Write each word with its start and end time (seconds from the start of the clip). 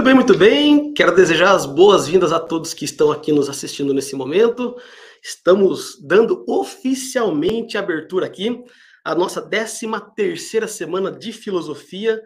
Muito 0.00 0.06
bem, 0.06 0.14
muito 0.14 0.38
bem. 0.38 0.94
Quero 0.94 1.14
desejar 1.14 1.52
as 1.54 1.66
boas-vindas 1.66 2.32
a 2.32 2.40
todos 2.40 2.72
que 2.72 2.86
estão 2.86 3.12
aqui 3.12 3.32
nos 3.32 3.50
assistindo 3.50 3.92
nesse 3.92 4.16
momento. 4.16 4.74
Estamos 5.22 6.00
dando 6.02 6.42
oficialmente 6.48 7.76
abertura 7.76 8.24
aqui 8.24 8.64
à 9.04 9.14
nossa 9.14 9.42
13 9.42 9.88
terceira 10.16 10.66
semana 10.66 11.12
de 11.12 11.34
filosofia, 11.34 12.18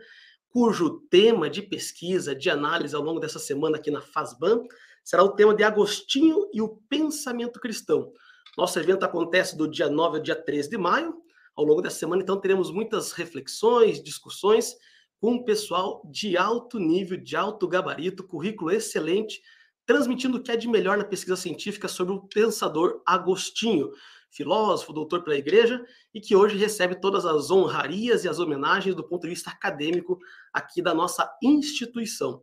cujo 0.50 1.00
tema 1.10 1.50
de 1.50 1.62
pesquisa, 1.62 2.32
de 2.32 2.48
análise 2.48 2.94
ao 2.94 3.02
longo 3.02 3.18
dessa 3.18 3.40
semana 3.40 3.76
aqui 3.76 3.90
na 3.90 4.00
FASBAN 4.00 4.62
será 5.02 5.24
o 5.24 5.34
tema 5.34 5.52
de 5.52 5.64
Agostinho 5.64 6.48
e 6.52 6.62
o 6.62 6.76
pensamento 6.88 7.58
cristão. 7.58 8.12
Nosso 8.56 8.78
evento 8.78 9.02
acontece 9.02 9.58
do 9.58 9.68
dia 9.68 9.88
9 9.88 10.18
ao 10.18 10.22
dia 10.22 10.36
13 10.36 10.70
de 10.70 10.78
maio. 10.78 11.12
Ao 11.56 11.64
longo 11.64 11.82
dessa 11.82 11.98
semana, 11.98 12.22
então, 12.22 12.40
teremos 12.40 12.70
muitas 12.70 13.10
reflexões, 13.10 14.00
discussões 14.00 14.76
com 15.24 15.36
um 15.36 15.42
pessoal 15.42 16.02
de 16.04 16.36
alto 16.36 16.78
nível, 16.78 17.16
de 17.16 17.34
alto 17.34 17.66
gabarito, 17.66 18.22
currículo 18.22 18.70
excelente, 18.70 19.40
transmitindo 19.86 20.36
o 20.36 20.42
que 20.42 20.52
é 20.52 20.56
de 20.56 20.68
melhor 20.68 20.98
na 20.98 21.04
pesquisa 21.04 21.34
científica 21.34 21.88
sobre 21.88 22.12
o 22.12 22.28
pensador 22.28 23.00
Agostinho, 23.06 23.90
filósofo, 24.30 24.92
doutor 24.92 25.24
pela 25.24 25.38
igreja, 25.38 25.82
e 26.12 26.20
que 26.20 26.36
hoje 26.36 26.58
recebe 26.58 27.00
todas 27.00 27.24
as 27.24 27.50
honrarias 27.50 28.22
e 28.22 28.28
as 28.28 28.38
homenagens 28.38 28.94
do 28.94 29.02
ponto 29.02 29.22
de 29.22 29.30
vista 29.30 29.48
acadêmico 29.48 30.18
aqui 30.52 30.82
da 30.82 30.92
nossa 30.92 31.26
instituição. 31.42 32.42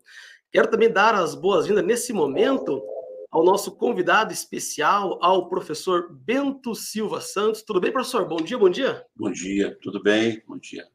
Quero 0.51 0.67
também 0.67 0.91
dar 0.91 1.13
as 1.13 1.35
boas-vindas 1.35 1.85
nesse 1.85 2.11
momento 2.11 2.81
ao 3.29 3.45
nosso 3.45 3.77
convidado 3.77 4.33
especial, 4.33 5.19
ao 5.21 5.47
professor 5.47 6.11
Bento 6.11 6.73
Silva 6.73 7.21
Santos. 7.21 7.61
Tudo 7.61 7.79
bem, 7.79 7.91
professor? 7.91 8.27
Bom 8.27 8.37
dia, 8.37 8.57
bom 8.57 8.71
dia. 8.71 9.05
Bom 9.15 9.31
dia, 9.31 9.77
tudo 9.83 10.01
bem? 10.01 10.41
Bom 10.47 10.57
dia. 10.57 10.90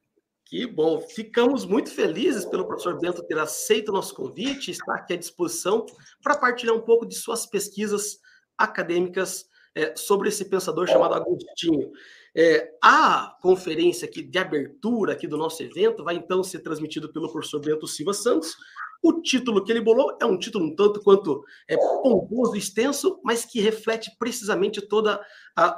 Que 0.47 0.64
bom. 0.64 1.00
Ficamos 1.00 1.66
muito 1.66 1.91
felizes 1.91 2.44
pelo 2.44 2.64
professor 2.64 2.97
Bento 3.00 3.22
ter 3.25 3.36
aceito 3.36 3.89
o 3.89 3.92
nosso 3.92 4.14
convite, 4.14 4.70
estar 4.70 4.94
aqui 4.94 5.14
à 5.14 5.16
disposição 5.16 5.84
para 6.22 6.39
partilhar 6.39 6.75
um 6.75 6.80
pouco 6.80 7.05
de 7.05 7.16
suas 7.16 7.44
pesquisas 7.44 8.20
acadêmicas 8.56 9.44
é, 9.74 9.94
sobre 9.97 10.28
esse 10.28 10.44
pensador 10.44 10.86
chamado 10.86 11.14
Agostinho. 11.14 11.91
É, 12.33 12.70
a 12.80 13.36
conferência 13.42 14.06
aqui 14.06 14.22
de 14.22 14.39
abertura 14.39 15.14
aqui 15.14 15.27
do 15.27 15.36
nosso 15.36 15.61
evento 15.64 16.05
vai 16.05 16.14
então 16.14 16.44
ser 16.44 16.61
transmitida 16.61 17.08
pelo 17.08 17.30
professor 17.30 17.61
Bento 17.61 17.89
Silva 17.89 18.14
Santos, 18.14 18.56
o 19.02 19.20
título 19.20 19.64
que 19.64 19.70
ele 19.70 19.80
bolou 19.80 20.17
é 20.20 20.27
um 20.27 20.39
título 20.39 20.67
um 20.67 20.74
tanto 20.74 21.00
quanto 21.00 21.44
é, 21.69 21.77
pomposo, 21.77 22.56
extenso, 22.56 23.20
mas 23.22 23.44
que 23.44 23.61
reflete 23.61 24.11
precisamente 24.19 24.80
toda 24.80 25.20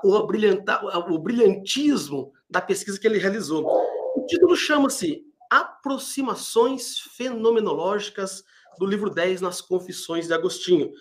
o 0.03 1.19
brilhantismo 1.19 2.33
da 2.49 2.61
pesquisa 2.61 2.99
que 2.99 3.07
ele 3.07 3.19
realizou. 3.19 3.67
Título 4.29 4.55
chama-se 4.55 5.25
Aproximações 5.49 6.99
Fenomenológicas 7.17 8.45
do 8.79 8.85
livro 8.85 9.09
10 9.09 9.41
nas 9.41 9.63
Confissões 9.63 10.27
de 10.27 10.35
Agostinho. 10.35 10.93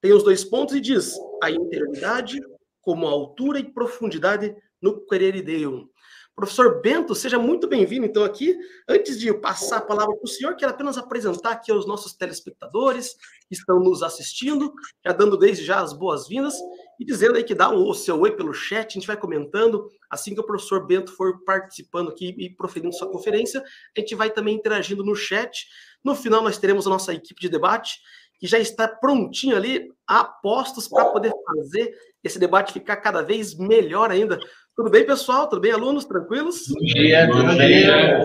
Tem 0.00 0.12
os 0.12 0.22
dois 0.22 0.44
pontos 0.44 0.76
e 0.76 0.80
diz 0.80 1.12
a 1.42 1.50
interioridade 1.50 2.40
como 2.80 3.08
a 3.08 3.10
altura 3.10 3.58
e 3.58 3.72
profundidade 3.72 4.54
no 4.80 5.04
querer 5.04 5.42
Deum. 5.42 5.88
Professor 6.36 6.80
Bento, 6.80 7.12
seja 7.12 7.40
muito 7.40 7.66
bem-vindo, 7.66 8.06
então, 8.06 8.22
aqui. 8.22 8.56
Antes 8.88 9.18
de 9.18 9.34
passar 9.34 9.78
a 9.78 9.84
palavra 9.84 10.14
para 10.14 10.24
o 10.24 10.28
senhor, 10.28 10.54
quero 10.54 10.70
apenas 10.70 10.96
apresentar 10.96 11.50
aqui 11.52 11.72
aos 11.72 11.88
nossos 11.88 12.12
telespectadores 12.12 13.16
que 13.48 13.54
estão 13.56 13.80
nos 13.80 14.00
assistindo, 14.00 14.72
já 15.04 15.12
dando 15.12 15.36
desde 15.36 15.64
já 15.64 15.80
as 15.80 15.92
boas-vindas 15.92 16.54
e 16.98 17.04
dizendo 17.04 17.36
aí 17.36 17.44
que 17.44 17.54
dá 17.54 17.70
o 17.70 17.92
seu 17.94 18.20
oi 18.20 18.32
pelo 18.32 18.52
chat, 18.52 18.86
a 18.86 18.94
gente 18.94 19.06
vai 19.06 19.16
comentando. 19.16 19.88
Assim 20.10 20.34
que 20.34 20.40
o 20.40 20.46
professor 20.46 20.86
Bento 20.86 21.12
for 21.12 21.44
participando 21.44 22.10
aqui 22.10 22.34
e 22.38 22.50
proferindo 22.50 22.94
sua 22.94 23.10
conferência, 23.10 23.62
a 23.96 24.00
gente 24.00 24.14
vai 24.14 24.30
também 24.30 24.54
interagindo 24.54 25.04
no 25.04 25.14
chat. 25.14 25.66
No 26.04 26.14
final, 26.14 26.42
nós 26.42 26.58
teremos 26.58 26.86
a 26.86 26.90
nossa 26.90 27.12
equipe 27.12 27.40
de 27.40 27.48
debate, 27.48 27.98
que 28.38 28.46
já 28.46 28.58
está 28.58 28.86
prontinha 28.86 29.56
ali, 29.56 29.90
a 30.06 30.24
postos 30.24 30.88
para 30.88 31.06
poder 31.06 31.32
fazer 31.44 31.94
esse 32.22 32.38
debate 32.38 32.72
ficar 32.72 32.96
cada 32.96 33.22
vez 33.22 33.54
melhor 33.54 34.10
ainda 34.10 34.38
tudo 34.76 34.90
bem, 34.90 35.06
pessoal? 35.06 35.48
Tudo 35.48 35.62
bem, 35.62 35.72
alunos? 35.72 36.04
Tranquilos? 36.04 36.68
Bom 36.68 36.80
dia, 36.80 37.26
bom 37.28 37.48
dia. 37.56 38.20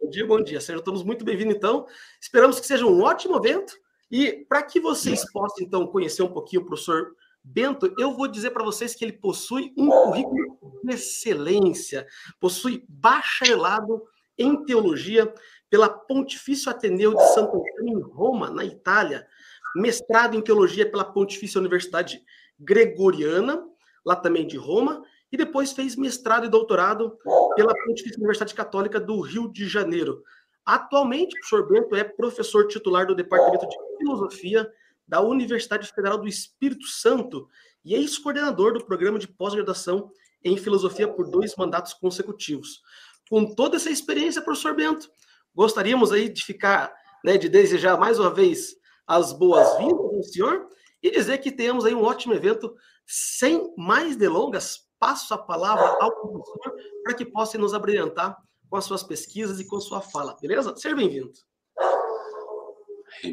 Bom 0.00 0.08
dia, 0.08 0.26
bom 0.26 0.42
dia. 0.42 0.58
Sejam 0.58 0.82
todos 0.82 1.02
muito 1.02 1.26
bem-vindos, 1.26 1.54
então. 1.54 1.86
Esperamos 2.18 2.58
que 2.58 2.66
seja 2.66 2.86
um 2.86 3.02
ótimo 3.02 3.36
evento. 3.36 3.74
E 4.10 4.46
para 4.48 4.62
que 4.62 4.80
vocês 4.80 5.30
possam, 5.30 5.58
então, 5.60 5.86
conhecer 5.86 6.22
um 6.22 6.32
pouquinho 6.32 6.62
o 6.62 6.64
professor 6.64 7.14
Bento, 7.42 7.92
eu 7.98 8.12
vou 8.12 8.28
dizer 8.28 8.50
para 8.50 8.64
vocês 8.64 8.94
que 8.94 9.04
ele 9.04 9.12
possui 9.12 9.72
um 9.76 9.88
currículo 9.88 10.58
de 10.84 10.92
excelência, 10.92 12.06
possui 12.38 12.84
bacharelado 12.88 14.02
em 14.38 14.64
teologia 14.64 15.32
pela 15.68 15.88
Pontifício 15.88 16.70
Ateneu 16.70 17.14
de 17.14 17.22
Santo 17.34 17.56
Antônio, 17.56 17.98
em 17.98 18.00
Roma, 18.00 18.50
na 18.50 18.64
Itália, 18.64 19.26
mestrado 19.74 20.36
em 20.36 20.42
teologia 20.42 20.90
pela 20.90 21.04
Pontifícia 21.04 21.60
Universidade 21.60 22.22
Gregoriana, 22.58 23.64
lá 24.04 24.16
também 24.16 24.46
de 24.46 24.56
Roma, 24.56 25.02
e 25.32 25.36
depois 25.36 25.72
fez 25.72 25.96
mestrado 25.96 26.44
e 26.44 26.48
doutorado 26.48 27.16
pela 27.54 27.74
Pontifícia 27.84 28.18
Universidade 28.18 28.54
Católica 28.54 28.98
do 28.98 29.20
Rio 29.20 29.50
de 29.50 29.68
Janeiro. 29.68 30.22
Atualmente, 30.64 31.36
o 31.36 31.40
professor 31.40 31.68
Bento 31.68 31.96
é 31.96 32.04
professor 32.04 32.66
titular 32.66 33.06
do 33.06 33.14
Departamento 33.14 33.66
de 33.68 33.76
Filosofia 33.98 34.70
da 35.10 35.20
Universidade 35.20 35.92
Federal 35.92 36.18
do 36.18 36.28
Espírito 36.28 36.86
Santo 36.86 37.48
e 37.84 37.94
ex-coordenador 37.94 38.74
do 38.74 38.84
programa 38.86 39.18
de 39.18 39.26
pós-graduação 39.26 40.08
em 40.44 40.56
filosofia 40.56 41.08
por 41.08 41.28
dois 41.28 41.56
mandatos 41.56 41.92
consecutivos. 41.92 42.80
Com 43.28 43.52
toda 43.52 43.76
essa 43.76 43.90
experiência, 43.90 44.40
professor 44.40 44.74
Bento, 44.74 45.10
gostaríamos 45.52 46.12
aí 46.12 46.28
de 46.28 46.44
ficar, 46.44 46.94
né, 47.24 47.36
de 47.36 47.48
desejar 47.48 47.98
mais 47.98 48.20
uma 48.20 48.32
vez 48.32 48.76
as 49.04 49.32
boas-vindas 49.32 49.98
ao 49.98 50.22
senhor 50.22 50.68
e 51.02 51.10
dizer 51.10 51.38
que 51.38 51.50
temos 51.50 51.84
aí 51.84 51.92
um 51.92 52.04
ótimo 52.04 52.32
evento. 52.32 52.72
Sem 53.04 53.74
mais 53.76 54.14
delongas, 54.14 54.88
passo 54.96 55.34
a 55.34 55.38
palavra 55.38 55.84
ao 56.00 56.14
professor 56.20 56.76
para 57.02 57.14
que 57.14 57.24
possa 57.24 57.58
nos 57.58 57.74
abrilhantar 57.74 58.36
com 58.68 58.76
as 58.76 58.84
suas 58.84 59.02
pesquisas 59.02 59.58
e 59.58 59.66
com 59.66 59.80
sua 59.80 60.00
fala, 60.00 60.36
beleza? 60.40 60.76
Seja 60.76 60.94
bem-vindo. 60.94 61.32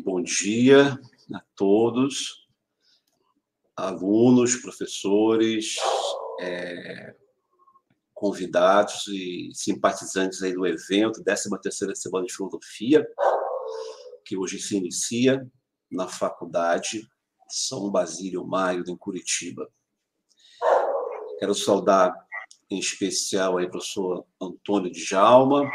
Bom 0.03 0.23
dia 0.23 0.99
a 1.33 1.41
todos, 1.55 2.47
alunos, 3.75 4.55
professores, 4.55 5.75
é, 6.39 7.15
convidados 8.13 9.07
e 9.07 9.51
simpatizantes 9.53 10.41
aí 10.41 10.53
do 10.53 10.65
evento, 10.65 11.23
13ª 11.23 11.95
Semana 11.95 12.25
de 12.25 12.33
Filosofia, 12.33 13.07
que 14.25 14.35
hoje 14.35 14.59
se 14.59 14.75
inicia 14.75 15.47
na 15.91 16.07
Faculdade 16.07 17.07
São 17.49 17.91
Basílio 17.91 18.45
Maio, 18.45 18.83
em 18.87 18.97
Curitiba. 18.97 19.69
Quero 21.39 21.53
saudar 21.53 22.13
em 22.69 22.79
especial 22.79 23.57
aí 23.57 23.65
o 23.65 23.69
professor 23.69 24.25
Antônio 24.41 24.91
de 24.91 25.03
Jalma, 25.03 25.69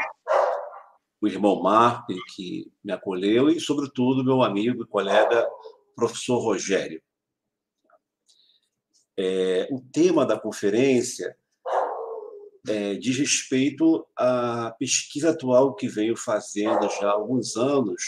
o 1.23 1.27
irmão 1.27 1.61
Marco, 1.61 2.13
que 2.35 2.69
me 2.83 2.91
acolheu, 2.91 3.49
e, 3.49 3.57
sobretudo, 3.57 4.25
meu 4.25 4.43
amigo 4.43 4.83
e 4.83 4.87
colega, 4.87 5.49
professor 5.95 6.37
Rogério. 6.39 7.01
É, 9.17 9.69
o 9.71 9.79
tema 9.79 10.25
da 10.25 10.37
conferência 10.37 11.33
é, 12.67 12.95
diz 12.95 13.17
respeito 13.17 14.05
à 14.17 14.75
pesquisa 14.77 15.29
atual 15.29 15.73
que 15.75 15.87
venho 15.87 16.17
fazendo 16.17 16.89
já 16.89 17.07
há 17.07 17.13
alguns 17.13 17.55
anos 17.55 18.03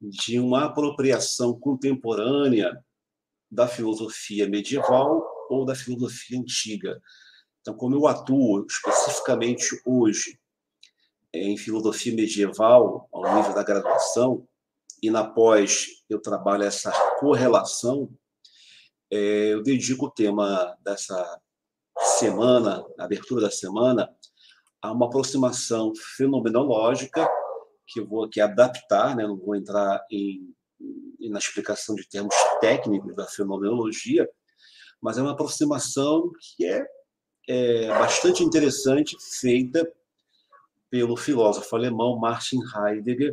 de 0.00 0.38
uma 0.38 0.66
apropriação 0.66 1.58
contemporânea 1.58 2.72
da 3.50 3.66
filosofia 3.66 4.48
medieval 4.48 5.20
ou 5.48 5.64
da 5.64 5.74
filosofia 5.74 6.38
antiga. 6.38 7.02
Então, 7.60 7.74
como 7.74 7.96
eu 7.96 8.06
atuo 8.06 8.64
especificamente 8.66 9.82
hoje 9.84 10.39
em 11.32 11.56
filosofia 11.56 12.14
medieval, 12.14 13.08
ao 13.12 13.36
nível 13.36 13.54
da 13.54 13.62
graduação, 13.62 14.46
e 15.02 15.10
na 15.10 15.24
pós 15.24 16.02
eu 16.08 16.20
trabalho 16.20 16.64
essa 16.64 16.92
correlação, 17.18 18.10
é, 19.10 19.52
eu 19.52 19.62
dedico 19.62 20.06
o 20.06 20.10
tema 20.10 20.76
dessa 20.84 21.40
semana, 22.18 22.84
abertura 22.98 23.42
da 23.42 23.50
semana, 23.50 24.08
a 24.82 24.92
uma 24.92 25.06
aproximação 25.06 25.92
fenomenológica 26.16 27.28
que 27.86 28.00
eu 28.00 28.06
vou 28.06 28.24
aqui 28.24 28.40
adaptar, 28.40 29.16
né? 29.16 29.26
não 29.26 29.36
vou 29.36 29.56
entrar 29.56 30.04
em, 30.10 30.54
na 31.28 31.38
explicação 31.38 31.94
de 31.94 32.08
termos 32.08 32.34
técnicos 32.60 33.14
da 33.14 33.26
fenomenologia, 33.26 34.28
mas 35.00 35.18
é 35.18 35.22
uma 35.22 35.32
aproximação 35.32 36.30
que 36.56 36.66
é, 36.66 36.86
é 37.48 37.88
bastante 37.88 38.44
interessante, 38.44 39.16
feita 39.40 39.90
pelo 40.90 41.16
filósofo 41.16 41.76
alemão 41.76 42.18
Martin 42.18 42.58
Heidegger, 42.74 43.32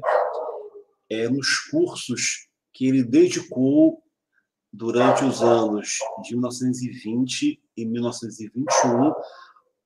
é, 1.10 1.28
nos 1.28 1.60
cursos 1.72 2.48
que 2.72 2.86
ele 2.88 3.04
dedicou 3.04 4.04
durante 4.72 5.24
os 5.24 5.42
anos 5.42 5.98
de 6.24 6.34
1920 6.34 7.60
e 7.76 7.86
1921 7.86 9.14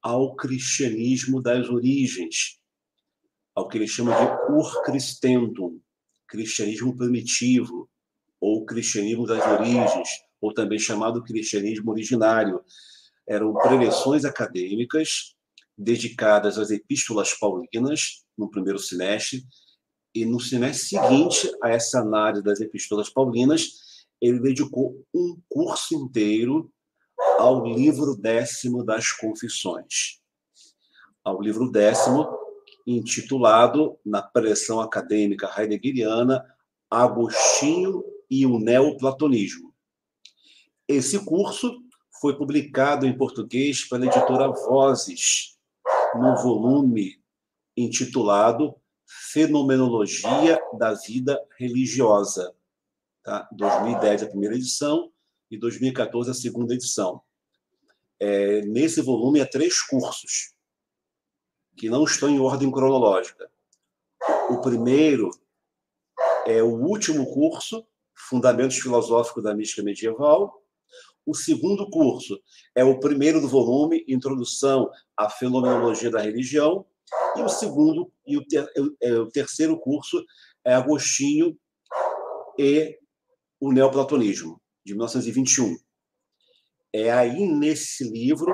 ao 0.02 0.36
cristianismo 0.36 1.42
das 1.42 1.70
origens, 1.70 2.60
ao 3.56 3.68
que 3.68 3.78
ele 3.78 3.88
chama 3.88 4.14
de 4.14 4.54
Urchristentum, 4.54 5.80
cristianismo 6.28 6.96
primitivo, 6.98 7.90
ou 8.40 8.66
cristianismo 8.66 9.26
das 9.26 9.46
origens, 9.46 10.10
ou 10.42 10.54
também 10.54 10.80
chamado 10.80 11.24
cristianismo 11.24 11.92
originário. 11.92 12.62
Eram 13.28 13.54
preleções 13.54 14.26
acadêmicas 14.26 15.36
dedicadas 15.78 16.58
às 16.58 16.72
epístolas 16.72 17.34
paulinas, 17.34 18.24
no 18.38 18.50
primeiro 18.50 18.80
semestre, 18.80 19.44
e 20.14 20.26
no 20.26 20.40
semestre 20.40 21.00
seguinte 21.00 21.52
a 21.64 21.70
essa 21.70 22.00
análise 22.00 22.44
das 22.44 22.60
epístolas 22.60 23.10
paulinas, 23.10 23.70
ele 24.22 24.40
dedicou 24.40 25.04
um 25.14 25.40
curso 25.50 25.96
inteiro 25.96 26.72
ao 27.40 27.66
livro 27.66 28.16
décimo 28.16 28.84
das 28.84 29.12
Confissões. 29.12 30.20
Ao 31.24 31.42
livro 31.42 31.72
décimo, 31.72 32.28
intitulado, 32.86 33.98
na 34.06 34.22
preleção 34.22 34.80
acadêmica 34.80 35.52
heideggeriana, 35.58 36.44
Agostinho 36.90 38.04
e 38.30 38.46
o 38.46 38.60
Neoplatonismo. 38.60 39.74
Esse 40.88 41.24
curso 41.24 41.82
foi 42.20 42.38
publicado 42.38 43.06
em 43.06 43.18
português 43.18 43.88
pela 43.88 44.06
editora 44.06 44.50
Vozes, 44.50 45.58
no 46.16 46.36
volume 46.38 47.22
intitulado 47.76 48.76
Fenomenologia 49.06 50.60
da 50.78 50.94
Vida 50.94 51.40
Religiosa. 51.58 52.54
Tá? 53.24 53.48
2010 53.52 54.24
a 54.24 54.28
primeira 54.28 54.56
edição 54.56 55.12
e 55.50 55.58
2014 55.58 56.32
a 56.32 56.34
segunda 56.34 56.74
edição. 56.74 57.22
É, 58.20 58.62
nesse 58.62 59.02
volume 59.02 59.42
há 59.42 59.48
três 59.48 59.82
cursos 59.82 60.54
que 61.76 61.90
não 61.90 62.04
estão 62.04 62.30
em 62.30 62.40
ordem 62.40 62.72
cronológica. 62.72 63.50
O 64.50 64.62
primeiro 64.62 65.30
é 66.46 66.62
o 66.62 66.70
último 66.70 67.34
curso, 67.34 67.86
Fundamentos 68.14 68.78
Filosóficos 68.78 69.44
da 69.44 69.54
Mística 69.54 69.84
Medieval. 69.84 70.61
O 71.26 71.36
segundo 71.36 71.90
curso 71.90 72.40
é 72.76 72.84
o 72.84 73.00
primeiro 73.00 73.40
do 73.40 73.48
volume, 73.48 74.04
Introdução 74.08 74.90
à 75.16 75.30
Fenomenologia 75.30 76.10
da 76.10 76.22
Religião. 76.22 76.86
E 77.38 77.42
o 77.42 77.50
segundo 77.50 78.12
e 78.26 78.38
o, 78.38 78.46
ter, 78.46 78.66
é, 79.02 79.14
o 79.14 79.28
terceiro 79.28 79.78
curso 79.80 80.24
é 80.66 80.74
Agostinho 80.74 81.58
e 82.58 82.98
o 83.60 83.72
Neoplatonismo, 83.72 84.60
de 84.86 84.94
1921. 84.94 85.78
É 86.94 87.12
aí 87.12 87.46
nesse 87.46 88.10
livro 88.10 88.52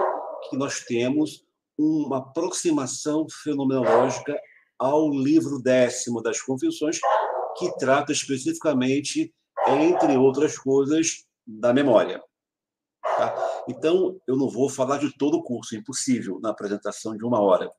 que 0.49 0.57
nós 0.57 0.81
temos 0.81 1.45
uma 1.77 2.17
aproximação 2.17 3.25
fenomenológica 3.43 4.37
ao 4.77 5.09
livro 5.09 5.59
décimo 5.61 6.21
das 6.21 6.41
Confissões, 6.41 6.99
que 7.57 7.75
trata 7.77 8.11
especificamente, 8.11 9.33
entre 9.67 10.17
outras 10.17 10.57
coisas, 10.57 11.25
da 11.45 11.73
memória. 11.73 12.21
Tá? 13.15 13.63
Então, 13.67 14.19
eu 14.27 14.35
não 14.35 14.49
vou 14.49 14.69
falar 14.69 14.97
de 14.97 15.15
todo 15.17 15.37
o 15.37 15.43
curso, 15.43 15.75
impossível, 15.75 16.39
na 16.41 16.49
apresentação 16.49 17.15
de 17.15 17.25
uma 17.25 17.39
hora. 17.41 17.71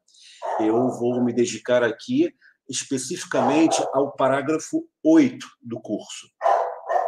Eu 0.60 0.88
vou 0.90 1.22
me 1.22 1.32
dedicar 1.32 1.82
aqui 1.82 2.32
especificamente 2.68 3.82
ao 3.92 4.12
parágrafo 4.14 4.86
8 5.04 5.46
do 5.62 5.80
curso, 5.80 6.28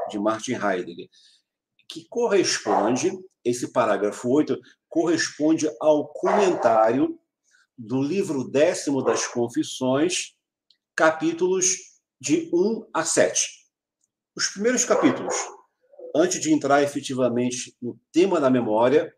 de 0.09 0.19
Martin 0.19 0.53
Heidegger, 0.53 1.09
que 1.89 2.07
corresponde, 2.09 3.13
esse 3.45 3.73
parágrafo 3.73 4.29
8, 4.31 4.59
corresponde 4.89 5.71
ao 5.81 6.09
comentário 6.09 7.19
do 7.77 8.03
livro 8.03 8.49
décimo 8.49 9.03
das 9.03 9.27
Confissões, 9.27 10.35
capítulos 10.95 11.77
de 12.21 12.51
1 12.53 12.91
a 12.95 13.05
7. 13.05 13.49
Os 14.37 14.49
primeiros 14.49 14.85
capítulos, 14.85 15.35
antes 16.15 16.41
de 16.41 16.53
entrar 16.53 16.83
efetivamente 16.83 17.77
no 17.81 17.99
tema 18.13 18.41
da 18.41 18.51
memória, 18.51 19.13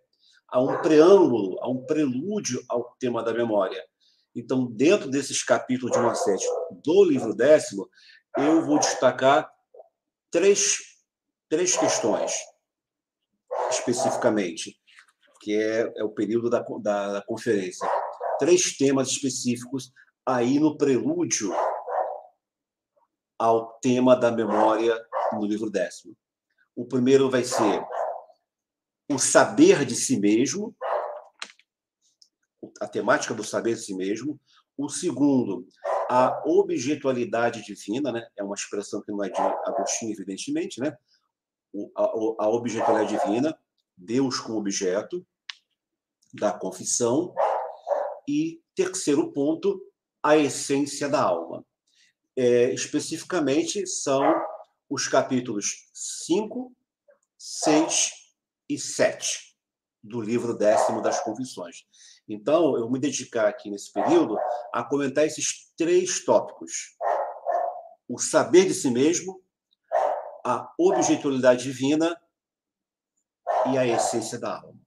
há 0.49 0.61
um 0.61 0.81
preâmbulo, 0.81 1.59
há 1.61 1.69
um 1.69 1.85
prelúdio 1.87 2.63
ao 2.69 2.95
tema 2.99 3.23
da 3.23 3.33
memória. 3.33 3.83
Então, 4.35 4.67
dentro 4.67 5.11
desses 5.11 5.43
capítulos 5.43 5.93
de 5.93 5.99
1 5.99 6.09
a 6.09 6.15
7 6.15 6.47
do 6.85 7.05
livro 7.05 7.35
décimo, 7.35 7.89
eu 8.39 8.65
vou 8.65 8.79
destacar 8.79 9.51
três, 10.31 10.79
três 11.49 11.77
questões, 11.77 12.33
especificamente, 13.71 14.79
que 15.41 15.55
é, 15.55 15.93
é 15.97 16.05
o 16.05 16.11
período 16.11 16.49
da, 16.49 16.65
da, 16.81 17.13
da 17.15 17.23
conferência. 17.23 17.87
Três 18.39 18.77
temas 18.77 19.09
específicos 19.09 19.93
aí 20.27 20.59
no 20.59 20.77
prelúdio 20.77 21.53
ao 23.39 23.79
tema 23.81 24.17
da 24.17 24.31
memória 24.31 24.97
no 25.33 25.45
livro 25.45 25.71
décimo. 25.71 26.17
O 26.75 26.87
primeiro 26.87 27.31
vai 27.31 27.45
ser 27.45 27.85
o 29.11 29.19
saber 29.19 29.85
de 29.85 29.95
si 29.95 30.19
mesmo, 30.19 30.75
a 32.81 32.89
temática 32.89 33.35
do 33.35 33.45
saber 33.45 33.75
de 33.75 33.81
si 33.81 33.95
mesmo. 33.95 34.41
O 34.77 34.89
segundo, 34.89 35.67
a 36.09 36.43
objetualidade 36.47 37.63
divina, 37.63 38.11
né? 38.11 38.27
é 38.37 38.43
uma 38.43 38.55
expressão 38.55 39.03
que 39.03 39.13
não 39.13 39.23
é 39.23 39.29
de 39.29 39.41
Agostinho, 39.41 40.13
evidentemente, 40.13 40.81
né? 40.81 40.97
a, 41.95 42.49
objetualidade 42.49 43.19
divina, 43.19 43.59
Deus 43.97 44.41
como 44.41 44.59
objeto 44.59 45.25
da 46.33 46.53
confissão. 46.53 47.35
E 48.27 48.63
terceiro 48.75 49.33
ponto, 49.33 49.81
a 50.23 50.37
essência 50.37 51.09
da 51.09 51.23
alma 51.23 51.65
é, 52.37 52.73
especificamente, 52.73 53.87
são 53.87 54.23
os 54.93 55.09
capítulos 55.09 55.89
5, 55.95 56.71
6 57.39 58.13
e 58.69 58.79
7 58.79 59.57
do 60.03 60.21
livro 60.21 60.55
décimo 60.55 61.01
das 61.01 61.19
Confissões. 61.25 61.87
Então, 62.29 62.77
eu 62.77 62.83
vou 62.83 62.93
me 62.93 62.99
dedicar 62.99 63.49
aqui 63.49 63.71
nesse 63.71 63.91
período 63.91 64.37
a 64.71 64.85
comentar 64.85 65.25
esses 65.25 65.73
três 65.79 66.23
tópicos: 66.27 66.95
o 68.07 68.19
saber 68.19 68.67
de 68.67 68.75
si 68.75 68.91
mesmo, 68.91 69.43
a 70.45 70.71
objetividade 70.79 71.63
divina 71.63 72.15
e 73.73 73.79
a 73.79 73.87
essência 73.87 74.39
da 74.39 74.61
alma. 74.61 74.79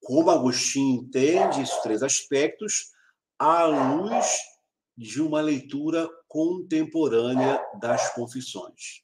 Como 0.00 0.30
Agostinho 0.30 1.02
entende 1.02 1.60
esses 1.60 1.76
três 1.82 2.02
aspectos 2.02 2.90
à 3.38 3.66
luz 3.66 4.38
de 4.96 5.20
uma 5.20 5.42
leitura 5.42 6.08
contemporânea 6.36 7.66
das 7.80 8.12
confissões. 8.12 9.02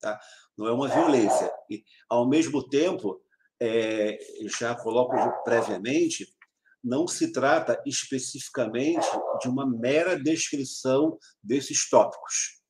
Tá? 0.00 0.16
Não 0.56 0.68
é 0.68 0.72
uma 0.72 0.86
violência. 0.86 1.52
E, 1.68 1.82
ao 2.08 2.28
mesmo 2.28 2.68
tempo, 2.68 3.20
é, 3.60 4.16
já 4.56 4.76
coloco 4.76 5.42
previamente, 5.42 6.32
não 6.82 7.08
se 7.08 7.32
trata 7.32 7.82
especificamente 7.84 9.08
de 9.42 9.48
uma 9.48 9.66
mera 9.68 10.16
descrição 10.16 11.18
desses 11.42 11.90
tópicos. 11.90 12.62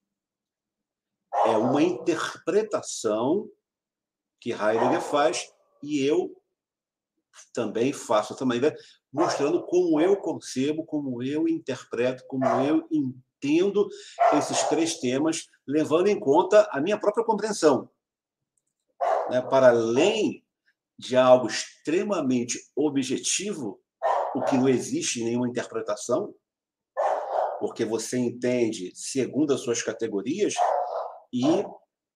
É 1.44 1.58
uma 1.58 1.82
interpretação 1.82 3.46
que 4.40 4.52
Heidegger 4.52 5.02
faz 5.02 5.52
e 5.82 6.02
eu 6.02 6.34
também 7.52 7.92
faço 7.92 8.34
também, 8.34 8.58
né? 8.58 8.72
mostrando 9.12 9.62
como 9.66 10.00
eu 10.00 10.16
concebo, 10.16 10.82
como 10.86 11.22
eu 11.22 11.46
interpreto, 11.46 12.24
como 12.26 12.46
eu 12.46 12.88
entendo 13.42 13.88
esses 14.32 14.62
três 14.64 14.98
temas, 14.98 15.46
levando 15.66 16.08
em 16.08 16.18
conta 16.18 16.68
a 16.70 16.80
minha 16.80 16.98
própria 16.98 17.24
compreensão. 17.24 17.88
Né? 19.30 19.40
Para 19.42 19.70
além 19.70 20.44
de 20.98 21.16
algo 21.16 21.46
extremamente 21.46 22.58
objetivo, 22.76 23.80
o 24.34 24.42
que 24.42 24.56
não 24.56 24.68
existe 24.68 25.22
nenhuma 25.22 25.48
interpretação, 25.48 26.34
porque 27.60 27.84
você 27.84 28.18
entende 28.18 28.92
segundo 28.94 29.52
as 29.52 29.60
suas 29.60 29.82
categorias, 29.82 30.54
e 31.32 31.44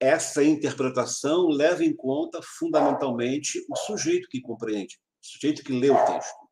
essa 0.01 0.43
interpretação 0.43 1.49
leva 1.49 1.85
em 1.85 1.95
conta 1.95 2.41
fundamentalmente 2.43 3.65
o 3.71 3.77
sujeito 3.77 4.29
que 4.29 4.41
compreende, 4.41 4.99
o 5.23 5.27
sujeito 5.27 5.63
que 5.63 5.73
lê 5.73 5.91
o 5.91 6.05
texto. 6.05 6.43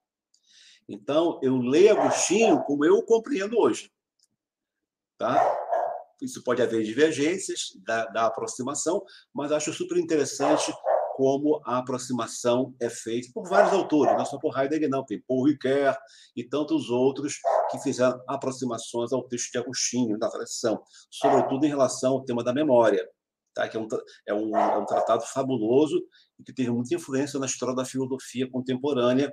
Então, 0.88 1.38
eu 1.42 1.56
leio 1.56 1.92
Agostinho 1.92 2.62
como 2.62 2.84
eu 2.84 2.96
o 2.96 3.04
compreendo 3.04 3.58
hoje. 3.58 3.90
Tá? 5.20 5.54
Isso 6.22 6.42
pode 6.42 6.62
haver 6.62 6.82
divergências 6.82 7.72
da, 7.84 8.06
da 8.06 8.24
aproximação, 8.24 9.04
mas 9.34 9.52
acho 9.52 9.70
super 9.70 9.98
interessante 9.98 10.72
como 11.14 11.60
a 11.66 11.76
aproximação 11.76 12.74
é 12.80 12.88
feita 12.88 13.28
por 13.34 13.46
vários 13.46 13.74
autores, 13.74 14.16
não 14.16 14.24
só 14.24 14.38
por 14.38 14.58
Heidegger, 14.58 14.88
não, 14.88 15.04
tem 15.04 15.20
Paul 15.28 15.44
Ricoeur 15.44 15.94
e 16.34 16.42
tantos 16.42 16.88
outros 16.88 17.34
que 17.70 17.78
fizeram 17.80 18.18
aproximações 18.26 19.12
ao 19.12 19.28
texto 19.28 19.52
de 19.52 19.58
Agostinho, 19.58 20.18
da 20.18 20.30
tradição, 20.30 20.82
sobretudo 21.10 21.66
em 21.66 21.68
relação 21.68 22.12
ao 22.12 22.24
tema 22.24 22.42
da 22.42 22.54
memória, 22.54 23.06
tá? 23.52 23.68
que 23.68 23.76
é 23.76 23.80
um, 23.80 23.88
é, 24.26 24.32
um, 24.32 24.56
é 24.56 24.78
um 24.78 24.86
tratado 24.86 25.22
fabuloso 25.26 26.02
e 26.38 26.42
que 26.42 26.54
teve 26.54 26.70
muita 26.70 26.94
influência 26.94 27.38
na 27.38 27.44
história 27.44 27.74
da 27.74 27.84
filosofia 27.84 28.50
contemporânea 28.50 29.30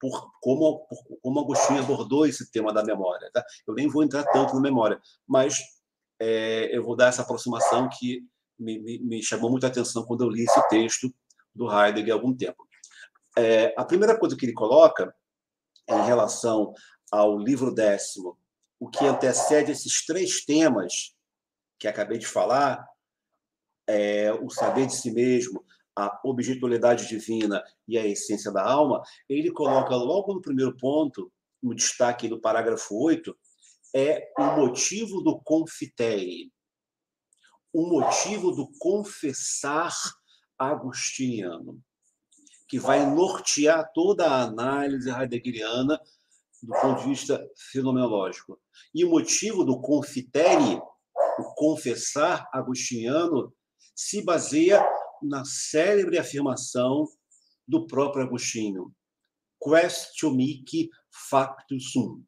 por 0.00 0.30
como, 0.40 0.86
por 0.86 0.98
como 1.22 1.40
Agostinho 1.40 1.80
abordou 1.80 2.26
esse 2.26 2.50
tema 2.50 2.72
da 2.72 2.84
memória. 2.84 3.30
Tá? 3.32 3.44
Eu 3.66 3.74
nem 3.74 3.88
vou 3.88 4.02
entrar 4.02 4.24
tanto 4.24 4.54
na 4.54 4.60
memória, 4.60 5.00
mas 5.26 5.58
é, 6.20 6.76
eu 6.76 6.82
vou 6.82 6.96
dar 6.96 7.08
essa 7.08 7.22
aproximação 7.22 7.88
que 7.88 8.22
me, 8.58 8.78
me, 8.78 8.98
me, 9.00 9.22
chamou 9.22 9.50
muita 9.50 9.66
atenção 9.66 10.04
quando 10.04 10.22
eu 10.22 10.30
li 10.30 10.44
esse 10.44 10.68
texto 10.68 11.12
do 11.54 11.70
Heidegger 11.70 12.12
há 12.12 12.16
algum 12.16 12.34
tempo. 12.34 12.66
É, 13.36 13.74
a 13.76 13.84
primeira 13.84 14.18
coisa 14.18 14.36
que 14.36 14.46
ele 14.46 14.52
coloca 14.52 15.14
em 15.88 16.02
relação 16.06 16.72
ao 17.10 17.38
livro 17.38 17.74
décimo, 17.74 18.38
o 18.78 18.88
que 18.88 19.04
antecede 19.04 19.72
esses 19.72 20.04
três 20.04 20.44
temas 20.44 21.14
que 21.78 21.88
acabei 21.88 22.18
de 22.18 22.26
falar, 22.26 22.86
é, 23.86 24.32
o 24.32 24.48
saber 24.50 24.86
de 24.86 24.94
si 24.94 25.10
mesmo, 25.10 25.64
a 25.96 26.20
objetividade 26.24 27.08
divina 27.08 27.62
e 27.86 27.96
a 27.96 28.06
essência 28.06 28.50
da 28.50 28.64
alma, 28.64 29.02
ele 29.28 29.50
coloca 29.50 29.94
logo 29.94 30.34
no 30.34 30.42
primeiro 30.42 30.76
ponto, 30.76 31.32
no 31.62 31.74
destaque 31.74 32.28
do 32.28 32.40
parágrafo 32.40 32.94
8, 32.96 33.36
é 33.94 34.32
o 34.38 34.56
motivo 34.56 35.20
do 35.20 35.40
confitei, 35.40 36.50
o 37.72 37.86
motivo 37.86 38.50
do 38.50 38.68
confessar 38.78 39.94
agostiniano, 40.58 41.80
que 42.68 42.78
vai 42.78 43.06
nortear 43.06 43.90
toda 43.92 44.26
a 44.26 44.42
análise 44.42 45.10
heideggeriana 45.10 46.00
do 46.62 46.72
ponto 46.80 47.02
de 47.02 47.08
vista 47.10 47.46
fenomenológico. 47.70 48.58
E 48.94 49.04
o 49.04 49.10
motivo 49.10 49.64
do 49.64 49.80
confiteri, 49.80 50.80
o 51.38 51.54
confessar 51.54 52.48
agostiniano, 52.52 53.54
se 53.94 54.24
baseia 54.24 54.84
na 55.24 55.44
célebre 55.44 56.18
afirmação 56.18 57.08
do 57.66 57.86
próprio 57.86 58.24
Agostinho: 58.24 58.94
Questionmic 59.62 60.90
factus 61.10 61.92
sum. 61.92 62.22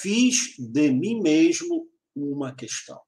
Fiz 0.00 0.54
de 0.58 0.90
mim 0.90 1.20
mesmo 1.20 1.88
uma 2.14 2.54
questão. 2.54 3.00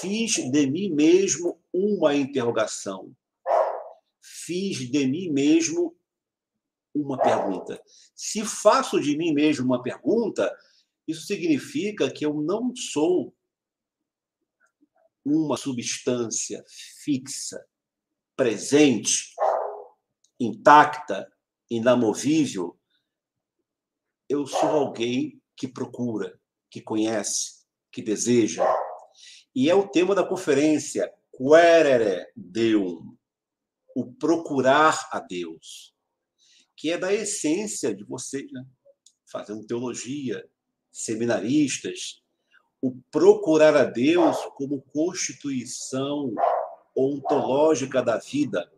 Fiz 0.00 0.36
de 0.50 0.66
mim 0.66 0.90
mesmo 0.90 1.60
uma 1.72 2.14
interrogação. 2.14 3.14
Fiz 4.22 4.78
de 4.90 5.06
mim 5.06 5.30
mesmo 5.30 5.96
uma 6.94 7.18
pergunta. 7.18 7.80
Se 8.14 8.44
faço 8.44 9.00
de 9.00 9.16
mim 9.16 9.32
mesmo 9.32 9.66
uma 9.66 9.82
pergunta, 9.82 10.52
isso 11.06 11.26
significa 11.26 12.10
que 12.10 12.24
eu 12.24 12.34
não 12.34 12.74
sou 12.74 13.34
uma 15.24 15.56
substância 15.56 16.64
fixa, 17.04 17.64
presente, 18.36 19.34
intacta, 20.38 21.30
inamovível. 21.70 22.78
Eu 24.28 24.46
sou 24.46 24.70
alguém 24.70 25.40
que 25.56 25.68
procura, 25.68 26.38
que 26.70 26.80
conhece, 26.80 27.64
que 27.92 28.02
deseja. 28.02 28.64
E 29.54 29.68
é 29.68 29.74
o 29.74 29.88
tema 29.88 30.14
da 30.14 30.26
conferência, 30.26 31.12
Querere 31.36 32.26
Deum, 32.36 33.16
o 33.94 34.12
procurar 34.14 35.08
a 35.10 35.20
Deus 35.20 35.94
que 36.80 36.90
é 36.90 36.96
da 36.96 37.12
essência 37.12 37.94
de 37.94 38.02
vocês, 38.04 38.50
né? 38.50 38.64
teologia, 39.68 40.48
seminaristas, 40.90 42.22
o 42.82 42.96
procurar 43.10 43.76
a 43.76 43.84
Deus 43.84 44.36
como 44.54 44.82
constituição 44.92 46.32
ontológica 46.96 48.02
da 48.02 48.18
vida. 48.18 48.70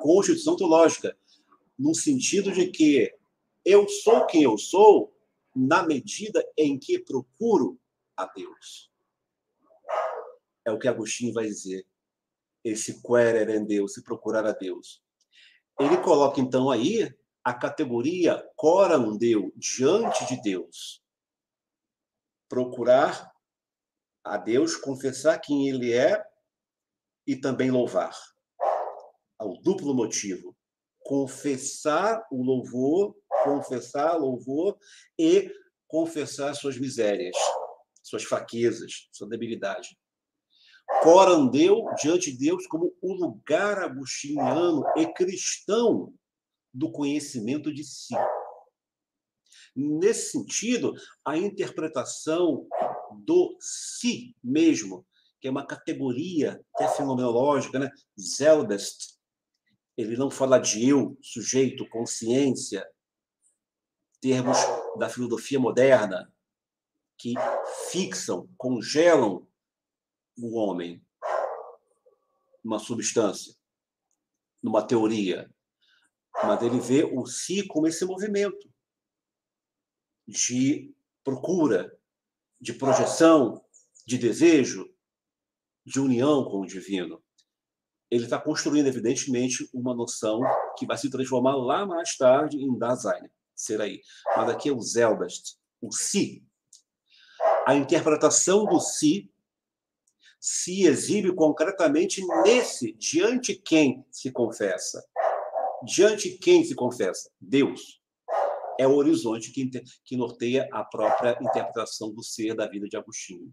Constituição 0.00 0.54
ontológica, 0.54 1.16
no 1.78 1.94
sentido 1.94 2.52
de 2.52 2.68
que 2.68 3.14
eu 3.64 3.88
sou 3.88 4.26
quem 4.26 4.42
eu 4.42 4.56
sou 4.56 5.12
na 5.54 5.82
medida 5.82 6.46
em 6.56 6.78
que 6.78 6.98
procuro 6.98 7.78
a 8.16 8.26
Deus. 8.26 8.90
É 10.64 10.70
o 10.70 10.78
que 10.78 10.88
Agostinho 10.88 11.32
vai 11.32 11.46
dizer. 11.46 11.86
Esse 12.62 13.00
querer 13.02 13.48
em 13.50 13.64
Deus, 13.64 13.94
se 13.94 14.02
procurar 14.02 14.44
a 14.44 14.52
Deus. 14.52 15.02
Ele 15.78 15.96
coloca, 15.98 16.40
então, 16.40 16.70
aí 16.70 17.14
a 17.44 17.54
categoria 17.54 18.44
coram 18.56 19.16
Deus, 19.16 19.52
diante 19.56 20.26
de 20.26 20.40
Deus. 20.42 21.05
Procurar 22.48 23.32
a 24.24 24.36
Deus, 24.36 24.76
confessar 24.76 25.38
quem 25.38 25.68
Ele 25.68 25.92
é 25.92 26.22
e 27.26 27.36
também 27.36 27.70
louvar. 27.70 28.16
O 29.40 29.58
duplo 29.62 29.94
motivo. 29.94 30.56
Confessar 31.00 32.26
o 32.32 32.42
louvor, 32.42 33.16
confessar 33.44 34.16
louvor 34.16 34.76
e 35.18 35.52
confessar 35.86 36.52
suas 36.54 36.76
misérias, 36.76 37.36
suas 38.02 38.24
fraquezas, 38.24 39.08
sua 39.12 39.28
debilidade 39.28 39.96
corandeu 41.02 41.84
diante 42.00 42.32
de 42.32 42.38
Deus 42.38 42.66
como 42.66 42.94
o 43.00 43.12
lugar 43.12 43.78
agostiniano 43.78 44.84
e 44.96 45.06
cristão 45.12 46.14
do 46.72 46.90
conhecimento 46.90 47.72
de 47.72 47.84
si. 47.84 48.14
Nesse 49.76 50.30
sentido, 50.30 50.94
a 51.22 51.36
interpretação 51.36 52.66
do 53.12 53.54
si 53.60 54.34
mesmo, 54.42 55.06
que 55.38 55.46
é 55.46 55.50
uma 55.50 55.66
categoria 55.66 56.58
até 56.74 56.88
fenomenológica, 56.88 57.78
né? 57.78 57.90
Selbst, 58.16 59.18
ele 59.94 60.16
não 60.16 60.30
fala 60.30 60.58
de 60.58 60.88
eu, 60.88 61.18
sujeito, 61.20 61.86
consciência, 61.90 62.88
termos 64.18 64.56
da 64.98 65.10
filosofia 65.10 65.60
moderna 65.60 66.32
que 67.18 67.34
fixam, 67.90 68.48
congelam 68.56 69.46
o 70.38 70.56
homem 70.56 71.04
numa 72.64 72.78
substância, 72.78 73.54
numa 74.62 74.86
teoria, 74.86 75.50
mas 76.42 76.62
ele 76.62 76.80
vê 76.80 77.04
o 77.04 77.26
si 77.26 77.66
como 77.66 77.86
esse 77.86 78.04
movimento 78.06 78.74
de 80.26 80.94
procura, 81.22 81.96
de 82.60 82.72
projeção, 82.72 83.64
de 84.06 84.18
desejo, 84.18 84.88
de 85.84 86.00
união 86.00 86.44
com 86.44 86.60
o 86.60 86.66
divino. 86.66 87.22
Ele 88.10 88.24
está 88.24 88.40
construindo, 88.40 88.86
evidentemente, 88.86 89.68
uma 89.72 89.94
noção 89.94 90.40
que 90.78 90.86
vai 90.86 90.96
se 90.96 91.10
transformar 91.10 91.56
lá 91.56 91.84
mais 91.84 92.16
tarde 92.16 92.56
em 92.56 92.78
Dasein, 92.78 93.28
ser 93.54 93.80
aí. 93.80 94.00
Mas 94.36 94.48
aqui 94.48 94.68
é 94.68 94.72
o 94.72 94.80
Selbst, 94.80 95.56
o 95.80 95.92
si. 95.92 96.44
A 97.66 97.74
interpretação 97.74 98.64
do 98.64 98.78
si 98.80 99.30
se 100.38 100.84
exibe 100.84 101.34
concretamente 101.34 102.24
nesse, 102.44 102.92
diante 102.92 103.56
quem 103.56 104.06
se 104.12 104.30
confessa. 104.30 105.04
Diante 105.84 106.30
quem 106.38 106.64
se 106.64 106.74
confessa? 106.74 107.30
Deus. 107.40 108.00
É 108.78 108.86
o 108.86 108.94
horizonte 108.94 109.52
que, 109.52 109.70
que 110.04 110.16
norteia 110.16 110.68
a 110.72 110.84
própria 110.84 111.38
interpretação 111.40 112.12
do 112.12 112.22
ser 112.22 112.54
da 112.54 112.68
vida 112.68 112.88
de 112.88 112.96
Agostinho. 112.96 113.52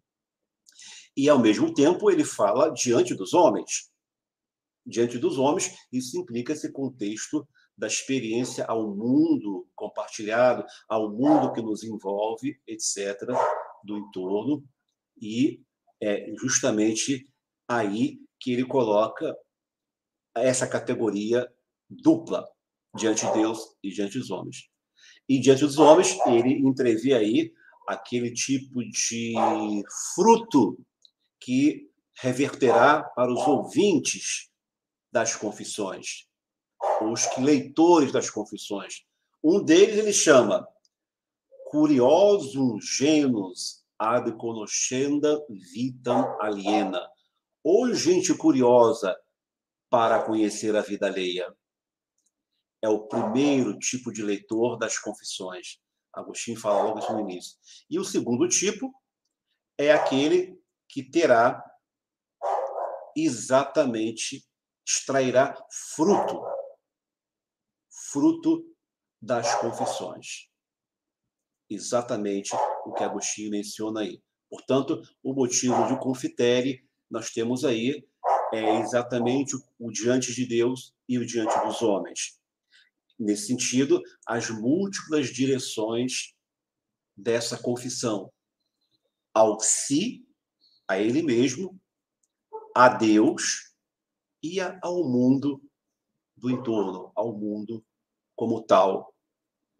E, 1.15 1.29
ao 1.29 1.39
mesmo 1.39 1.73
tempo, 1.73 2.09
ele 2.09 2.23
fala 2.23 2.69
diante 2.71 3.13
dos 3.13 3.33
homens. 3.33 3.91
Diante 4.85 5.17
dos 5.17 5.37
homens, 5.37 5.73
isso 5.91 6.17
implica 6.19 6.53
esse 6.53 6.71
contexto 6.71 7.47
da 7.77 7.87
experiência 7.87 8.65
ao 8.65 8.95
mundo 8.95 9.67
compartilhado, 9.75 10.63
ao 10.87 11.11
mundo 11.11 11.53
que 11.53 11.61
nos 11.61 11.83
envolve, 11.83 12.59
etc., 12.67 13.17
do 13.83 13.97
entorno, 13.97 14.63
e 15.19 15.61
é 16.01 16.25
justamente 16.35 17.27
aí 17.67 18.19
que 18.39 18.51
ele 18.51 18.65
coloca 18.65 19.35
essa 20.35 20.67
categoria 20.67 21.47
dupla 21.89 22.47
diante 22.95 23.25
de 23.25 23.33
Deus 23.33 23.59
e 23.81 23.89
diante 23.89 24.19
dos 24.19 24.29
homens. 24.29 24.69
E 25.27 25.39
diante 25.39 25.61
dos 25.61 25.77
homens, 25.77 26.17
ele 26.27 26.67
entrevê 26.67 27.13
aí 27.13 27.53
aquele 27.87 28.31
tipo 28.33 28.83
de 28.83 29.33
fruto 30.15 30.77
que 31.39 31.89
reverterá 32.19 33.03
para 33.03 33.31
os 33.31 33.45
ouvintes 33.47 34.49
das 35.11 35.35
confissões, 35.35 36.27
os 37.01 37.27
leitores 37.37 38.11
das 38.11 38.29
confissões. 38.29 39.03
Um 39.43 39.63
deles 39.63 39.97
ele 39.97 40.13
chama 40.13 40.67
Curiosum 41.69 42.79
genus 42.79 43.83
ad 43.97 44.31
conoscenda 44.37 45.43
vitam 45.73 46.37
aliena. 46.41 47.01
Ou 47.63 47.93
gente 47.93 48.33
curiosa 48.35 49.15
para 49.89 50.23
conhecer 50.23 50.75
a 50.75 50.81
vida 50.81 51.07
alheia. 51.07 51.53
É 52.83 52.89
o 52.89 53.07
primeiro 53.07 53.79
tipo 53.79 54.11
de 54.11 54.21
leitor 54.21 54.77
das 54.77 54.97
confissões. 54.97 55.79
Agostinho 56.11 56.59
fala 56.59 56.83
logo 56.83 56.99
isso 56.99 57.13
no 57.13 57.21
início. 57.21 57.57
E 57.89 57.97
o 57.97 58.03
segundo 58.03 58.47
tipo 58.49 58.93
é 59.77 59.91
aquele 59.91 60.61
que 60.89 61.01
terá 61.01 61.63
exatamente, 63.15 64.45
extrairá 64.85 65.55
fruto, 65.95 66.41
fruto 68.11 68.75
das 69.21 69.55
confissões. 69.55 70.49
Exatamente 71.69 72.53
o 72.85 72.93
que 72.93 73.03
Agostinho 73.03 73.49
menciona 73.49 74.01
aí. 74.01 74.21
Portanto, 74.49 75.01
o 75.23 75.33
motivo 75.33 75.87
de 75.87 75.97
confitere 75.99 76.85
nós 77.09 77.31
temos 77.31 77.63
aí 77.63 78.05
é 78.53 78.79
exatamente 78.81 79.55
o, 79.55 79.59
o 79.79 79.91
diante 79.91 80.33
de 80.33 80.45
Deus 80.45 80.93
e 81.07 81.17
o 81.17 81.25
diante 81.25 81.57
dos 81.65 81.81
homens. 81.81 82.39
Nesse 83.17 83.47
sentido, 83.47 84.01
as 84.25 84.49
múltiplas 84.49 85.27
direções 85.27 86.33
dessa 87.15 87.57
confissão 87.57 88.31
ao 89.33 89.59
si, 89.59 90.25
a 90.87 90.99
ele 90.99 91.23
mesmo, 91.23 91.79
a 92.75 92.89
Deus 92.89 93.73
e 94.41 94.59
ao 94.59 95.03
mundo 95.03 95.61
do 96.35 96.49
entorno, 96.49 97.11
ao 97.15 97.31
mundo 97.33 97.85
como 98.35 98.61
tal, 98.63 99.13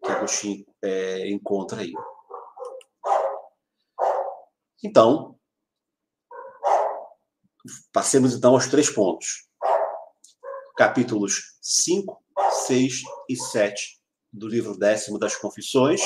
que 0.02 0.10
Agostinho 0.10 0.64
é, 0.82 1.28
encontra 1.30 1.82
aí. 1.82 1.92
Então, 4.82 5.38
passemos 7.92 8.34
então 8.34 8.52
aos 8.52 8.66
três 8.66 8.90
pontos. 8.90 9.48
Capítulos 10.76 11.58
5, 11.60 12.23
6 12.66 13.02
e 13.28 13.36
7 13.36 14.00
do 14.32 14.48
livro 14.48 14.76
décimo 14.76 15.18
das 15.18 15.36
Confissões, 15.36 16.00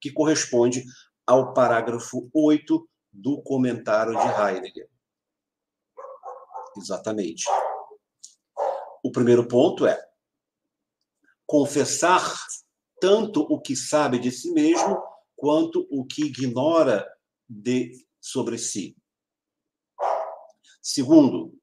que 0.00 0.12
corresponde 0.12 0.84
ao 1.26 1.52
parágrafo 1.52 2.28
8 2.32 2.88
do 3.12 3.42
comentário 3.42 4.12
de 4.12 4.26
Heidegger. 4.26 4.88
Exatamente. 6.76 7.44
O 9.02 9.10
primeiro 9.10 9.46
ponto 9.46 9.86
é 9.86 9.98
confessar 11.46 12.22
tanto 13.00 13.42
o 13.42 13.60
que 13.60 13.74
sabe 13.74 14.18
de 14.18 14.30
si 14.30 14.52
mesmo 14.52 15.02
quanto 15.36 15.86
o 15.90 16.04
que 16.04 16.26
ignora 16.26 17.06
de 17.48 17.92
sobre 18.20 18.58
si. 18.58 18.96
Segundo, 20.82 21.57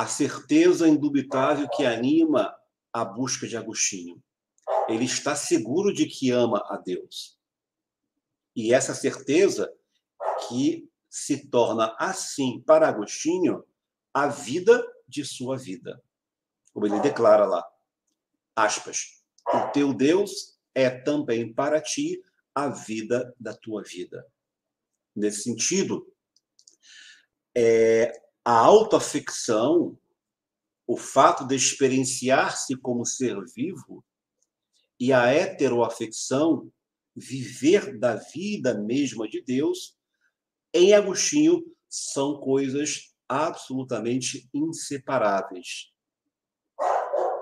a 0.00 0.06
certeza 0.06 0.88
indubitável 0.88 1.68
que 1.68 1.84
anima 1.84 2.56
a 2.90 3.04
busca 3.04 3.46
de 3.46 3.54
Agostinho. 3.54 4.24
Ele 4.88 5.04
está 5.04 5.36
seguro 5.36 5.92
de 5.92 6.06
que 6.06 6.30
ama 6.30 6.64
a 6.70 6.78
Deus. 6.78 7.38
E 8.56 8.72
essa 8.72 8.94
certeza 8.94 9.70
que 10.48 10.90
se 11.10 11.46
torna 11.48 11.94
assim 11.98 12.62
para 12.62 12.88
Agostinho 12.88 13.62
a 14.14 14.26
vida 14.26 14.82
de 15.06 15.22
sua 15.22 15.58
vida. 15.58 16.02
Como 16.72 16.86
ele 16.86 16.98
declara 17.00 17.44
lá, 17.44 17.62
aspas, 18.56 19.22
o 19.52 19.70
teu 19.70 19.92
Deus 19.92 20.58
é 20.74 20.88
também 20.88 21.52
para 21.52 21.78
ti 21.78 22.24
a 22.54 22.70
vida 22.70 23.34
da 23.38 23.54
tua 23.54 23.82
vida. 23.82 24.26
Nesse 25.14 25.42
sentido, 25.42 26.10
é, 27.54 28.29
a 28.44 28.52
autoafecção, 28.52 29.98
o 30.86 30.96
fato 30.96 31.46
de 31.46 31.54
experienciar-se 31.54 32.76
como 32.76 33.04
ser 33.04 33.36
vivo, 33.54 34.04
e 34.98 35.12
a 35.12 35.26
heteroafecção, 35.26 36.70
viver 37.14 37.98
da 37.98 38.16
vida 38.16 38.74
mesma 38.74 39.28
de 39.28 39.42
Deus, 39.42 39.96
em 40.72 40.94
Agostinho 40.94 41.62
são 41.88 42.40
coisas 42.40 43.12
absolutamente 43.28 44.48
inseparáveis. 44.54 45.90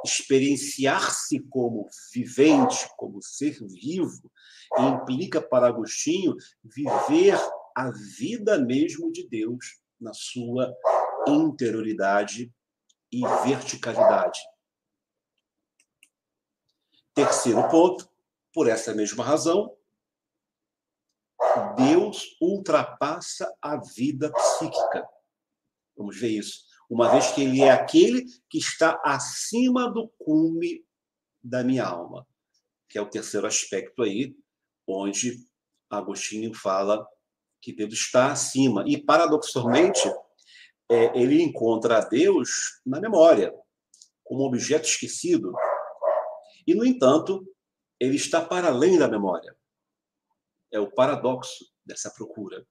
Experienciar-se 0.04 1.40
como 1.48 1.88
vivente, 2.12 2.88
como 2.96 3.20
ser 3.22 3.58
vivo, 3.66 4.30
implica 4.78 5.40
para 5.40 5.68
Agostinho 5.68 6.34
viver 6.62 7.38
a 7.76 7.90
vida 7.90 8.58
mesmo 8.58 9.12
de 9.12 9.28
Deus 9.28 9.78
na 10.00 10.12
sua 10.14 10.74
interioridade 11.26 12.52
e 13.12 13.20
verticalidade. 13.44 14.40
Terceiro 17.14 17.68
ponto, 17.68 18.08
por 18.52 18.68
essa 18.68 18.94
mesma 18.94 19.24
razão, 19.24 19.76
Deus 21.76 22.36
ultrapassa 22.40 23.52
a 23.60 23.76
vida 23.76 24.30
psíquica. 24.32 25.08
Vamos 25.96 26.18
ver 26.18 26.28
isso. 26.28 26.64
Uma 26.88 27.10
vez 27.10 27.30
que 27.32 27.42
ele 27.42 27.60
é 27.60 27.70
aquele 27.70 28.24
que 28.48 28.58
está 28.58 29.00
acima 29.04 29.90
do 29.90 30.08
cume 30.18 30.86
da 31.42 31.62
minha 31.62 31.84
alma, 31.84 32.26
que 32.88 32.98
é 32.98 33.00
o 33.00 33.10
terceiro 33.10 33.46
aspecto 33.46 34.02
aí, 34.02 34.34
onde 34.86 35.44
Agostinho 35.90 36.54
fala 36.54 37.06
que 37.68 37.74
Deus 37.74 37.92
está 37.92 38.32
acima. 38.32 38.82
E, 38.86 38.96
paradoxalmente, 38.96 40.08
é, 40.90 41.20
ele 41.20 41.42
encontra 41.42 41.98
a 41.98 42.00
Deus 42.00 42.80
na 42.84 42.98
memória, 42.98 43.54
como 44.24 44.44
objeto 44.44 44.88
esquecido. 44.88 45.52
E, 46.66 46.74
no 46.74 46.82
entanto, 46.82 47.46
ele 48.00 48.16
está 48.16 48.42
para 48.42 48.68
além 48.68 48.98
da 48.98 49.06
memória. 49.06 49.54
É 50.72 50.80
o 50.80 50.90
paradoxo 50.90 51.66
dessa 51.84 52.10
procura. 52.10 52.66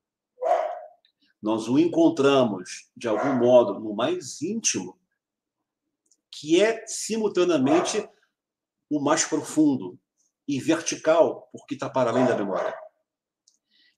Nós 1.40 1.68
o 1.68 1.78
encontramos, 1.78 2.90
de 2.96 3.08
algum 3.08 3.36
modo, 3.36 3.80
no 3.80 3.94
mais 3.94 4.42
íntimo, 4.42 5.00
que 6.32 6.60
é 6.60 6.88
simultaneamente 6.88 8.08
o 8.90 9.00
mais 9.00 9.24
profundo 9.26 10.00
e 10.48 10.60
vertical, 10.60 11.48
porque 11.52 11.76
está 11.76 11.88
para 11.88 12.10
além 12.10 12.26
da 12.26 12.36
memória. 12.36 12.87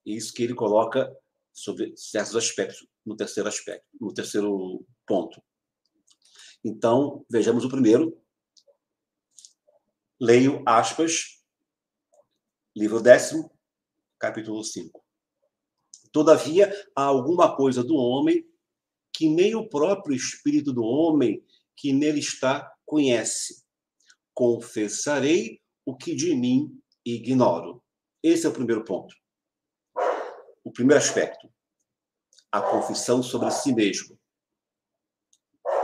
E 0.09 0.17
isso 0.17 0.33
que 0.33 0.41
ele 0.41 0.55
coloca 0.55 1.15
sobre 1.53 1.95
certos 1.95 2.35
aspectos 2.35 2.87
no 3.05 3.15
terceiro 3.15 3.47
aspecto, 3.47 3.85
no 4.01 4.11
terceiro 4.11 4.83
ponto. 5.05 5.39
Então, 6.63 7.23
vejamos 7.29 7.63
o 7.63 7.69
primeiro. 7.69 8.19
Leio 10.19 10.63
aspas, 10.65 11.43
livro 12.75 12.99
décimo, 12.99 13.51
capítulo 14.17 14.63
5. 14.63 14.99
Todavia, 16.11 16.73
há 16.95 17.03
alguma 17.03 17.55
coisa 17.55 17.83
do 17.83 17.93
homem 17.93 18.43
que 19.13 19.29
nem 19.29 19.53
o 19.53 19.69
próprio 19.69 20.15
espírito 20.15 20.73
do 20.73 20.81
homem 20.81 21.45
que 21.75 21.93
nele 21.93 22.19
está 22.19 22.75
conhece. 22.83 23.63
Confessarei 24.33 25.61
o 25.85 25.95
que 25.95 26.15
de 26.15 26.33
mim 26.33 26.81
ignoro. 27.05 27.83
Esse 28.23 28.47
é 28.47 28.49
o 28.49 28.53
primeiro 28.53 28.83
ponto. 28.83 29.13
O 30.69 30.71
primeiro 30.71 31.01
aspecto, 31.01 31.51
a 32.51 32.61
confissão 32.61 33.23
sobre 33.23 33.49
si 33.49 33.73
mesmo. 33.73 34.15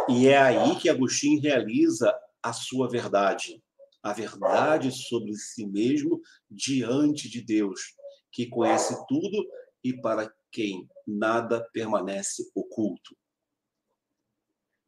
E 0.07 0.27
é 0.27 0.37
aí 0.37 0.75
que 0.75 0.89
Agostinho 0.89 1.41
realiza 1.41 2.15
a 2.39 2.53
sua 2.53 2.87
verdade, 2.87 3.63
a 4.03 4.13
verdade 4.13 4.91
sobre 4.91 5.33
si 5.33 5.65
mesmo 5.65 6.21
diante 6.51 7.27
de 7.27 7.41
Deus, 7.41 7.95
que 8.31 8.45
conhece 8.45 8.95
tudo 9.07 9.49
e 9.83 9.99
para 9.99 10.31
quem 10.51 10.87
nada 11.07 11.67
permanece 11.73 12.47
oculto. 12.53 13.17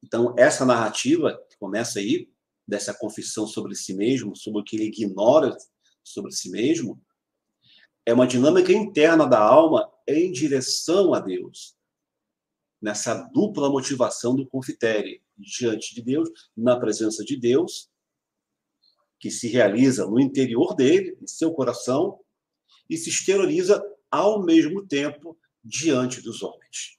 Então, 0.03 0.35
essa 0.37 0.63
narrativa 0.63 1.43
que 1.49 1.57
começa 1.57 1.97
aí, 1.97 2.31
dessa 2.67 2.93
confissão 2.93 3.47
sobre 3.47 3.73
si 3.73 3.95
mesmo, 3.95 4.35
sobre 4.35 4.61
o 4.61 4.63
que 4.63 4.75
ele 4.75 4.89
ignora 4.89 5.57
sobre 6.03 6.31
si 6.31 6.51
mesmo, 6.51 7.03
é 8.07 8.13
uma 8.13 8.25
dinâmica 8.25 8.71
interna 8.71 9.27
da 9.27 9.37
alma 9.37 9.91
em 10.07 10.31
direção 10.31 11.13
a 11.13 11.19
Deus. 11.19 11.75
Nessa 12.81 13.13
dupla 13.33 13.69
motivação 13.69 14.33
do 14.33 14.47
confitere, 14.47 15.21
diante 15.37 15.93
de 15.93 16.01
Deus, 16.01 16.29
na 16.55 16.79
presença 16.79 17.21
de 17.25 17.35
Deus, 17.35 17.91
que 19.19 19.29
se 19.29 19.49
realiza 19.49 20.07
no 20.07 20.21
interior 20.21 20.73
dele, 20.73 21.17
em 21.21 21.27
seu 21.27 21.51
coração, 21.51 22.17
e 22.89 22.95
se 22.95 23.09
exterioriza 23.09 23.83
ao 24.09 24.41
mesmo 24.41 24.87
tempo 24.87 25.37
diante 25.61 26.21
dos 26.21 26.41
homens. 26.41 26.97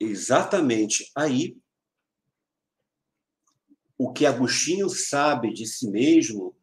Exatamente 0.00 1.10
aí, 1.14 1.54
o 3.98 4.10
que 4.10 4.24
Agostinho 4.24 4.88
sabe 4.88 5.52
de 5.52 5.66
si 5.66 5.90
mesmo 5.90 6.57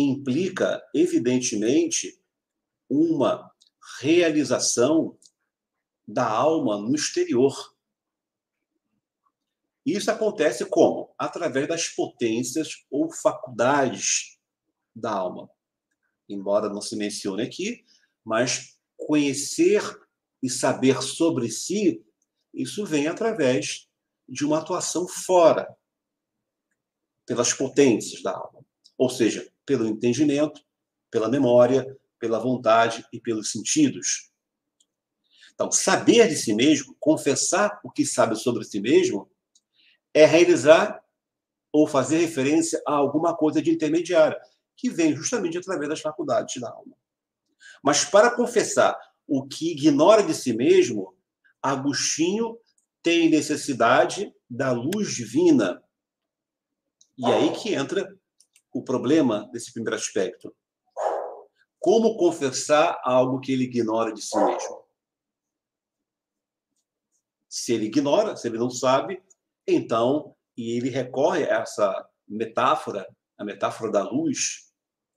implica, 0.00 0.82
evidentemente, 0.94 2.20
uma 2.88 3.50
realização 4.00 5.18
da 6.06 6.26
alma 6.28 6.78
no 6.78 6.94
exterior. 6.94 7.74
Isso 9.84 10.10
acontece 10.10 10.66
como? 10.66 11.14
Através 11.18 11.66
das 11.66 11.88
potências 11.88 12.84
ou 12.90 13.10
faculdades 13.10 14.38
da 14.94 15.12
alma. 15.12 15.50
Embora 16.28 16.68
não 16.68 16.80
se 16.80 16.96
mencione 16.96 17.42
aqui, 17.42 17.84
mas 18.24 18.78
conhecer 18.96 19.82
e 20.42 20.50
saber 20.50 21.02
sobre 21.02 21.50
si, 21.50 22.04
isso 22.52 22.84
vem 22.84 23.06
através 23.06 23.88
de 24.28 24.44
uma 24.44 24.58
atuação 24.58 25.08
fora, 25.08 25.74
pelas 27.24 27.52
potências 27.52 28.22
da 28.22 28.32
alma. 28.32 28.64
Ou 28.96 29.08
seja, 29.08 29.50
pelo 29.68 29.86
entendimento, 29.86 30.62
pela 31.10 31.28
memória, 31.28 31.94
pela 32.18 32.38
vontade 32.38 33.04
e 33.12 33.20
pelos 33.20 33.52
sentidos. 33.52 34.30
Então, 35.52 35.70
saber 35.70 36.26
de 36.26 36.36
si 36.36 36.54
mesmo, 36.54 36.96
confessar 36.98 37.78
o 37.84 37.90
que 37.90 38.06
sabe 38.06 38.34
sobre 38.34 38.64
si 38.64 38.80
mesmo, 38.80 39.30
é 40.14 40.24
realizar 40.24 41.04
ou 41.70 41.86
fazer 41.86 42.16
referência 42.16 42.82
a 42.86 42.94
alguma 42.94 43.36
coisa 43.36 43.60
de 43.60 43.70
intermediária, 43.70 44.40
que 44.74 44.88
vem 44.88 45.14
justamente 45.14 45.58
através 45.58 45.90
das 45.90 46.00
faculdades 46.00 46.58
da 46.58 46.70
alma. 46.70 46.96
Mas 47.82 48.06
para 48.06 48.30
confessar 48.30 48.98
o 49.26 49.46
que 49.46 49.72
ignora 49.72 50.22
de 50.22 50.32
si 50.32 50.54
mesmo, 50.54 51.14
Agostinho 51.60 52.58
tem 53.02 53.28
necessidade 53.28 54.34
da 54.48 54.72
luz 54.72 55.14
divina. 55.14 55.82
E 57.18 57.26
aí 57.26 57.52
que 57.52 57.74
entra 57.74 58.17
o 58.72 58.82
problema 58.82 59.48
desse 59.52 59.72
primeiro 59.72 59.96
aspecto. 59.96 60.54
Como 61.78 62.16
confessar 62.16 63.00
algo 63.04 63.40
que 63.40 63.52
ele 63.52 63.64
ignora 63.64 64.12
de 64.12 64.22
si 64.22 64.36
mesmo? 64.36 64.84
Se 67.48 67.72
ele 67.72 67.86
ignora, 67.86 68.36
se 68.36 68.48
ele 68.48 68.58
não 68.58 68.70
sabe, 68.70 69.22
então, 69.66 70.34
e 70.56 70.76
ele 70.76 70.90
recorre 70.90 71.44
a 71.44 71.60
essa 71.60 72.08
metáfora, 72.26 73.06
a 73.38 73.44
metáfora 73.44 73.90
da 73.90 74.02
luz, 74.02 74.72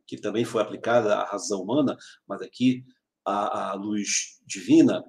que 0.07 0.17
também 0.17 0.45
foi 0.45 0.61
aplicada 0.61 1.15
à 1.15 1.25
razão 1.25 1.61
humana, 1.61 1.97
mas 2.27 2.41
aqui 2.41 2.85
a, 3.25 3.71
a 3.71 3.73
luz 3.73 4.39
divina, 4.45 5.03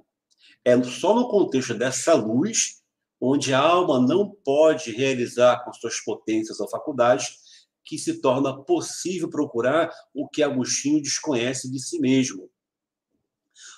é 0.64 0.80
só 0.82 1.14
no 1.14 1.28
contexto 1.28 1.74
dessa 1.74 2.14
luz 2.14 2.82
onde 3.20 3.54
a 3.54 3.60
alma 3.60 4.00
não 4.00 4.30
pode 4.44 4.90
realizar 4.90 5.64
com 5.64 5.72
suas 5.72 6.00
potências 6.00 6.58
ou 6.58 6.68
faculdades 6.68 7.38
que 7.84 7.98
se 7.98 8.20
torna 8.20 8.62
possível 8.62 9.28
procurar 9.28 9.90
o 10.14 10.28
que 10.28 10.42
Agostinho 10.42 11.02
desconhece 11.02 11.70
de 11.70 11.80
si 11.80 11.98
mesmo. 11.98 12.50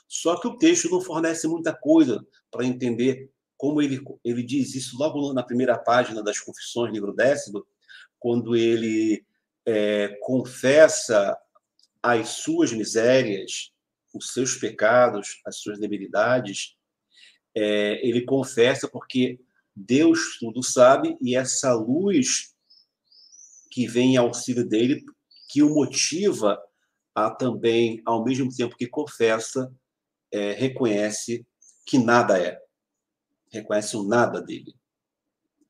Só 0.07 0.39
que 0.41 0.47
o 0.47 0.57
texto 0.57 0.91
não 0.91 1.01
fornece 1.01 1.49
muita 1.49 1.75
coisa 1.75 2.25
para 2.51 2.65
entender 2.65 3.31
como 3.57 3.81
ele, 3.81 4.01
ele 4.23 4.43
diz 4.43 4.75
isso 4.75 4.97
logo 4.99 5.33
na 5.33 5.43
primeira 5.43 5.79
página 5.79 6.23
das 6.23 6.39
Confissões, 6.39 6.93
livro 6.93 7.13
décimo, 7.13 7.67
quando 8.19 8.55
ele 8.55 9.25
é, 9.67 10.09
confessa 10.21 11.37
as 12.03 12.29
suas 12.29 12.73
misérias, 12.73 13.73
os 14.15 14.33
seus 14.33 14.57
pecados, 14.57 15.41
as 15.47 15.57
suas 15.57 15.79
debilidades, 15.79 16.77
é, 17.55 18.07
ele 18.07 18.23
confessa 18.23 18.89
porque 18.89 19.41
Deus 19.75 20.39
tudo 20.39 20.63
sabe 20.63 21.17
e 21.21 21.35
essa 21.35 21.73
luz 21.75 22.54
que 23.75 23.89
vem 23.89 24.15
em 24.15 24.17
auxílio 24.17 24.65
dele, 24.65 25.05
que 25.49 25.61
o 25.61 25.69
motiva 25.69 26.63
a 27.13 27.29
também, 27.29 28.01
ao 28.07 28.23
mesmo 28.23 28.49
tempo 28.55 28.77
que 28.77 28.87
confessa, 28.87 29.75
é, 30.33 30.53
reconhece 30.53 31.45
que 31.85 31.99
nada 31.99 32.39
é. 32.39 32.57
Reconhece 33.51 33.97
o 33.97 34.05
nada 34.05 34.41
dele, 34.41 34.77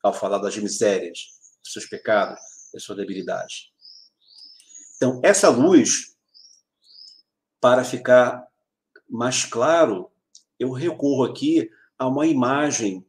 ao 0.02 0.12
falar 0.12 0.36
das 0.36 0.54
misérias, 0.58 1.30
dos 1.62 1.72
seus 1.72 1.86
pecados, 1.86 2.38
das 2.74 2.82
suas 2.82 2.98
debilidades. 2.98 3.70
Então, 4.96 5.22
essa 5.24 5.48
luz, 5.48 6.14
para 7.58 7.84
ficar 7.84 8.46
mais 9.08 9.46
claro, 9.46 10.12
eu 10.58 10.72
recorro 10.72 11.24
aqui 11.24 11.70
a 11.98 12.06
uma 12.06 12.26
imagem 12.26 13.02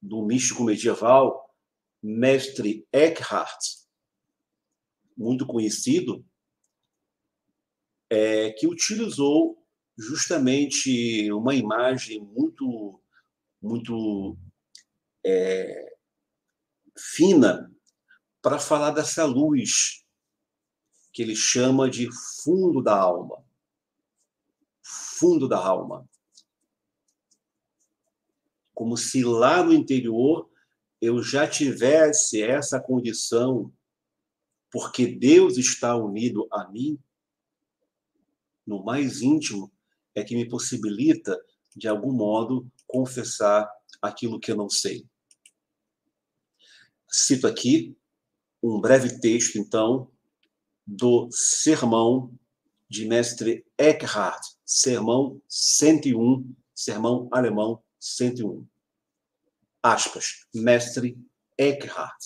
do 0.00 0.24
místico 0.24 0.62
medieval, 0.62 1.52
mestre 2.00 2.86
Eckhart, 2.92 3.85
muito 5.16 5.46
conhecido, 5.46 6.24
é, 8.10 8.50
que 8.52 8.66
utilizou 8.66 9.56
justamente 9.98 11.30
uma 11.32 11.54
imagem 11.54 12.20
muito, 12.20 13.00
muito 13.60 14.36
é, 15.24 15.96
fina 16.96 17.72
para 18.42 18.58
falar 18.58 18.90
dessa 18.90 19.24
luz 19.24 20.04
que 21.12 21.22
ele 21.22 21.34
chama 21.34 21.88
de 21.88 22.08
fundo 22.44 22.82
da 22.82 22.94
alma. 22.94 23.42
Fundo 25.18 25.48
da 25.48 25.58
alma. 25.58 26.06
Como 28.74 28.96
se 28.96 29.24
lá 29.24 29.62
no 29.62 29.72
interior 29.72 30.50
eu 31.00 31.22
já 31.22 31.48
tivesse 31.48 32.42
essa 32.42 32.78
condição 32.78 33.72
porque 34.76 35.06
Deus 35.06 35.56
está 35.56 35.96
unido 35.96 36.46
a 36.52 36.68
mim, 36.68 37.02
no 38.66 38.84
mais 38.84 39.22
íntimo, 39.22 39.72
é 40.14 40.22
que 40.22 40.36
me 40.36 40.46
possibilita, 40.46 41.34
de 41.74 41.88
algum 41.88 42.12
modo, 42.12 42.70
confessar 42.86 43.66
aquilo 44.02 44.38
que 44.38 44.52
eu 44.52 44.56
não 44.56 44.68
sei. 44.68 45.08
Cito 47.10 47.46
aqui 47.46 47.96
um 48.62 48.78
breve 48.78 49.18
texto, 49.18 49.56
então, 49.56 50.12
do 50.86 51.30
sermão 51.30 52.38
de 52.86 53.06
mestre 53.06 53.64
Eckhart, 53.78 54.42
sermão 54.62 55.40
101, 55.48 56.54
sermão 56.74 57.30
alemão 57.32 57.82
101. 57.98 58.68
Aspas, 59.82 60.46
mestre 60.54 61.18
Eckhart. 61.56 62.22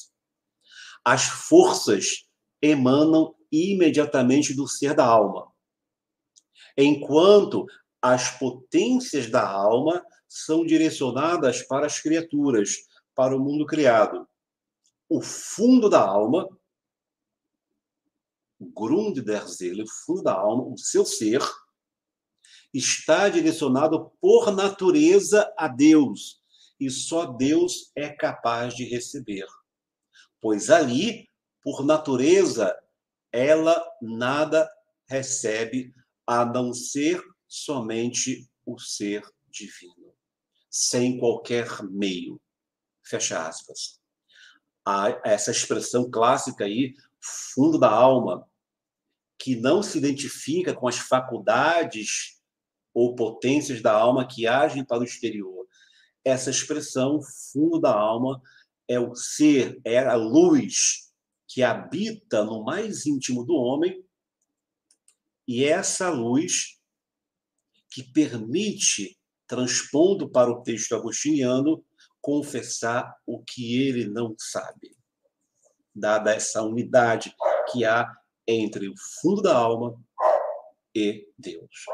As 1.04 1.26
forças 1.26 2.28
emanam 2.62 3.34
imediatamente 3.50 4.54
do 4.54 4.66
ser 4.66 4.94
da 4.94 5.04
alma. 5.04 5.50
Enquanto 6.76 7.66
as 8.00 8.30
potências 8.38 9.28
da 9.28 9.46
alma 9.46 10.04
são 10.26 10.64
direcionadas 10.64 11.62
para 11.62 11.86
as 11.86 11.98
criaturas, 11.98 12.76
para 13.14 13.36
o 13.36 13.40
mundo 13.40 13.66
criado. 13.66 14.26
O 15.08 15.20
fundo 15.20 15.90
da 15.90 16.00
alma, 16.00 16.48
Grund 18.60 19.20
der 19.20 19.48
Seele, 19.48 19.82
o 19.82 19.88
fundo 19.88 20.22
da 20.22 20.32
alma, 20.32 20.62
o 20.62 20.78
seu 20.78 21.04
ser, 21.04 21.42
está 22.72 23.28
direcionado 23.28 24.12
por 24.20 24.54
natureza 24.54 25.52
a 25.56 25.66
Deus, 25.66 26.40
e 26.78 26.88
só 26.88 27.26
Deus 27.26 27.90
é 27.96 28.08
capaz 28.08 28.74
de 28.74 28.84
receber. 28.84 29.46
Pois 30.40 30.70
ali 30.70 31.28
por 31.62 31.84
natureza, 31.84 32.76
ela 33.32 33.82
nada 34.00 34.70
recebe 35.06 35.92
a 36.26 36.44
não 36.44 36.72
ser 36.72 37.22
somente 37.46 38.48
o 38.64 38.78
ser 38.78 39.22
divino, 39.48 40.14
sem 40.70 41.18
qualquer 41.18 41.82
meio. 41.82 42.40
Fecha 43.04 43.46
aspas. 43.46 44.00
Essa 45.24 45.50
expressão 45.50 46.10
clássica 46.10 46.64
aí, 46.64 46.94
fundo 47.20 47.78
da 47.78 47.90
alma, 47.90 48.48
que 49.38 49.56
não 49.56 49.82
se 49.82 49.98
identifica 49.98 50.74
com 50.74 50.86
as 50.86 50.98
faculdades 50.98 52.40
ou 52.94 53.14
potências 53.14 53.80
da 53.80 53.92
alma 53.92 54.26
que 54.26 54.46
agem 54.46 54.84
para 54.84 55.00
o 55.00 55.04
exterior. 55.04 55.66
Essa 56.24 56.50
expressão, 56.50 57.20
fundo 57.52 57.80
da 57.80 57.92
alma, 57.92 58.40
é 58.86 58.98
o 58.98 59.14
ser, 59.14 59.80
é 59.84 59.98
a 59.98 60.14
luz 60.14 61.09
que 61.52 61.64
habita 61.64 62.44
no 62.44 62.62
mais 62.62 63.06
íntimo 63.06 63.44
do 63.44 63.54
homem, 63.54 64.06
e 65.48 65.64
essa 65.64 66.08
luz 66.08 66.78
que 67.90 68.04
permite, 68.04 69.18
transpondo 69.48 70.30
para 70.30 70.48
o 70.48 70.62
texto 70.62 70.94
agostiniano, 70.94 71.84
confessar 72.20 73.16
o 73.26 73.42
que 73.42 73.82
ele 73.82 74.06
não 74.06 74.32
sabe, 74.38 74.96
dada 75.92 76.32
essa 76.32 76.62
unidade 76.62 77.34
que 77.72 77.84
há 77.84 78.08
entre 78.46 78.88
o 78.88 78.94
fundo 79.20 79.42
da 79.42 79.56
alma 79.56 80.00
e 80.94 81.26
Deus. 81.36 81.84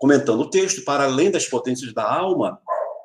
Comentando 0.00 0.40
o 0.40 0.50
texto, 0.50 0.84
para 0.84 1.04
além 1.04 1.30
das 1.30 1.46
potências 1.46 1.94
da 1.94 2.12
alma, 2.12 2.60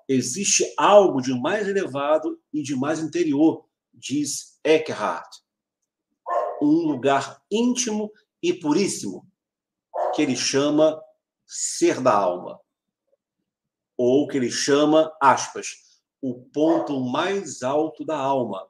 existe 0.08 0.74
algo 0.76 1.22
de 1.22 1.40
mais 1.40 1.68
elevado 1.68 2.42
e 2.52 2.64
de 2.64 2.76
mais 2.76 3.00
interior, 3.00 3.70
diz 3.94 4.49
Eckhart, 4.64 5.30
um 6.62 6.88
lugar 6.88 7.42
íntimo 7.50 8.12
e 8.42 8.54
puríssimo, 8.54 9.26
que 10.14 10.22
ele 10.22 10.36
chama 10.36 11.02
ser 11.46 12.02
da 12.02 12.14
alma, 12.14 12.60
ou 13.98 14.28
que 14.28 14.38
ele 14.38 14.52
chama, 14.52 15.12
aspas, 15.22 16.02
o 16.22 16.42
ponto 16.52 17.00
mais 17.00 17.64
alto 17.64 18.06
da 18.06 18.18
alma, 18.18 18.68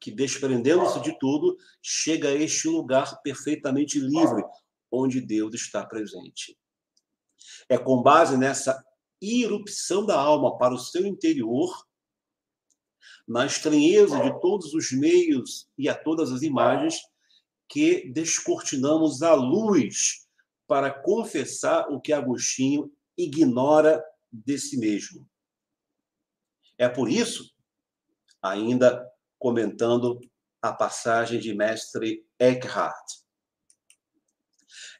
que 0.00 0.10
desprendendo-se 0.10 1.00
de 1.00 1.18
tudo, 1.18 1.56
chega 1.82 2.28
a 2.28 2.34
este 2.34 2.68
lugar 2.68 3.20
perfeitamente 3.22 3.98
livre, 3.98 4.44
onde 4.90 5.20
Deus 5.20 5.54
está 5.54 5.84
presente. 5.84 6.58
É 7.68 7.76
com 7.76 8.02
base 8.02 8.36
nessa 8.36 8.82
irrupção 9.20 10.04
da 10.04 10.18
alma 10.18 10.56
para 10.58 10.74
o 10.74 10.78
seu 10.78 11.06
interior 11.06 11.85
na 13.26 13.44
estranheza 13.44 14.20
de 14.20 14.40
todos 14.40 14.72
os 14.72 14.92
meios 14.92 15.68
e 15.76 15.88
a 15.88 15.94
todas 15.94 16.30
as 16.32 16.42
imagens, 16.42 17.00
que 17.68 18.08
descortinamos 18.12 19.22
a 19.22 19.34
luz 19.34 20.26
para 20.66 20.90
confessar 20.90 21.90
o 21.90 22.00
que 22.00 22.12
Agostinho 22.12 22.92
ignora 23.16 24.04
de 24.32 24.58
si 24.58 24.76
mesmo. 24.76 25.28
É 26.78 26.88
por 26.88 27.08
isso, 27.08 27.52
ainda 28.40 29.04
comentando 29.38 30.20
a 30.62 30.72
passagem 30.72 31.40
de 31.40 31.54
mestre 31.54 32.24
Eckhart, 32.38 33.26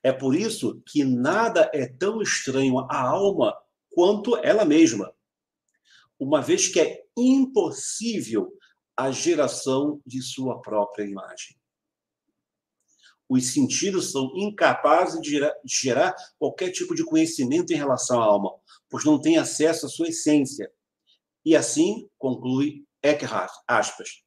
é 0.02 0.12
por 0.12 0.36
isso 0.36 0.80
que 0.86 1.02
nada 1.02 1.70
é 1.74 1.86
tão 1.86 2.22
estranho 2.22 2.78
à 2.78 3.00
alma 3.00 3.56
quanto 3.90 4.36
ela 4.36 4.64
mesma, 4.64 5.12
uma 6.18 6.40
vez 6.40 6.68
que 6.68 6.80
é 6.80 7.04
impossível 7.16 8.52
a 8.96 9.10
geração 9.10 10.00
de 10.06 10.22
sua 10.22 10.60
própria 10.60 11.04
imagem. 11.04 11.56
Os 13.28 13.52
sentidos 13.52 14.12
são 14.12 14.32
incapazes 14.36 15.20
de 15.20 15.30
gerar, 15.30 15.52
de 15.64 15.74
gerar 15.74 16.14
qualquer 16.38 16.70
tipo 16.70 16.94
de 16.94 17.04
conhecimento 17.04 17.72
em 17.72 17.76
relação 17.76 18.22
à 18.22 18.24
alma, 18.24 18.54
pois 18.88 19.04
não 19.04 19.20
têm 19.20 19.36
acesso 19.36 19.86
à 19.86 19.88
sua 19.88 20.08
essência. 20.08 20.70
E 21.44 21.56
assim 21.56 22.08
conclui 22.16 22.86
Eckhart, 23.02 23.52
aspas, 23.66 24.22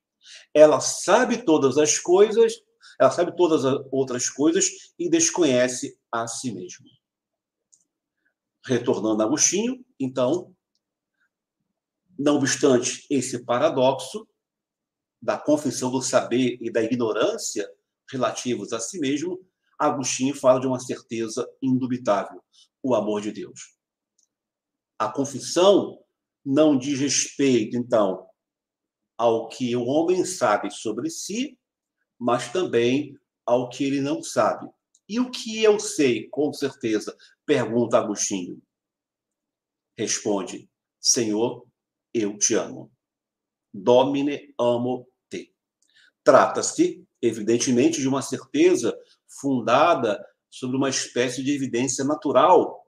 ela 0.54 0.80
sabe 0.80 1.44
todas 1.44 1.78
as 1.78 1.98
coisas, 1.98 2.54
ela 3.00 3.12
sabe 3.12 3.36
todas 3.36 3.66
as 3.66 3.80
outras 3.92 4.30
coisas 4.30 4.70
e 4.98 5.10
desconhece 5.10 5.98
a 6.12 6.28
si 6.28 6.52
mesma. 6.52 6.86
Retornando 8.66 9.24
a 9.24 9.26
Agostinho, 9.26 9.84
então, 10.00 10.54
não 12.20 12.36
obstante 12.36 13.06
esse 13.10 13.46
paradoxo 13.46 14.28
da 15.22 15.38
confissão 15.38 15.90
do 15.90 16.02
saber 16.02 16.58
e 16.60 16.70
da 16.70 16.84
ignorância 16.84 17.66
relativos 18.12 18.74
a 18.74 18.80
si 18.80 19.00
mesmo, 19.00 19.40
Agostinho 19.80 20.36
fala 20.36 20.60
de 20.60 20.68
uma 20.68 20.80
certeza 20.80 21.50
indubitável: 21.62 22.44
o 22.84 22.94
amor 22.94 23.22
de 23.22 23.32
Deus. 23.32 23.78
A 24.98 25.10
confissão 25.10 26.04
não 26.46 26.78
diz 26.78 27.00
respeito, 27.00 27.78
então, 27.78 28.28
ao 29.18 29.48
que 29.48 29.74
o 29.76 29.86
homem 29.86 30.26
sabe 30.26 30.70
sobre 30.72 31.10
si, 31.10 31.58
mas 32.20 32.52
também 32.52 33.18
ao 33.46 33.70
que 33.70 33.86
ele 33.86 34.02
não 34.02 34.22
sabe. 34.22 34.70
E 35.08 35.20
o 35.22 35.32
que 35.32 35.64
eu 35.64 35.80
sei, 35.80 36.28
com 36.30 36.52
certeza? 36.52 37.16
Pergunta 37.46 37.98
Agostinho. 37.98 38.62
Responde: 39.98 40.70
Senhor, 41.00 41.69
eu 42.14 42.38
te 42.38 42.56
amo. 42.56 42.92
Domine 43.74 44.54
amo 44.60 45.08
te. 45.30 45.54
Trata-se, 46.24 47.08
evidentemente, 47.22 48.02
de 48.02 48.08
uma 48.08 48.22
certeza 48.22 48.98
fundada 49.28 50.24
sobre 50.50 50.78
uma 50.78 50.90
espécie 50.90 51.44
de 51.44 51.54
evidência 51.54 52.04
natural, 52.04 52.86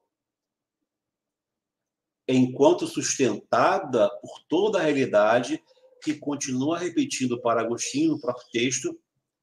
enquanto 2.27 2.87
sustentada 2.87 4.09
por 4.21 4.43
toda 4.47 4.79
a 4.79 4.83
realidade 4.83 5.63
que 6.01 6.15
continua 6.15 6.79
repetindo 6.79 7.39
para 7.41 7.61
Agostinho 7.61 8.13
no 8.13 8.19
próprio 8.19 8.47
texto 8.51 8.99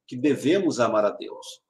que 0.07 0.17
devemos 0.17 0.81
amar 0.81 1.05
a 1.05 1.11
Deus. 1.11 1.63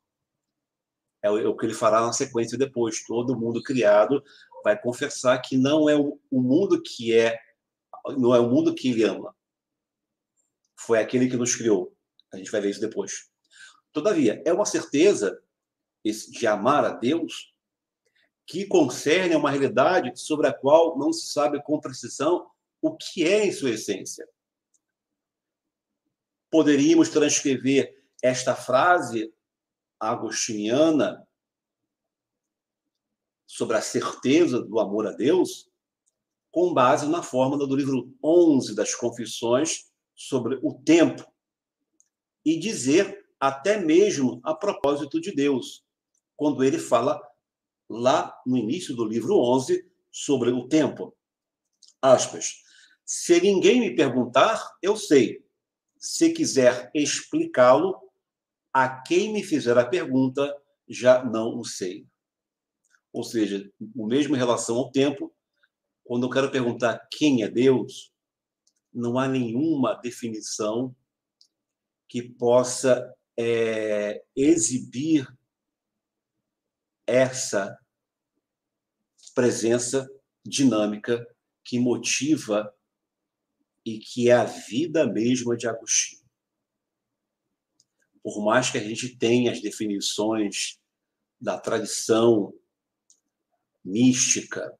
É 1.20 1.30
o 1.30 1.56
que 1.56 1.66
ele 1.66 1.74
fará 1.74 2.00
na 2.00 2.12
sequência 2.12 2.56
depois. 2.56 3.04
Todo 3.04 3.38
mundo 3.38 3.62
criado 3.62 4.22
vai 4.64 4.80
confessar 4.80 5.38
que 5.38 5.56
não 5.56 5.88
é 5.88 5.96
o 5.96 6.18
mundo 6.30 6.80
que 6.80 7.12
é, 7.12 7.36
não 8.16 8.34
é 8.34 8.40
o 8.40 8.48
mundo 8.48 8.74
que 8.74 8.90
ele 8.90 9.04
ama. 9.04 9.34
Foi 10.78 10.98
aquele 10.98 11.28
que 11.28 11.36
nos 11.36 11.54
criou. 11.54 11.94
A 12.32 12.36
gente 12.36 12.50
vai 12.50 12.60
ver 12.60 12.70
isso 12.70 12.80
depois. 12.80 13.30
Todavia, 13.92 14.42
é 14.46 14.52
uma 14.52 14.64
certeza 14.64 15.42
de 16.04 16.46
amar 16.46 16.84
a 16.84 16.90
Deus 16.90 17.52
que 18.46 18.66
concerne 18.66 19.36
uma 19.36 19.50
realidade 19.50 20.18
sobre 20.18 20.46
a 20.46 20.52
qual 20.52 20.98
não 20.98 21.12
se 21.12 21.30
sabe 21.32 21.62
com 21.62 21.80
precisão 21.80 22.50
o 22.80 22.96
que 22.96 23.24
é 23.24 23.44
em 23.44 23.52
sua 23.52 23.70
essência. 23.70 24.26
Poderíamos 26.50 27.10
transcrever 27.10 28.02
esta 28.22 28.54
frase 28.54 29.34
agostiniana 30.00 31.28
sobre 33.46 33.76
a 33.76 33.82
certeza 33.82 34.62
do 34.62 34.78
amor 34.78 35.06
a 35.06 35.12
Deus 35.12 35.67
com 36.50 36.72
base 36.72 37.06
na 37.06 37.22
fórmula 37.22 37.66
do 37.66 37.76
livro 37.76 38.12
11 38.22 38.74
das 38.74 38.94
Confissões 38.94 39.84
sobre 40.14 40.58
o 40.62 40.74
tempo 40.74 41.24
e 42.44 42.58
dizer 42.58 43.26
até 43.38 43.78
mesmo 43.78 44.40
a 44.42 44.54
propósito 44.54 45.20
de 45.20 45.32
Deus, 45.32 45.84
quando 46.36 46.64
ele 46.64 46.78
fala 46.78 47.20
lá 47.88 48.36
no 48.46 48.56
início 48.56 48.94
do 48.94 49.04
livro 49.04 49.36
11 49.36 49.86
sobre 50.10 50.50
o 50.50 50.66
tempo. 50.66 51.16
Aspas. 52.02 52.62
Se 53.04 53.40
ninguém 53.40 53.80
me 53.80 53.94
perguntar, 53.94 54.62
eu 54.82 54.96
sei. 54.96 55.42
Se 55.98 56.30
quiser 56.30 56.90
explicá-lo, 56.94 57.96
a 58.72 58.88
quem 59.02 59.32
me 59.32 59.42
fizer 59.42 59.76
a 59.78 59.86
pergunta, 59.86 60.54
já 60.88 61.24
não 61.24 61.58
o 61.58 61.64
sei. 61.64 62.06
Ou 63.12 63.24
seja, 63.24 63.70
o 63.96 64.06
mesmo 64.06 64.36
em 64.36 64.38
relação 64.38 64.76
ao 64.76 64.90
tempo, 64.90 65.34
quando 66.08 66.24
eu 66.24 66.30
quero 66.30 66.50
perguntar 66.50 67.06
quem 67.12 67.42
é 67.42 67.50
Deus, 67.50 68.10
não 68.90 69.18
há 69.18 69.28
nenhuma 69.28 69.92
definição 69.92 70.96
que 72.08 72.22
possa 72.22 73.14
é, 73.38 74.24
exibir 74.34 75.28
essa 77.06 77.78
presença 79.34 80.08
dinâmica 80.42 81.26
que 81.62 81.78
motiva 81.78 82.74
e 83.84 83.98
que 83.98 84.30
é 84.30 84.32
a 84.32 84.44
vida 84.44 85.06
mesma 85.06 85.58
de 85.58 85.68
Agostinho. 85.68 86.24
Por 88.22 88.42
mais 88.42 88.70
que 88.70 88.78
a 88.78 88.82
gente 88.82 89.14
tenha 89.14 89.52
as 89.52 89.60
definições 89.60 90.80
da 91.38 91.60
tradição 91.60 92.58
mística, 93.84 94.77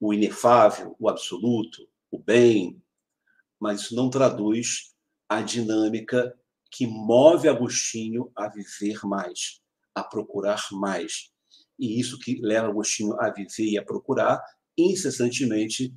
o 0.00 0.14
inefável, 0.14 0.96
o 0.98 1.08
absoluto, 1.08 1.88
o 2.10 2.18
bem, 2.18 2.82
mas 3.60 3.82
isso 3.82 3.94
não 3.94 4.08
traduz 4.08 4.94
a 5.28 5.42
dinâmica 5.42 6.34
que 6.70 6.86
move 6.86 7.48
Agostinho 7.48 8.30
a 8.36 8.48
viver 8.48 9.00
mais, 9.04 9.60
a 9.94 10.02
procurar 10.02 10.64
mais. 10.72 11.32
E 11.78 11.98
isso 11.98 12.18
que 12.18 12.40
leva 12.40 12.68
Agostinho 12.68 13.20
a 13.20 13.30
viver 13.30 13.70
e 13.70 13.78
a 13.78 13.84
procurar 13.84 14.42
incessantemente 14.76 15.94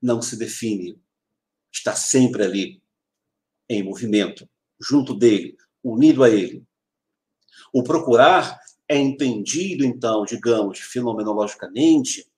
não 0.00 0.20
se 0.20 0.36
define, 0.36 1.00
está 1.72 1.94
sempre 1.94 2.44
ali, 2.44 2.82
em 3.68 3.82
movimento, 3.82 4.48
junto 4.78 5.14
dele, 5.14 5.56
unido 5.82 6.22
a 6.22 6.28
ele. 6.28 6.62
O 7.72 7.82
procurar 7.82 8.60
é 8.86 8.98
entendido, 8.98 9.84
então, 9.84 10.24
digamos, 10.24 10.78
fenomenologicamente, 10.80 12.30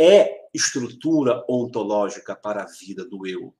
é 0.00 0.48
estrutura 0.54 1.44
ontológica 1.46 2.34
para 2.34 2.62
a 2.62 2.66
vida 2.66 3.04
do 3.04 3.26
eu. 3.26 3.54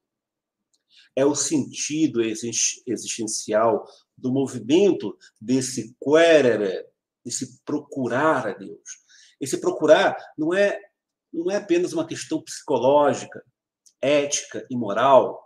É 1.15 1.25
o 1.25 1.35
sentido 1.35 2.23
existencial 2.23 3.85
do 4.17 4.33
movimento 4.33 5.19
desse 5.39 5.95
querere, 6.03 6.87
desse 7.23 7.61
procurar 7.63 8.47
a 8.47 8.55
Deus. 8.55 8.81
Esse 9.39 9.61
procurar 9.61 10.17
não 10.39 10.55
é 10.55 10.81
não 11.33 11.49
é 11.49 11.57
apenas 11.57 11.93
uma 11.93 12.07
questão 12.07 12.43
psicológica, 12.43 13.45
ética 14.03 14.67
e 14.69 14.77
moral. 14.77 15.41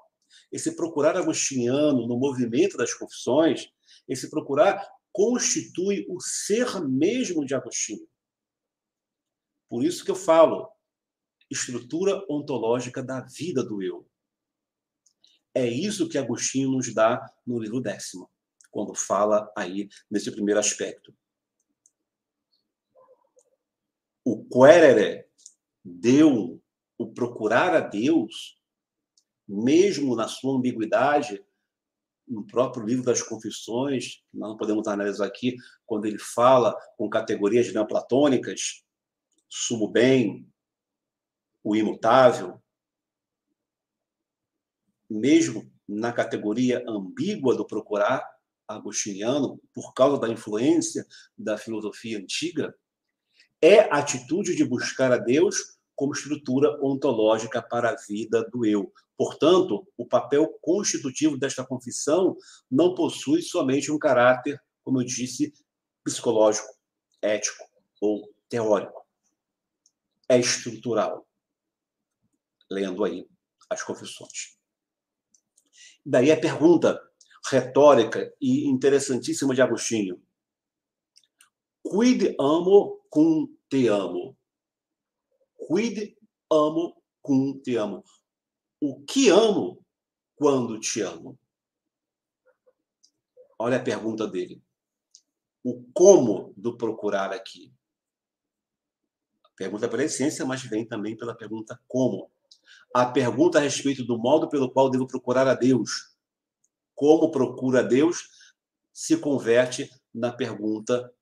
Esse 0.50 0.74
procurar 0.74 1.14
agostiniano 1.14 2.06
no 2.06 2.16
movimento 2.16 2.78
das 2.78 2.94
confissões, 2.94 3.68
esse 4.08 4.30
procurar 4.30 4.82
constitui 5.12 6.06
o 6.08 6.18
ser 6.20 6.80
mesmo 6.88 7.44
de 7.44 7.54
Agostinho. 7.54 8.08
Por 9.68 9.84
isso 9.84 10.04
que 10.04 10.10
eu 10.10 10.16
falo, 10.16 10.73
estrutura 11.54 12.24
ontológica 12.28 13.02
da 13.02 13.20
vida 13.20 13.64
do 13.64 13.82
eu. 13.82 14.06
É 15.54 15.66
isso 15.66 16.08
que 16.08 16.18
Agostinho 16.18 16.72
nos 16.72 16.92
dá 16.92 17.24
no 17.46 17.58
livro 17.58 17.80
décimo, 17.80 18.28
quando 18.70 18.94
fala 18.94 19.50
aí 19.56 19.88
nesse 20.10 20.30
primeiro 20.30 20.60
aspecto. 20.60 21.14
O 24.24 24.44
querere 24.48 25.26
deu 25.84 26.60
o 26.98 27.12
procurar 27.12 27.74
a 27.74 27.80
Deus, 27.80 28.58
mesmo 29.46 30.16
na 30.16 30.26
sua 30.26 30.56
ambiguidade, 30.56 31.44
no 32.26 32.46
próprio 32.46 32.84
livro 32.84 33.04
das 33.04 33.22
Confissões, 33.22 34.24
nós 34.32 34.50
não 34.50 34.56
podemos 34.56 34.88
analisar 34.88 35.26
aqui, 35.26 35.56
quando 35.84 36.06
ele 36.06 36.18
fala 36.18 36.74
com 36.96 37.08
categorias 37.08 37.72
neoplatônicas, 37.72 38.82
sumo 39.48 39.86
bem, 39.86 40.50
o 41.64 41.74
imutável, 41.74 42.62
mesmo 45.08 45.72
na 45.88 46.12
categoria 46.12 46.84
ambígua 46.86 47.56
do 47.56 47.66
procurar 47.66 48.22
agostiniano, 48.68 49.58
por 49.72 49.94
causa 49.94 50.18
da 50.18 50.28
influência 50.28 51.06
da 51.36 51.56
filosofia 51.56 52.18
antiga, 52.18 52.74
é 53.60 53.80
a 53.80 53.98
atitude 53.98 54.54
de 54.54 54.64
buscar 54.64 55.10
a 55.10 55.16
Deus 55.16 55.78
como 55.96 56.12
estrutura 56.12 56.78
ontológica 56.82 57.62
para 57.62 57.90
a 57.90 57.96
vida 57.96 58.44
do 58.50 58.66
eu. 58.66 58.92
Portanto, 59.16 59.86
o 59.96 60.06
papel 60.06 60.58
constitutivo 60.60 61.38
desta 61.38 61.64
confissão 61.64 62.36
não 62.70 62.94
possui 62.94 63.42
somente 63.42 63.90
um 63.90 63.98
caráter, 63.98 64.60
como 64.82 65.00
eu 65.00 65.04
disse, 65.06 65.54
psicológico, 66.02 66.68
ético 67.22 67.64
ou 68.00 68.28
teórico. 68.48 69.02
É 70.28 70.38
estrutural. 70.38 71.26
Lendo 72.70 73.04
aí 73.04 73.28
as 73.70 73.82
confissões. 73.82 74.56
Daí 76.04 76.30
a 76.30 76.40
pergunta 76.40 77.00
retórica 77.50 78.32
e 78.40 78.66
interessantíssima 78.68 79.54
de 79.54 79.62
Agostinho. 79.62 80.22
Quid 81.82 82.34
amo 82.38 83.04
cum 83.10 83.56
te 83.68 83.88
amo? 83.88 84.36
Quid 85.68 86.16
amo 86.50 87.02
cum 87.20 87.60
te 87.60 87.76
amo? 87.76 88.02
O 88.80 89.04
que 89.04 89.28
amo 89.28 89.84
quando 90.34 90.80
te 90.80 91.02
amo? 91.02 91.38
Olha 93.58 93.76
a 93.76 93.82
pergunta 93.82 94.26
dele. 94.26 94.62
O 95.62 95.84
como 95.92 96.52
do 96.56 96.76
procurar 96.76 97.32
aqui. 97.32 97.72
A 99.42 99.48
pergunta 99.56 99.88
pela 99.88 100.04
essência, 100.04 100.44
mas 100.44 100.62
vem 100.62 100.86
também 100.86 101.16
pela 101.16 101.34
pergunta 101.34 101.80
como 101.86 102.30
a 102.94 103.04
pergunta 103.06 103.58
a 103.58 103.60
respeito 103.60 104.04
do 104.04 104.16
modo 104.16 104.48
pelo 104.48 104.70
qual 104.70 104.88
devo 104.88 105.04
procurar 105.04 105.48
a 105.48 105.54
Deus, 105.54 106.14
como 106.94 107.32
procura 107.32 107.80
a 107.80 107.82
Deus, 107.82 108.28
se 108.92 109.18
converte 109.18 109.90
na 110.14 110.30
pergunta 110.30 111.12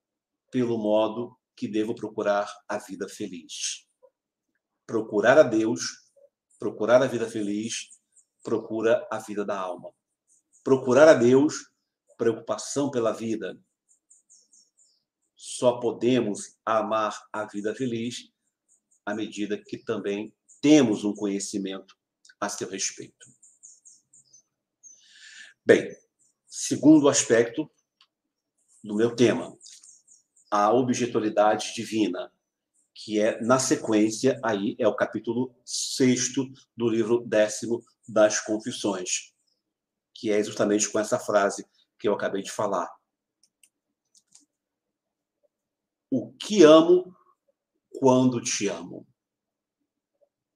pelo 0.51 0.77
modo 0.77 1.35
que 1.57 1.67
devo 1.67 1.95
procurar 1.95 2.47
a 2.69 2.77
vida 2.77 3.09
feliz. 3.09 3.89
Procurar 4.87 5.39
a 5.39 5.43
Deus, 5.43 6.13
procurar 6.59 7.03
a 7.03 7.07
vida 7.07 7.27
feliz, 7.27 7.89
procura 8.43 9.09
a 9.11 9.19
vida 9.19 9.43
da 9.43 9.59
alma. 9.59 9.91
Procurar 10.63 11.09
a 11.09 11.15
Deus, 11.15 11.73
preocupação 12.19 12.91
pela 12.91 13.13
vida. 13.13 13.59
Só 15.35 15.81
podemos 15.81 16.59
amar 16.67 17.19
a 17.33 17.47
vida 17.47 17.75
feliz 17.75 18.31
à 19.07 19.15
medida 19.15 19.57
que 19.57 19.79
também 19.79 20.35
temos 20.63 21.05
um 21.05 21.13
conhecimento 21.13 21.99
a 22.41 22.49
seu 22.49 22.69
respeito. 22.69 23.27
Bem, 25.67 25.95
segundo 26.47 27.09
aspecto 27.09 27.71
do 28.83 28.95
meu 28.95 29.15
tema, 29.15 29.59
a 30.51 30.73
objetualidade 30.73 31.75
divina, 31.75 32.33
que 32.95 33.21
é 33.21 33.41
na 33.41 33.59
sequência 33.59 34.41
aí 34.43 34.77
é 34.79 34.87
o 34.87 34.95
capítulo 34.95 35.55
sexto 35.65 36.49
do 36.77 36.89
livro 36.89 37.25
décimo 37.27 37.85
das 38.09 38.39
Confissões, 38.41 39.35
que 40.15 40.31
é 40.31 40.43
justamente 40.45 40.89
com 40.89 40.99
essa 40.99 41.19
frase 41.19 41.67
que 41.99 42.07
eu 42.07 42.15
acabei 42.15 42.43
de 42.43 42.53
falar. 42.53 42.89
O 46.11 46.33
que 46.35 46.63
amo 46.63 47.17
quando 47.99 48.41
te 48.41 48.69
amo 48.69 49.07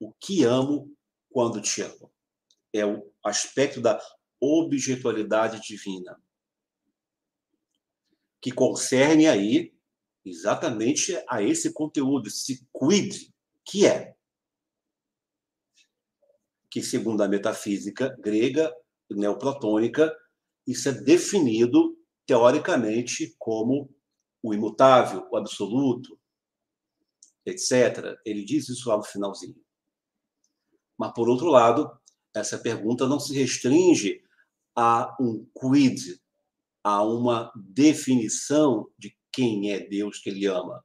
o 0.01 0.13
que 0.13 0.45
amo 0.45 0.93
quando 1.31 1.61
te 1.61 1.83
amo. 1.83 2.13
É 2.73 2.85
o 2.85 3.13
aspecto 3.25 3.81
da 3.81 4.01
objetualidade 4.41 5.61
divina, 5.61 6.21
que 8.41 8.53
concerne 8.53 9.27
aí 9.27 9.75
exatamente 10.25 11.17
a 11.29 11.43
esse 11.43 11.73
conteúdo, 11.73 12.29
esse 12.29 12.67
quid, 12.73 13.33
que 13.65 13.87
é 13.87 14.17
que 16.77 16.83
segundo 16.83 17.23
a 17.23 17.29
metafísica 17.29 18.15
grega 18.21 18.71
neoplatônica, 19.11 20.15
isso 20.67 20.91
é 20.91 20.93
definido 20.93 21.97
teoricamente 22.27 23.35
como 23.39 23.89
o 24.43 24.53
imutável, 24.53 25.27
o 25.31 25.39
absoluto, 25.39 26.21
etc. 27.47 28.19
Ele 28.27 28.45
diz 28.45 28.69
isso 28.69 28.91
lá 28.91 28.99
no 28.99 29.03
finalzinho. 29.03 29.57
Mas, 30.99 31.13
por 31.13 31.29
outro 31.29 31.49
lado, 31.49 31.91
essa 32.35 32.59
pergunta 32.59 33.07
não 33.07 33.21
se 33.21 33.35
restringe 33.35 34.23
a 34.75 35.17
um 35.21 35.47
quid, 35.55 36.21
a 36.85 37.03
uma 37.03 37.51
definição 37.55 38.89
de 38.99 39.17
quem 39.33 39.73
é 39.73 39.81
Deus 39.81 40.19
que 40.19 40.31
ele 40.31 40.47
ama. 40.47 40.85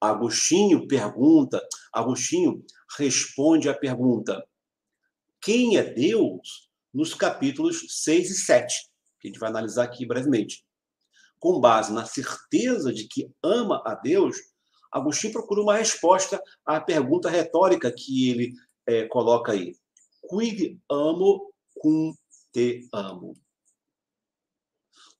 Agostinho 0.00 0.86
pergunta, 0.86 1.60
Agostinho 1.92 2.64
responde 2.96 3.68
à 3.68 3.74
pergunta: 3.74 4.46
quem 5.40 5.76
é 5.76 5.82
Deus? 5.82 6.68
Nos 6.92 7.14
capítulos 7.14 7.84
6 8.02 8.30
e 8.30 8.34
7, 8.34 8.74
que 9.20 9.28
a 9.28 9.30
gente 9.30 9.38
vai 9.38 9.50
analisar 9.50 9.84
aqui 9.84 10.06
brevemente. 10.06 10.64
Com 11.38 11.60
base 11.60 11.92
na 11.92 12.06
certeza 12.06 12.92
de 12.92 13.06
que 13.06 13.30
ama 13.42 13.82
a 13.84 13.94
Deus, 13.94 14.36
Agostinho 14.90 15.34
procura 15.34 15.60
uma 15.60 15.76
resposta 15.76 16.42
à 16.64 16.80
pergunta 16.80 17.28
retórica 17.28 17.92
que 17.92 18.30
ele 18.30 18.54
é, 18.88 19.06
coloca 19.06 19.52
aí. 19.52 19.76
Quid 20.28 20.80
amo 20.90 21.52
cum 21.78 22.16
te 22.52 22.88
amo. 22.92 23.34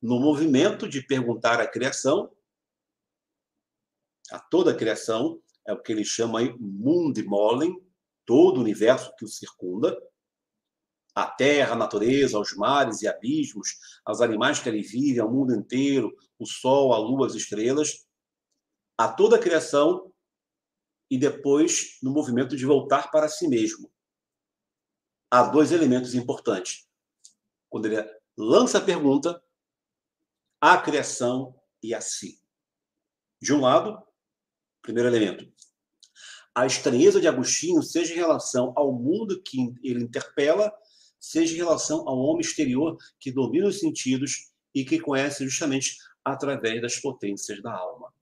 No 0.00 0.18
movimento 0.18 0.88
de 0.88 1.02
perguntar 1.02 1.60
à 1.60 1.66
criação, 1.66 2.32
a 4.30 4.38
toda 4.38 4.70
a 4.72 4.74
criação, 4.74 5.40
é 5.66 5.72
o 5.72 5.82
que 5.82 5.92
ele 5.92 6.04
chama 6.04 6.40
aí 6.40 6.56
mundi 6.58 7.22
molem, 7.22 7.78
todo 8.24 8.58
o 8.58 8.60
universo 8.60 9.14
que 9.16 9.24
o 9.24 9.28
circunda, 9.28 9.96
a 11.14 11.26
terra, 11.26 11.72
a 11.72 11.76
natureza, 11.76 12.38
os 12.38 12.54
mares 12.54 13.02
e 13.02 13.08
abismos, 13.08 13.76
aos 14.04 14.20
animais 14.20 14.60
que 14.60 14.68
ali 14.68 14.82
vivem, 14.82 15.20
ao 15.20 15.30
mundo 15.30 15.54
inteiro, 15.54 16.14
o 16.38 16.46
sol, 16.46 16.94
a 16.94 16.98
lua, 16.98 17.26
as 17.26 17.34
estrelas, 17.34 18.06
a 18.96 19.08
toda 19.12 19.36
a 19.36 19.40
criação 19.40 20.12
e 21.10 21.18
depois 21.18 21.98
no 22.02 22.10
movimento 22.10 22.56
de 22.56 22.66
voltar 22.66 23.10
para 23.10 23.28
si 23.28 23.48
mesmo. 23.48 23.90
Há 25.30 25.44
dois 25.44 25.72
elementos 25.72 26.14
importantes. 26.14 26.88
Quando 27.68 27.86
ele 27.86 28.04
lança 28.36 28.78
a 28.78 28.84
pergunta, 28.84 29.42
a 30.60 30.78
criação 30.78 31.54
e 31.82 31.94
a 31.94 32.00
si. 32.00 32.40
De 33.40 33.52
um 33.52 33.60
lado, 33.60 34.02
primeiro 34.82 35.08
elemento, 35.08 35.50
a 36.54 36.66
estranheza 36.66 37.20
de 37.20 37.28
Agostinho, 37.28 37.82
seja 37.82 38.12
em 38.12 38.16
relação 38.16 38.72
ao 38.74 38.92
mundo 38.92 39.40
que 39.42 39.72
ele 39.82 40.02
interpela, 40.02 40.72
seja 41.20 41.54
em 41.54 41.56
relação 41.56 42.08
ao 42.08 42.18
homem 42.18 42.40
exterior 42.40 42.96
que 43.20 43.30
domina 43.30 43.68
os 43.68 43.78
sentidos 43.78 44.50
e 44.74 44.84
que 44.84 44.98
conhece 44.98 45.44
justamente 45.44 45.96
através 46.24 46.82
das 46.82 46.96
potências 46.96 47.62
da 47.62 47.72
alma. 47.72 48.12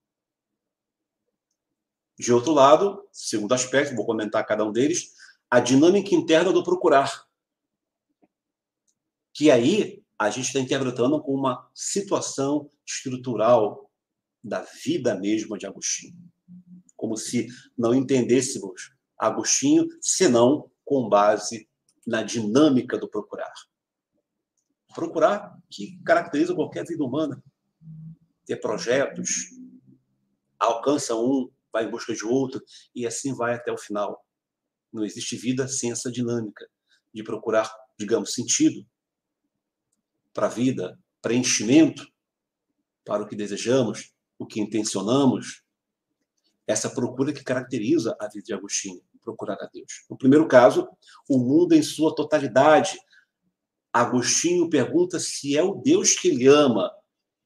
De 2.19 2.33
outro 2.33 2.53
lado, 2.53 3.07
segundo 3.13 3.53
aspecto, 3.53 3.95
vou 3.95 4.07
comentar 4.07 4.47
cada 4.47 4.65
um 4.65 4.73
deles, 4.73 5.13
a 5.51 5.61
dinâmica 5.61 6.15
interna 6.15 6.53
do 6.53 6.65
procurar. 6.65 7.27
Que 9.35 9.51
aí 9.51 10.03
a 10.19 10.31
gente 10.31 10.47
está 10.47 10.59
interpretando 10.59 11.21
como 11.23 11.39
uma 11.39 11.71
situação 11.75 12.71
estrutural 12.87 13.91
da 14.43 14.63
vida 14.85 15.15
mesma 15.15 15.59
de 15.59 15.67
Agostinho. 15.67 16.17
Como 16.97 17.17
se 17.17 17.49
não 17.77 17.95
entendêssemos 17.95 18.97
Agostinho 19.19 19.87
senão 20.01 20.71
com 20.85 21.09
base 21.09 21.69
na 22.07 22.23
dinâmica 22.23 22.97
do 22.97 23.09
procurar. 23.09 23.53
Procurar 24.95 25.59
que 25.69 25.99
caracteriza 26.05 26.55
qualquer 26.55 26.87
vida 26.87 27.03
humana. 27.03 27.43
Ter 28.47 28.57
projetos, 28.57 29.51
alcança 30.59 31.15
um, 31.15 31.51
vai 31.77 31.85
em 31.85 31.91
busca 31.91 32.15
de 32.15 32.25
outro, 32.25 32.63
e 32.95 33.07
assim 33.07 33.35
vai 33.35 33.55
até 33.55 33.71
o 33.71 33.77
final. 33.77 34.25
Não 34.91 35.05
existe 35.05 35.37
vida 35.37 35.69
sem 35.69 35.93
essa 35.93 36.11
dinâmica 36.11 36.67
de 37.13 37.23
procurar, 37.23 37.71
digamos, 37.99 38.33
sentido 38.33 38.87
para 40.33 40.47
a 40.47 40.51
vida, 40.51 40.99
preenchimento 41.21 42.07
para 43.05 43.23
o 43.23 43.29
que 43.29 43.37
desejamos, 43.37 44.15
o 44.39 44.47
que 44.47 44.59
intencionamos. 44.59 45.63
Essa 46.67 46.89
procura 46.89 47.31
que 47.31 47.45
caracteriza 47.45 48.17
a 48.19 48.27
vida 48.27 48.47
de 48.47 48.55
Agostinho, 48.55 49.03
procurar 49.21 49.59
a 49.61 49.67
Deus. 49.67 50.07
No 50.09 50.17
primeiro 50.17 50.49
caso, 50.49 50.89
o 51.29 51.39
mundo 51.39 51.75
em 51.75 51.83
sua 51.83 52.15
totalidade. 52.15 52.99
Agostinho 53.93 54.71
pergunta 54.71 55.21
se 55.21 55.57
é 55.59 55.63
o 55.63 55.75
Deus 55.75 56.15
que 56.15 56.29
ele 56.29 56.47
ama. 56.47 56.91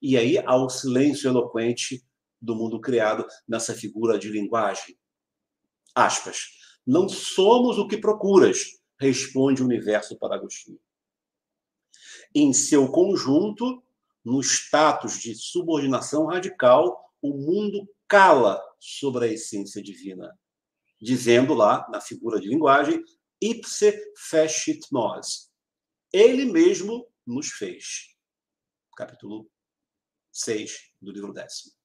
E 0.01 0.17
aí 0.17 0.39
há 0.39 0.55
o 0.55 0.69
silêncio 0.69 1.29
eloquente 1.29 2.05
do 2.41 2.55
mundo 2.55 2.81
criado 2.81 3.27
nessa 3.47 3.75
figura 3.75 4.19
de 4.19 4.29
linguagem. 4.29 4.99
Aspas. 5.95 6.59
Não 6.87 7.09
somos 7.09 7.79
o 7.79 7.87
que 7.87 7.99
procuras, 7.99 8.81
responde 8.99 9.63
o 9.63 9.67
universo 9.67 10.19
para 10.19 10.35
Agostinho. 10.35 10.81
Em 12.35 12.53
seu 12.53 12.91
conjunto, 12.91 13.83
no 14.25 14.41
status 14.41 15.21
de 15.21 15.35
subordinação 15.35 16.27
radical, 16.27 17.13
o 17.21 17.31
mundo 17.37 17.89
cala 18.09 18.63
sobre 18.79 19.27
a 19.27 19.33
essência 19.33 19.83
divina, 19.83 20.39
dizendo 21.01 21.55
lá, 21.55 21.87
na 21.91 22.01
figura 22.01 22.41
de 22.41 22.49
linguagem, 22.49 23.03
ipse 23.41 23.93
fecit 24.17 24.81
nos. 24.91 25.51
Ele 26.13 26.45
mesmo 26.45 27.07
nos 27.27 27.49
fez. 27.49 28.17
Capítulo 28.97 29.51
6 30.33 30.93
do 31.01 31.13
livro 31.13 31.33
décimo. 31.33 31.80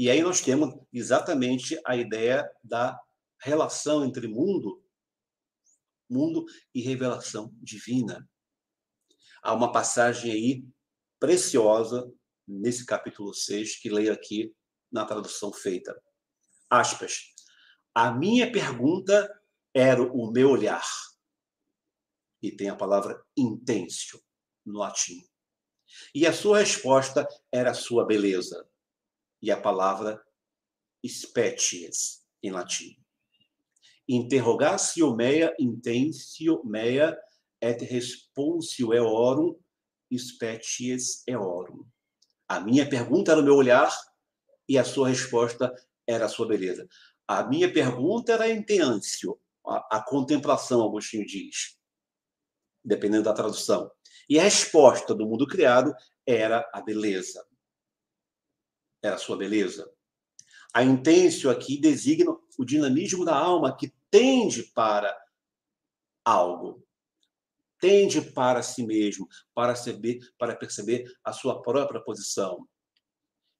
E 0.00 0.08
aí 0.08 0.22
nós 0.22 0.40
temos 0.40 0.74
exatamente 0.90 1.78
a 1.84 1.94
ideia 1.94 2.50
da 2.64 2.98
relação 3.38 4.02
entre 4.02 4.26
mundo, 4.26 4.82
mundo 6.08 6.46
e 6.74 6.80
revelação 6.80 7.54
divina. 7.60 8.26
Há 9.42 9.52
uma 9.52 9.70
passagem 9.70 10.32
aí 10.32 10.64
preciosa 11.18 12.10
nesse 12.48 12.86
capítulo 12.86 13.34
6 13.34 13.78
que 13.78 13.90
leio 13.90 14.10
aqui 14.10 14.56
na 14.90 15.04
tradução 15.04 15.52
feita. 15.52 15.94
Aspas. 16.70 17.34
A 17.94 18.10
minha 18.10 18.50
pergunta 18.50 19.30
era 19.74 20.02
o 20.02 20.32
meu 20.32 20.48
olhar. 20.48 20.88
E 22.40 22.50
tem 22.50 22.70
a 22.70 22.74
palavra 22.74 23.22
intensio 23.36 24.18
no 24.64 24.78
latim. 24.78 25.20
E 26.14 26.26
a 26.26 26.32
sua 26.32 26.60
resposta 26.60 27.28
era 27.52 27.72
a 27.72 27.74
sua 27.74 28.06
beleza. 28.06 28.66
E 29.42 29.50
a 29.50 29.60
palavra 29.60 30.22
species 31.06 32.26
em 32.42 32.50
latim. 32.50 32.96
Interrogatio 34.08 35.14
mea 35.14 35.54
intensio 35.58 36.62
mea 36.64 37.16
et 37.60 37.82
responsio 37.84 38.92
eorum 38.92 39.56
species 40.12 41.22
eorum. 41.26 41.84
A 42.48 42.60
minha 42.60 42.88
pergunta 42.88 43.32
era 43.32 43.40
o 43.40 43.44
meu 43.44 43.54
olhar 43.54 43.94
e 44.68 44.76
a 44.76 44.84
sua 44.84 45.08
resposta 45.08 45.72
era 46.06 46.24
a 46.26 46.28
sua 46.28 46.48
beleza. 46.48 46.88
A 47.26 47.44
minha 47.44 47.72
pergunta 47.72 48.32
era 48.32 48.50
intensio, 48.50 49.38
a, 49.64 49.98
a 49.98 50.04
contemplação, 50.04 50.82
Agostinho 50.82 51.24
diz, 51.24 51.78
dependendo 52.84 53.24
da 53.24 53.32
tradução. 53.32 53.90
E 54.28 54.38
a 54.38 54.42
resposta 54.42 55.14
do 55.14 55.26
mundo 55.26 55.46
criado 55.46 55.94
era 56.26 56.68
a 56.72 56.80
beleza. 56.80 57.46
Era 59.02 59.16
a 59.16 59.18
sua 59.18 59.36
beleza. 59.36 59.90
A 60.72 60.84
intensio 60.84 61.50
aqui 61.50 61.80
designa 61.80 62.36
o 62.58 62.64
dinamismo 62.64 63.24
da 63.24 63.36
alma 63.36 63.76
que 63.76 63.92
tende 64.10 64.64
para 64.74 65.16
algo, 66.24 66.86
tende 67.80 68.20
para 68.20 68.62
si 68.62 68.84
mesmo, 68.84 69.26
para 69.54 69.72
perceber, 69.72 70.18
para 70.38 70.54
perceber 70.54 71.12
a 71.24 71.32
sua 71.32 71.62
própria 71.62 72.00
posição. 72.00 72.68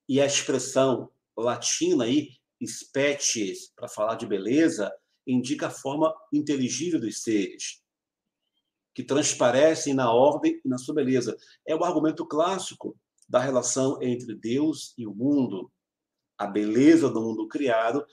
E 0.08 0.20
a 0.20 0.26
expressão 0.26 1.10
latina 1.36 2.04
aí, 2.04 2.36
species, 2.64 3.72
para 3.74 3.88
falar 3.88 4.16
de 4.16 4.26
beleza, 4.26 4.92
indica 5.26 5.68
a 5.68 5.70
forma 5.70 6.14
inteligível 6.32 7.00
dos 7.00 7.22
seres, 7.22 7.82
que 8.94 9.02
transparecem 9.02 9.94
na 9.94 10.12
ordem 10.12 10.60
e 10.64 10.68
na 10.68 10.78
sua 10.78 10.94
beleza. 10.94 11.36
É 11.66 11.74
o 11.74 11.84
argumento 11.84 12.26
clássico 12.26 12.96
da 13.30 13.38
relação 13.38 14.02
entre 14.02 14.34
Deus 14.34 14.92
e 14.98 15.06
o 15.06 15.14
mundo. 15.14 15.70
A 16.36 16.48
beleza 16.48 17.08
do 17.08 17.22
mundo 17.22 17.46
criado 17.46 18.04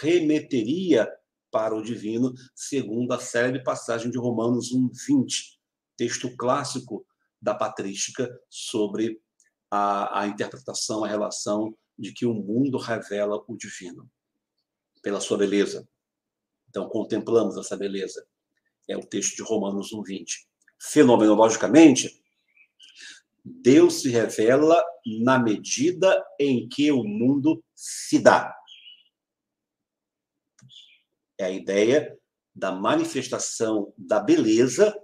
remeteria 0.00 1.06
para 1.50 1.76
o 1.76 1.82
divino, 1.82 2.32
segundo 2.54 3.12
a 3.12 3.20
célebre 3.20 3.62
passagem 3.62 4.10
de 4.10 4.16
Romanos 4.16 4.72
1:20, 4.72 5.58
texto 5.98 6.34
clássico 6.34 7.06
da 7.40 7.54
patrística 7.54 8.26
sobre 8.48 9.20
a, 9.70 10.22
a 10.22 10.26
interpretação, 10.26 11.04
a 11.04 11.08
relação 11.08 11.76
de 11.98 12.12
que 12.12 12.24
o 12.24 12.32
mundo 12.32 12.78
revela 12.78 13.44
o 13.46 13.56
divino 13.56 14.10
pela 15.02 15.20
sua 15.20 15.36
beleza. 15.36 15.86
Então, 16.70 16.88
contemplamos 16.88 17.58
essa 17.58 17.76
beleza. 17.76 18.26
É 18.88 18.96
o 18.96 19.06
texto 19.06 19.36
de 19.36 19.42
Romanos 19.42 19.92
1,20. 19.92 20.24
Fenomenologicamente, 20.80 22.23
Deus 23.44 24.00
se 24.00 24.08
revela 24.08 24.82
na 25.22 25.38
medida 25.38 26.24
em 26.40 26.66
que 26.66 26.90
o 26.90 27.04
mundo 27.04 27.62
se 27.74 28.18
dá. 28.18 28.56
É 31.38 31.44
a 31.44 31.50
ideia 31.50 32.18
da 32.54 32.72
manifestação 32.72 33.92
da 33.98 34.18
beleza, 34.18 34.98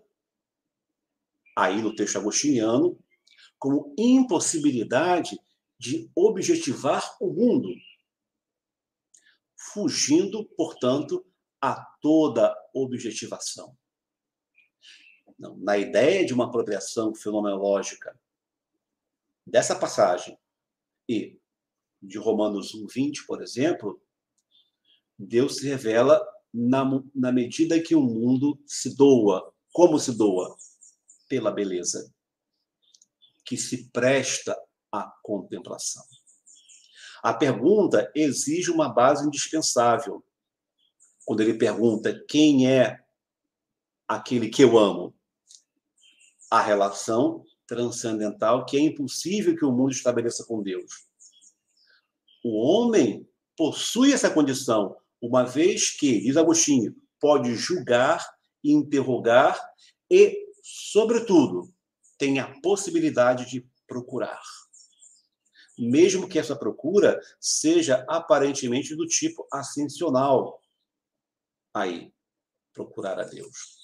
aí 1.55 1.82
no 1.82 1.95
texto 1.95 2.16
agostiniano, 2.16 2.99
como 3.59 3.95
impossibilidade 3.99 5.38
de 5.78 6.11
objetivar 6.14 7.16
o 7.20 7.30
mundo, 7.30 7.68
fugindo, 9.55 10.47
portanto, 10.57 11.26
a 11.61 11.74
toda 12.01 12.57
objetivação. 12.72 13.76
Na 15.59 15.76
ideia 15.76 16.24
de 16.24 16.32
uma 16.32 16.47
apropriação 16.47 17.14
fenomenológica 17.14 18.18
dessa 19.47 19.74
passagem 19.74 20.38
e 21.09 21.38
de 22.03 22.18
Romanos 22.18 22.74
1:20, 22.74 23.26
por 23.26 23.43
exemplo, 23.43 24.01
Deus 25.18 25.57
se 25.57 25.68
revela 25.68 26.20
na, 26.53 26.84
na 27.14 27.30
medida 27.30 27.80
que 27.80 27.95
o 27.95 28.01
mundo 28.01 28.59
se 28.66 28.97
doa. 28.97 29.53
Como 29.72 29.99
se 29.99 30.16
doa? 30.16 30.57
Pela 31.28 31.51
beleza, 31.51 32.12
que 33.45 33.57
se 33.57 33.88
presta 33.91 34.59
à 34.91 35.03
contemplação. 35.22 36.05
A 37.22 37.34
pergunta 37.34 38.11
exige 38.14 38.70
uma 38.70 38.88
base 38.88 39.26
indispensável. 39.26 40.24
Quando 41.24 41.41
ele 41.41 41.55
pergunta 41.55 42.24
quem 42.26 42.68
é 42.68 42.99
aquele 44.09 44.49
que 44.49 44.64
eu 44.64 44.78
amo, 44.78 45.14
a 46.51 46.61
relação 46.61 47.45
transcendental 47.71 48.66
que 48.66 48.77
é 48.77 48.81
impossível 48.81 49.57
que 49.57 49.64
o 49.64 49.71
mundo 49.71 49.93
estabeleça 49.93 50.45
com 50.45 50.61
Deus. 50.61 51.07
O 52.45 52.59
homem 52.59 53.29
possui 53.57 54.12
essa 54.12 54.29
condição, 54.29 54.97
uma 55.23 55.45
vez 55.45 55.91
que, 55.91 56.21
diz 56.21 56.37
Agostinho, 56.37 56.97
pode 57.21 57.55
julgar, 57.55 58.29
interrogar 58.64 59.57
e, 60.11 60.37
sobretudo, 60.64 61.73
tem 62.18 62.41
a 62.41 62.61
possibilidade 62.61 63.49
de 63.49 63.64
procurar. 63.87 64.43
Mesmo 65.79 66.29
que 66.29 66.41
essa 66.41 66.57
procura 66.57 67.21
seja 67.39 68.05
aparentemente 68.09 68.97
do 68.97 69.07
tipo 69.07 69.47
ascensional. 69.53 70.61
Aí, 71.73 72.12
procurar 72.73 73.21
a 73.21 73.25
Deus. 73.25 73.79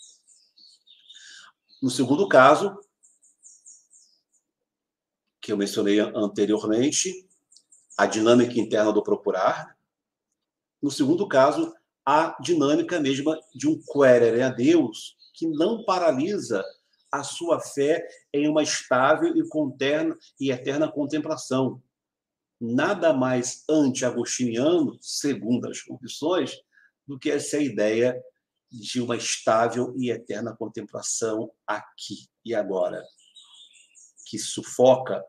No 1.80 1.88
segundo 1.88 2.26
caso, 2.28 2.76
que 5.46 5.52
eu 5.52 5.56
mencionei 5.56 6.00
anteriormente, 6.00 7.24
a 7.96 8.04
dinâmica 8.04 8.58
interna 8.58 8.92
do 8.92 9.00
procurar. 9.00 9.78
No 10.82 10.90
segundo 10.90 11.28
caso, 11.28 11.72
a 12.04 12.36
dinâmica 12.40 12.98
mesma 12.98 13.38
de 13.54 13.68
um 13.68 13.80
querere 13.80 14.42
a 14.42 14.48
Deus, 14.48 15.16
que 15.32 15.46
não 15.46 15.84
paralisa 15.84 16.64
a 17.12 17.22
sua 17.22 17.60
fé 17.60 18.04
em 18.32 18.48
uma 18.48 18.60
estável 18.60 19.36
e, 19.36 19.48
conterna, 19.48 20.18
e 20.40 20.50
eterna 20.50 20.90
contemplação. 20.90 21.80
Nada 22.60 23.12
mais 23.12 23.62
anti-agostiniano, 23.70 24.98
segundo 25.00 25.70
as 25.70 25.80
confissões, 25.80 26.56
do 27.06 27.16
que 27.16 27.30
essa 27.30 27.58
ideia 27.58 28.20
de 28.68 29.00
uma 29.00 29.16
estável 29.16 29.94
e 29.96 30.10
eterna 30.10 30.56
contemplação 30.56 31.52
aqui 31.64 32.26
e 32.44 32.52
agora, 32.52 33.00
que 34.28 34.40
sufoca 34.40 35.24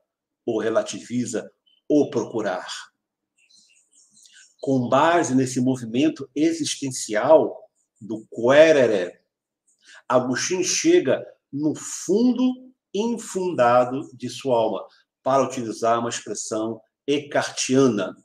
ou 0.48 0.60
relativiza 0.60 1.52
o 1.90 2.10
procurar. 2.10 2.66
Com 4.62 4.88
base 4.88 5.36
nesse 5.36 5.60
movimento 5.60 6.28
existencial 6.34 7.70
do 8.00 8.26
querere, 8.28 9.20
Agostinho 10.08 10.64
chega 10.64 11.24
no 11.52 11.76
fundo 11.76 12.74
infundado 12.94 14.10
de 14.14 14.30
sua 14.30 14.58
alma, 14.58 14.88
para 15.22 15.44
utilizar 15.44 16.00
uma 16.00 16.10
expressão 16.10 16.80
ecartiana, 17.06 18.16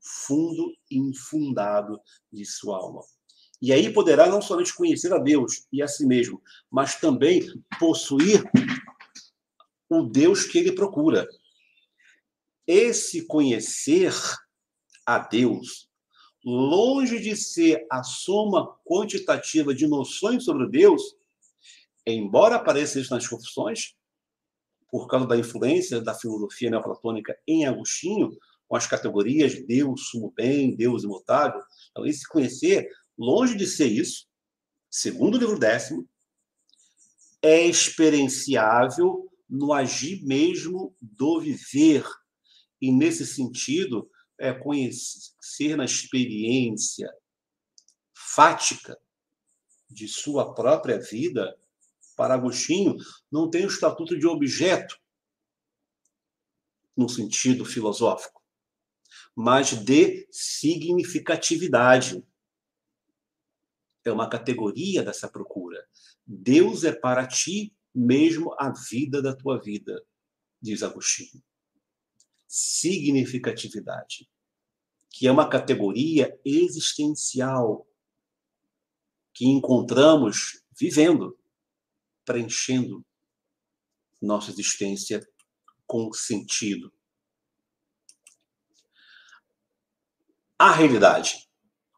fundo 0.00 0.72
infundado 0.90 2.00
de 2.32 2.44
sua 2.46 2.78
alma. 2.78 3.02
E 3.60 3.72
aí 3.72 3.92
poderá 3.92 4.26
não 4.26 4.40
somente 4.40 4.74
conhecer 4.74 5.12
a 5.12 5.18
Deus 5.18 5.66
e 5.72 5.82
a 5.82 5.88
si 5.88 6.06
mesmo, 6.06 6.42
mas 6.70 6.98
também 6.98 7.42
possuir 7.78 8.42
o 9.88 10.02
Deus 10.02 10.44
que 10.44 10.58
ele 10.58 10.72
procura. 10.72 11.26
Esse 12.66 13.26
conhecer 13.26 14.12
a 15.04 15.18
Deus, 15.18 15.88
longe 16.44 17.20
de 17.20 17.36
ser 17.36 17.86
a 17.90 18.02
soma 18.02 18.76
quantitativa 18.84 19.74
de 19.74 19.86
noções 19.86 20.44
sobre 20.44 20.68
Deus, 20.68 21.16
embora 22.06 22.56
apareça 22.56 23.00
isso 23.00 23.14
nas 23.14 23.26
confissões, 23.26 23.94
por 24.88 25.08
causa 25.08 25.26
da 25.26 25.36
influência 25.36 26.00
da 26.00 26.14
filosofia 26.14 26.70
neoplatônica 26.70 27.36
em 27.46 27.66
Agostinho, 27.66 28.36
com 28.68 28.76
as 28.76 28.86
categorias 28.86 29.54
Deus, 29.66 30.08
sumo 30.08 30.32
bem, 30.34 30.74
Deus 30.74 31.04
imutável. 31.04 31.60
Então, 31.90 32.06
esse 32.06 32.26
conhecer, 32.26 32.88
longe 33.16 33.56
de 33.56 33.66
ser 33.66 33.86
isso, 33.86 34.26
segundo 34.90 35.36
o 35.36 35.38
livro 35.38 35.58
décimo, 35.58 36.08
é 37.42 37.64
experienciável 37.66 39.30
no 39.48 39.72
agir 39.72 40.24
mesmo 40.24 40.94
do 41.00 41.40
viver. 41.40 42.04
E, 42.80 42.92
nesse 42.92 43.26
sentido, 43.26 44.10
é 44.38 44.52
conhecer 44.52 45.76
na 45.76 45.84
experiência 45.84 47.12
fática 48.14 48.98
de 49.88 50.08
sua 50.08 50.54
própria 50.54 50.98
vida, 50.98 51.56
para 52.16 52.34
Agostinho, 52.34 52.96
não 53.30 53.48
tem 53.50 53.64
o 53.64 53.68
estatuto 53.68 54.18
de 54.18 54.26
objeto 54.26 54.98
no 56.96 57.08
sentido 57.08 57.64
filosófico, 57.64 58.42
mas 59.34 59.72
de 59.84 60.26
significatividade. 60.30 62.24
É 64.02 64.10
uma 64.10 64.30
categoria 64.30 65.02
dessa 65.02 65.28
procura. 65.28 65.86
Deus 66.24 66.84
é 66.84 66.92
para 66.92 67.26
ti 67.26 67.76
mesmo 67.94 68.54
a 68.58 68.70
vida 68.70 69.20
da 69.20 69.34
tua 69.34 69.60
vida, 69.60 70.02
diz 70.60 70.82
Agostinho. 70.82 71.42
Significatividade, 72.46 74.28
que 75.10 75.26
é 75.26 75.32
uma 75.32 75.48
categoria 75.48 76.38
existencial 76.44 77.86
que 79.32 79.46
encontramos 79.46 80.62
vivendo, 80.78 81.38
preenchendo 82.24 83.04
nossa 84.20 84.50
existência 84.50 85.26
com 85.86 86.12
sentido. 86.12 86.92
A 90.58 90.72
realidade, 90.72 91.48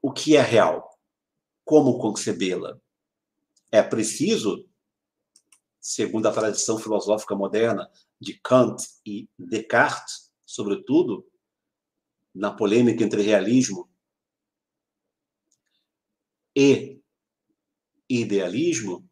o 0.02 0.12
que 0.12 0.36
é 0.36 0.42
real? 0.42 0.90
Como 1.64 1.98
concebê-la? 1.98 2.76
É 3.70 3.82
preciso, 3.82 4.68
segundo 5.80 6.26
a 6.26 6.32
tradição 6.32 6.78
filosófica 6.78 7.36
moderna 7.36 7.88
de 8.20 8.38
Kant 8.40 8.82
e 9.06 9.28
Descartes, 9.38 10.27
sobretudo, 10.48 11.30
na 12.34 12.50
polêmica 12.50 13.04
entre 13.04 13.20
realismo 13.20 13.86
e 16.56 17.02
idealismo, 18.08 19.06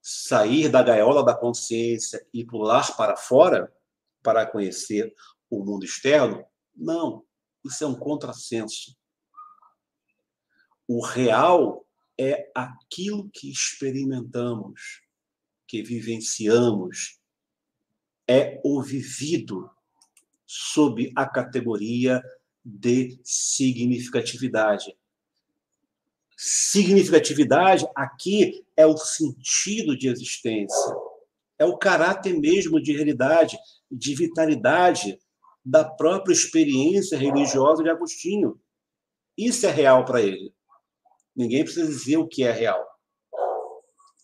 sair 0.00 0.68
da 0.68 0.80
gaiola 0.80 1.24
da 1.24 1.34
consciência 1.34 2.24
e 2.32 2.44
pular 2.44 2.96
para 2.96 3.16
fora 3.16 3.74
para 4.22 4.46
conhecer 4.46 5.12
o 5.50 5.64
mundo 5.64 5.84
externo? 5.84 6.46
Não, 6.76 7.26
isso 7.64 7.82
é 7.82 7.86
um 7.88 7.98
contrassenso. 7.98 8.96
O 10.86 11.04
real 11.04 11.84
é 12.16 12.48
aquilo 12.54 13.28
que 13.30 13.50
experimentamos, 13.50 15.02
que 15.66 15.82
vivenciamos, 15.82 17.20
é 18.28 18.60
o 18.64 18.80
vivido 18.80 19.68
sob 20.54 21.10
a 21.16 21.26
categoria 21.26 22.22
de 22.62 23.18
significatividade. 23.24 24.94
Significatividade 26.36 27.86
aqui 27.96 28.62
é 28.76 28.84
o 28.84 28.96
sentido 28.96 29.96
de 29.96 30.08
existência, 30.08 30.94
é 31.58 31.64
o 31.64 31.78
caráter 31.78 32.38
mesmo 32.38 32.82
de 32.82 32.92
realidade, 32.92 33.56
de 33.90 34.14
vitalidade 34.14 35.18
da 35.64 35.84
própria 35.84 36.34
experiência 36.34 37.16
religiosa 37.16 37.82
de 37.82 37.88
Agostinho. 37.88 38.60
Isso 39.38 39.66
é 39.66 39.70
real 39.70 40.04
para 40.04 40.20
ele. 40.20 40.54
Ninguém 41.34 41.64
precisa 41.64 41.86
dizer 41.86 42.18
o 42.18 42.28
que 42.28 42.42
é 42.44 42.52
real. 42.52 42.86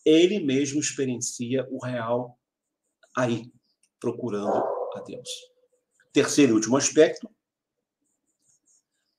Ele 0.05 0.39
mesmo 0.39 0.79
experiencia 0.79 1.67
o 1.71 1.83
real 1.83 2.37
aí, 3.17 3.51
procurando 3.99 4.63
a 4.95 5.01
Deus. 5.01 5.27
Terceiro 6.11 6.53
e 6.53 6.55
último 6.55 6.77
aspecto, 6.77 7.29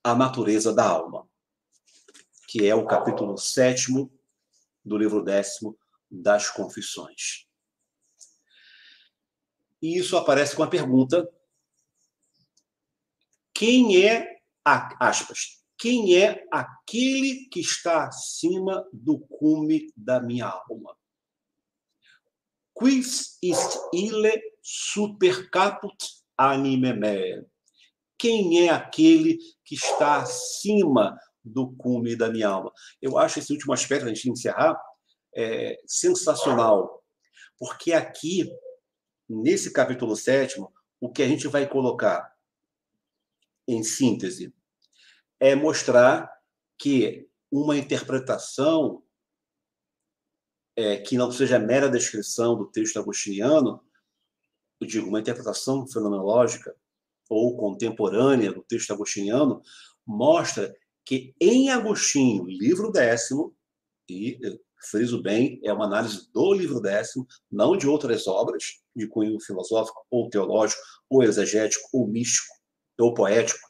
a 0.03 0.15
natureza 0.15 0.73
da 0.73 0.89
alma 0.89 1.31
que 2.51 2.67
é 2.67 2.75
o 2.75 2.85
capítulo 2.85 3.39
sétimo 3.39 4.13
do 4.85 4.99
livro 4.99 5.23
décimo 5.23 5.79
das 6.11 6.51
Confissões. 6.51 7.47
E 9.81 9.97
isso 9.97 10.17
aparece 10.17 10.57
com 10.57 10.65
a 10.65 10.69
pergunta: 10.69 11.33
quem 13.55 14.05
é, 14.05 14.43
aspas, 14.65 15.63
quem 15.79 16.17
é 16.17 16.45
aquele 16.51 17.49
que 17.53 17.61
está 17.61 18.09
acima 18.09 18.85
do 18.93 19.21
cume 19.21 19.93
da 19.97 20.21
minha 20.21 20.47
alma? 20.47 20.97
Quis 22.77 23.39
ist 23.41 23.79
ille 23.93 24.43
super 24.61 25.51
caput 26.41 26.55
anime 26.55 26.93
me? 26.93 27.47
Quem 28.19 28.67
é 28.67 28.71
aquele 28.71 29.39
que 29.65 29.75
está 29.75 30.23
acima 30.23 31.19
do 31.45 31.73
cume 31.75 32.17
da 32.17 32.29
minha 32.29 32.49
alma. 32.49 32.73
Eu 33.01 33.19
acho 33.19 33.39
esse 33.39 33.53
último 33.53 33.73
aspecto, 33.73 34.05
a 34.05 34.09
gente 34.09 34.29
encerrar, 34.31 34.81
é, 35.35 35.81
sensacional, 35.87 37.03
porque 37.59 37.93
aqui, 37.93 38.51
nesse 39.29 39.73
capítulo 39.73 40.17
sétimo, 40.17 40.73
o 41.01 41.11
que 41.11 41.23
a 41.23 41.29
gente 41.29 41.47
vai 41.49 41.69
colocar, 41.69 42.31
em 43.67 43.83
síntese, 43.83 44.53
é 45.39 45.55
mostrar 45.55 46.31
que 46.79 47.29
uma 47.51 47.77
interpretação 47.77 49.03
é, 50.77 50.97
que 50.99 51.17
não 51.17 51.31
seja 51.31 51.59
mera 51.59 51.89
descrição 51.89 52.57
do 52.57 52.67
texto 52.71 52.99
agostiniano, 52.99 53.83
eu 54.81 54.87
digo, 54.87 55.09
uma 55.09 55.21
interpretação 55.21 55.87
fenomenológica 55.87 56.75
ou 57.29 57.57
contemporânea 57.57 58.53
do 58.53 58.63
texto 58.63 58.93
agostiniano, 58.93 59.63
mostra 60.07 60.75
que 61.05 61.35
em 61.41 61.71
Agostinho, 61.71 62.45
livro 62.47 62.91
décimo, 62.91 63.55
e 64.09 64.39
friso 64.91 65.23
bem, 65.23 65.61
é 65.63 65.73
uma 65.73 65.85
análise 65.85 66.31
do 66.33 66.53
livro 66.53 66.81
décimo, 66.81 67.27
não 67.51 67.77
de 67.77 67.87
outras 67.87 68.27
obras 68.27 68.81
de 68.97 69.07
cunho 69.07 69.39
filosófico, 69.41 70.05
ou 70.11 70.29
teológico, 70.29 70.81
ou 71.09 71.23
exegético, 71.23 71.89
ou 71.93 72.09
místico, 72.09 72.53
ou 72.99 73.15
poético. 73.15 73.69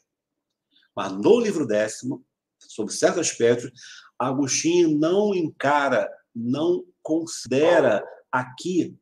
Mas 0.95 1.11
no 1.11 1.39
livro 1.39 1.67
décimo, 1.67 2.25
sobre 2.57 2.93
certos 2.93 3.29
aspectos, 3.29 3.71
Agostinho 4.17 4.97
não 4.97 5.35
encara, 5.35 6.09
não 6.33 6.83
considera 7.01 8.03
aqui, 8.31 8.97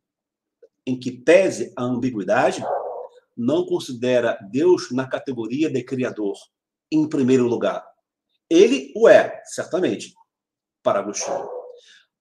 em 0.89 0.99
que 0.99 1.11
pese 1.11 1.71
a 1.77 1.83
ambiguidade, 1.83 2.63
não 3.37 3.65
considera 3.65 4.39
Deus 4.51 4.91
na 4.91 5.07
categoria 5.07 5.69
de 5.69 5.83
Criador, 5.83 6.35
em 6.91 7.07
primeiro 7.07 7.45
lugar. 7.45 7.85
Ele 8.49 8.91
o 8.95 9.07
é, 9.07 9.41
certamente, 9.45 10.15
para 10.81 10.99
Agostinho, 10.99 11.47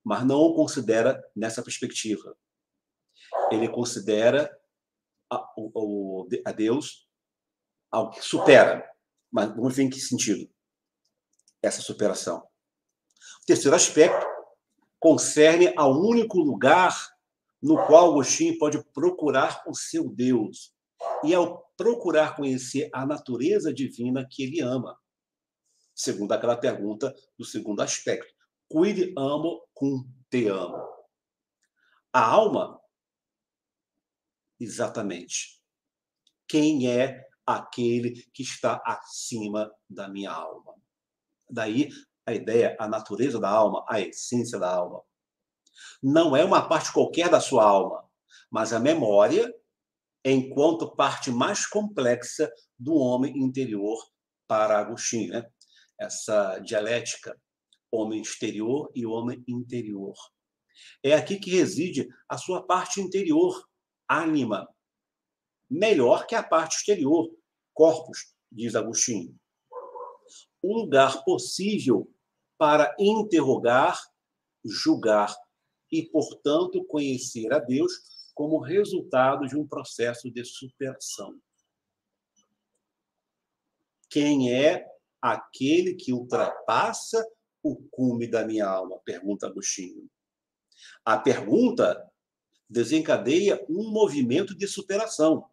mas 0.05 0.25
não 0.25 0.39
o 0.41 0.55
considera 0.55 1.19
nessa 1.35 1.63
perspectiva. 1.63 2.37
Ele 3.51 3.69
considera 3.69 4.55
a, 5.31 5.43
o, 5.57 6.29
a 6.45 6.53
Deus 6.53 7.09
algo 7.91 8.13
que 8.13 8.23
supera. 8.23 8.87
Mas 9.31 9.49
vamos 9.55 9.75
ver 9.75 9.85
em 9.85 9.91
que 9.91 10.01
sentido 10.01 10.49
essa 11.63 11.81
superação. 11.81 12.39
O 13.43 13.47
terceiro 13.47 13.75
aspecto 13.75 14.27
concerne 15.01 15.73
ao 15.77 15.93
único 15.93 16.39
lugar 16.39 16.95
no 17.63 17.87
qual 17.87 18.11
Agostinho 18.11 18.59
pode 18.59 18.83
procurar 18.93 19.63
o 19.67 19.75
seu 19.75 20.09
Deus, 20.09 20.73
e 21.25 21.35
ao 21.35 21.63
procurar 21.77 22.37
conhecer 22.37 22.89
a 22.93 23.07
natureza 23.07 23.73
divina 23.73 24.27
que 24.29 24.43
ele 24.43 24.61
ama 24.61 24.99
segundo 25.99 26.31
aquela 26.31 26.57
pergunta 26.57 27.13
do 27.37 27.45
segundo 27.45 27.81
aspecto. 27.83 28.33
Cuide 28.69 29.13
amo 29.19 29.67
cum 29.75 30.09
te 30.31 30.47
amo. 30.47 30.79
A 32.13 32.25
alma, 32.25 32.81
exatamente. 34.61 35.61
Quem 36.47 36.89
é 36.89 37.27
aquele 37.45 38.23
que 38.33 38.43
está 38.43 38.81
acima 38.87 39.71
da 39.91 40.09
minha 40.09 40.31
alma? 40.31 40.75
Daí 41.51 41.89
a 42.25 42.33
ideia, 42.33 42.77
a 42.79 42.87
natureza 42.87 43.41
da 43.41 43.51
alma, 43.51 43.85
a 43.89 44.01
essência 44.01 44.59
da 44.59 44.73
alma. 44.73 45.03
Não 46.03 46.37
é 46.37 46.45
uma 46.45 46.69
parte 46.69 46.93
qualquer 46.93 47.29
da 47.29 47.41
sua 47.41 47.65
alma, 47.65 48.05
mas 48.51 48.73
a 48.73 48.81
memória 48.81 49.53
enquanto 50.25 50.95
parte 50.95 51.31
mais 51.31 51.67
complexa 51.67 52.51
do 52.79 52.95
homem 52.95 53.39
interior 53.39 53.97
para 54.47 54.79
Agostinho. 54.79 55.33
Né? 55.33 55.45
essa 55.99 56.59
dialética 56.61 57.39
homem 57.91 58.21
exterior 58.21 58.91
e 58.95 59.05
homem 59.05 59.43
interior. 59.49 60.15
É 61.03 61.15
aqui 61.15 61.39
que 61.39 61.51
reside 61.51 62.09
a 62.29 62.37
sua 62.39 62.65
parte 62.65 63.01
interior, 63.01 63.67
ânima, 64.09 64.69
melhor 65.69 66.27
que 66.27 66.35
a 66.35 66.43
parte 66.43 66.77
exterior, 66.77 67.29
corpus, 67.75 68.35
diz 68.53 68.77
Agostinho. 68.77 69.35
O 70.63 70.83
lugar 70.83 71.25
possível 71.25 72.13
para 72.59 72.95
interrogar, 72.99 74.01
julgar 74.65 75.35
e, 75.91 76.03
portanto, 76.03 76.85
conhecer 76.85 77.53
a 77.53 77.59
Deus 77.59 77.93
como 78.35 78.61
resultado 78.61 79.47
de 79.47 79.57
um 79.57 79.67
processo 79.67 80.31
de 80.31 80.45
superação. 80.45 81.41
Quem 84.09 84.55
é 84.55 84.87
aquele 85.21 85.95
que 85.95 86.13
ultrapassa 86.13 87.27
o 87.63 87.77
cume 87.91 88.27
da 88.27 88.47
minha 88.47 88.67
alma? 88.67 89.01
Pergunta 89.05 89.47
Agostinho. 89.47 90.09
A 91.05 91.19
pergunta 91.19 92.09
desencadeia 92.69 93.65
um 93.69 93.91
movimento 93.91 94.55
de 94.55 94.67
superação. 94.67 95.49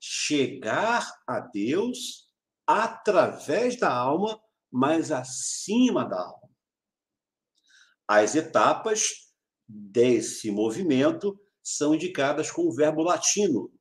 Chegar 0.00 1.12
a 1.26 1.40
Deus 1.40 2.30
através 2.66 3.76
da 3.76 3.92
alma, 3.92 4.40
mas 4.70 5.10
acima 5.10 6.04
da 6.04 6.20
alma. 6.20 6.41
As 8.06 8.34
etapas 8.34 9.32
desse 9.66 10.50
movimento 10.50 11.38
são 11.62 11.94
indicadas 11.94 12.50
com 12.50 12.62
o 12.62 12.72
verbo 12.72 13.02
latino, 13.02 13.72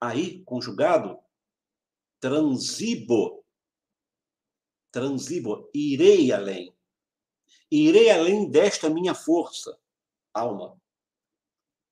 aí 0.00 0.42
conjugado 0.44 1.18
transibo. 2.20 3.44
Transibo, 4.90 5.70
irei 5.74 6.32
além. 6.32 6.74
Irei 7.70 8.10
além 8.10 8.50
desta 8.50 8.88
minha 8.88 9.14
força, 9.14 9.78
alma, 10.32 10.80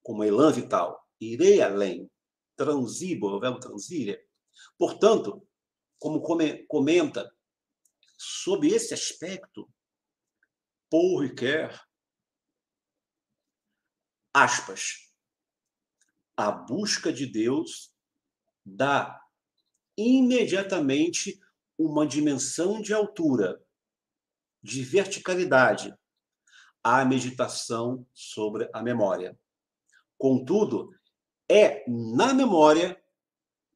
como 0.02 0.24
elan 0.24 0.52
vital. 0.52 1.06
Irei 1.20 1.60
além. 1.60 2.10
Transibo, 2.56 3.28
o 3.28 3.40
verbo 3.40 3.60
transire. 3.60 4.26
Portanto, 4.78 5.46
como 5.98 6.22
comenta, 6.68 7.30
sob 8.16 8.66
esse 8.68 8.94
aspecto, 8.94 9.68
Paul 10.90 11.20
Ricoeur, 11.20 11.80
aspas, 14.32 15.12
a 16.36 16.50
busca 16.50 17.12
de 17.12 17.26
Deus 17.26 17.94
dá 18.64 19.20
imediatamente 19.96 21.40
uma 21.78 22.06
dimensão 22.06 22.80
de 22.80 22.92
altura, 22.92 23.62
de 24.62 24.82
verticalidade, 24.82 25.96
à 26.82 27.04
meditação 27.04 28.06
sobre 28.12 28.70
a 28.72 28.82
memória. 28.82 29.38
Contudo, 30.18 30.94
é 31.48 31.84
na 31.88 32.32
memória 32.32 33.02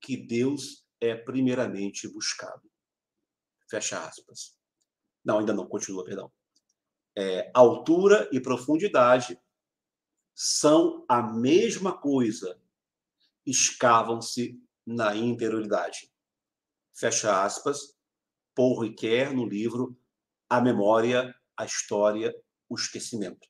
que 0.01 0.17
Deus 0.17 0.87
é 1.01 1.15
primeiramente 1.15 2.09
buscado. 2.09 2.71
Fecha 3.69 4.05
aspas. 4.05 4.57
Não, 5.25 5.39
ainda 5.39 5.53
não, 5.53 5.67
continua, 5.67 6.05
perdão. 6.05 6.33
É, 7.23 7.51
altura 7.53 8.31
e 8.33 8.41
profundidade 8.41 9.39
são 10.35 11.05
a 11.07 11.21
mesma 11.21 11.95
coisa, 11.95 12.59
escavam-se 13.45 14.59
na 14.87 15.15
interioridade. 15.15 16.11
Fecha 16.95 17.45
aspas, 17.45 17.95
Paul 18.55 18.81
Ricoeur, 18.81 19.35
no 19.35 19.45
livro 19.45 20.01
A 20.49 20.63
Memória, 20.63 21.39
a 21.55 21.67
História, 21.67 22.35
o 22.71 22.75
Esquecimento. 22.75 23.47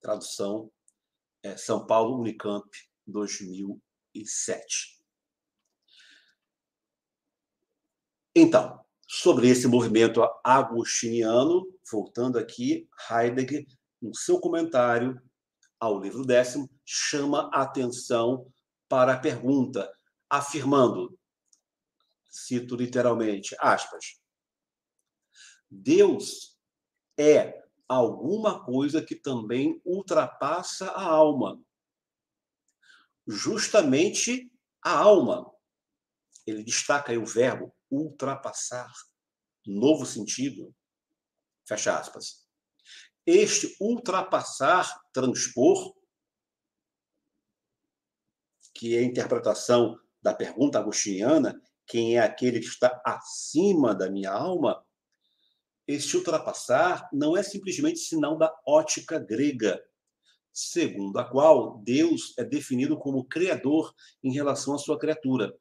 Tradução 0.00 0.68
é, 1.44 1.56
São 1.56 1.86
Paulo, 1.86 2.18
Unicamp, 2.18 2.68
2007. 3.06 5.00
Então, 8.34 8.84
sobre 9.12 9.48
esse 9.48 9.66
movimento 9.66 10.22
agostiniano, 10.44 11.66
voltando 11.90 12.38
aqui, 12.38 12.88
Heidegger, 13.10 13.66
no 14.00 14.14
seu 14.14 14.38
comentário 14.38 15.20
ao 15.80 15.98
livro 15.98 16.24
décimo, 16.24 16.70
chama 16.86 17.50
a 17.52 17.62
atenção 17.62 18.46
para 18.88 19.14
a 19.14 19.18
pergunta, 19.18 19.92
afirmando 20.30 21.18
cito 22.28 22.76
literalmente, 22.76 23.56
aspas, 23.58 24.20
Deus 25.68 26.56
é 27.18 27.64
alguma 27.88 28.64
coisa 28.64 29.02
que 29.02 29.16
também 29.16 29.82
ultrapassa 29.84 30.88
a 30.92 31.02
alma. 31.02 31.60
Justamente 33.26 34.48
a 34.80 34.96
alma. 34.96 35.52
Ele 36.46 36.62
destaca 36.62 37.10
aí 37.10 37.18
o 37.18 37.26
verbo 37.26 37.74
ultrapassar, 37.90 38.92
novo 39.66 40.06
sentido. 40.06 40.74
Fecha 41.66 41.98
aspas. 41.98 42.48
Este 43.26 43.76
ultrapassar, 43.80 45.00
transpor, 45.12 45.94
que 48.74 48.96
é 48.96 49.00
a 49.00 49.04
interpretação 49.04 49.98
da 50.22 50.34
pergunta 50.34 50.78
agostiniana, 50.78 51.60
quem 51.86 52.16
é 52.16 52.20
aquele 52.20 52.60
que 52.60 52.66
está 52.66 53.00
acima 53.04 53.94
da 53.94 54.10
minha 54.10 54.30
alma, 54.30 54.84
este 55.86 56.16
ultrapassar 56.16 57.08
não 57.12 57.36
é 57.36 57.42
simplesmente 57.42 57.98
sinal 57.98 58.38
da 58.38 58.54
ótica 58.64 59.18
grega, 59.18 59.84
segundo 60.52 61.18
a 61.18 61.24
qual 61.24 61.78
Deus 61.78 62.32
é 62.38 62.44
definido 62.44 62.96
como 62.96 63.24
criador 63.24 63.92
em 64.22 64.32
relação 64.32 64.74
à 64.74 64.78
sua 64.78 64.98
criatura. 64.98 65.52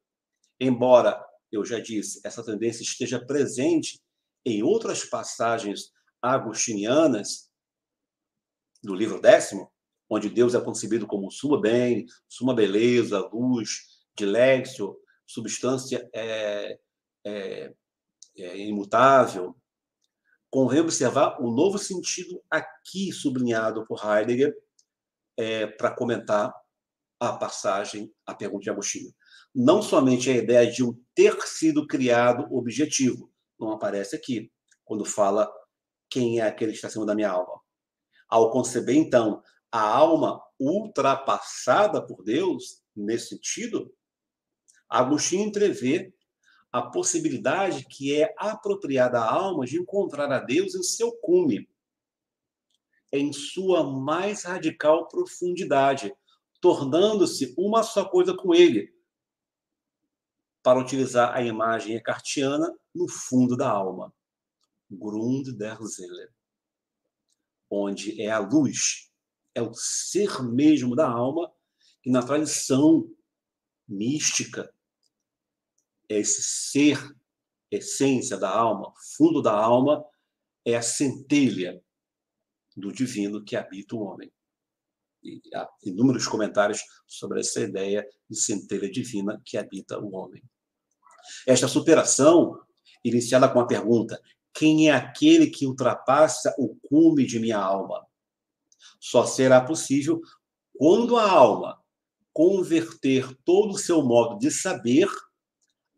Embora, 0.60 1.26
eu 1.52 1.66
já 1.66 1.80
disse, 1.80 2.22
essa 2.24 2.44
tendência 2.44 2.84
esteja 2.84 3.24
presente 3.26 4.00
em 4.46 4.64
outras 4.64 5.04
passagens 5.04 5.92
agostinianas 6.22 7.50
do 8.84 8.94
livro 8.94 9.22
décimo, 9.22 9.72
onde 10.10 10.30
Deus 10.30 10.56
é 10.56 10.62
concebido 10.62 11.06
como 11.06 11.32
suma 11.32 11.60
bem, 11.60 12.06
suma 12.28 12.56
beleza, 12.56 13.20
luz, 13.32 14.00
dilexio, 14.18 14.98
substância 15.26 16.10
é, 16.14 16.80
é, 17.26 17.74
é 18.38 18.58
imutável, 18.58 19.56
convém 20.50 20.80
observar 20.80 21.40
o 21.40 21.52
novo 21.52 21.78
sentido 21.78 22.42
aqui 22.50 23.12
sublinhado 23.12 23.86
por 23.86 24.00
Heidegger 24.04 24.56
é, 25.38 25.68
para 25.68 25.96
comentar 25.96 26.54
a 27.20 27.34
passagem, 27.34 28.12
a 28.26 28.34
pergunta 28.34 28.64
de 28.64 28.70
Agostinho. 28.70 29.14
Não 29.54 29.82
somente 29.82 30.30
a 30.30 30.36
ideia 30.36 30.72
de 30.72 30.84
um 30.84 30.94
ter 31.16 31.40
sido 31.42 31.88
criado 31.88 32.48
objetivo, 32.56 33.32
não 33.60 33.72
aparece 33.72 34.16
aqui, 34.16 34.52
quando 34.86 35.04
fala 35.06 35.52
quem 36.10 36.40
é 36.40 36.44
aquele 36.44 36.72
que 36.72 36.78
está 36.78 36.88
acima 36.88 37.06
da 37.06 37.16
minha 37.16 37.30
alma. 37.30 37.60
Ao 38.28 38.52
conceber, 38.52 38.96
então, 38.96 39.42
a 39.72 39.82
alma 39.82 40.42
ultrapassada 40.60 42.06
por 42.06 42.24
Deus, 42.24 42.82
nesse 42.96 43.30
sentido, 43.30 43.94
Agostinho 44.90 45.48
entrevê 45.48 46.14
a 46.72 46.82
possibilidade 46.82 47.86
que 47.86 48.20
é 48.20 48.34
apropriada 48.38 49.20
à 49.20 49.32
alma 49.32 49.66
de 49.66 49.78
encontrar 49.78 50.32
a 50.32 50.40
Deus 50.40 50.76
em 50.76 50.84
seu 50.84 51.12
cume, 51.18 51.68
em 53.12 53.34
sua 53.34 53.84
mais 53.84 54.44
radical 54.44 55.08
profundidade, 55.08 56.14
tornando-se 56.62 57.54
uma 57.58 57.82
só 57.82 58.06
coisa 58.06 58.36
com 58.36 58.54
ele, 58.54 58.94
para 60.62 60.80
utilizar 60.80 61.36
a 61.36 61.42
imagem 61.42 61.96
ecartiana 61.96 62.74
no 62.94 63.08
fundo 63.08 63.56
da 63.56 63.70
alma, 63.70 64.14
Grund 64.90 65.52
der 65.58 65.78
Seele, 65.84 66.30
onde 67.70 68.22
é 68.22 68.30
a 68.30 68.40
luz, 68.40 69.10
é 69.54 69.62
o 69.62 69.74
ser 69.74 70.42
mesmo 70.44 70.96
da 70.96 71.10
alma, 71.10 71.52
que 72.02 72.10
na 72.10 72.26
tradição 72.26 73.08
mística 73.88 74.74
esse 76.08 76.42
ser, 76.42 76.98
essência 77.72 78.36
da 78.36 78.50
alma, 78.50 78.92
fundo 79.16 79.42
da 79.42 79.54
alma, 79.54 80.04
é 80.66 80.76
a 80.76 80.82
centelha 80.82 81.80
do 82.76 82.92
divino 82.92 83.44
que 83.44 83.56
habita 83.56 83.96
o 83.96 84.02
homem. 84.02 84.32
E 85.24 85.42
há 85.54 85.68
inúmeros 85.84 86.28
comentários 86.28 86.82
sobre 87.06 87.42
essa 87.42 87.60
ideia 87.62 88.08
de 88.30 88.40
centelha 88.40 88.90
divina 88.90 89.42
que 89.44 89.58
habita 89.58 90.00
o 90.00 90.16
homem. 90.16 90.44
Esta 91.46 91.68
superação, 91.68 92.60
iniciada 93.04 93.50
com 93.50 93.60
a 93.60 93.68
pergunta: 93.68 94.22
quem 94.54 94.90
é 94.90 94.94
aquele 94.94 95.48
que 95.48 95.66
ultrapassa 95.66 96.54
o 96.58 96.76
cume 96.88 97.26
de 97.26 97.40
minha 97.40 97.58
alma? 97.58 98.06
Só 99.00 99.26
será 99.26 99.62
possível 99.62 100.22
quando 100.78 101.18
a 101.18 101.30
alma 101.30 101.82
converter 102.32 103.36
todo 103.44 103.74
o 103.74 103.78
seu 103.78 104.02
modo 104.02 104.40
de 104.40 104.50
saber 104.50 105.10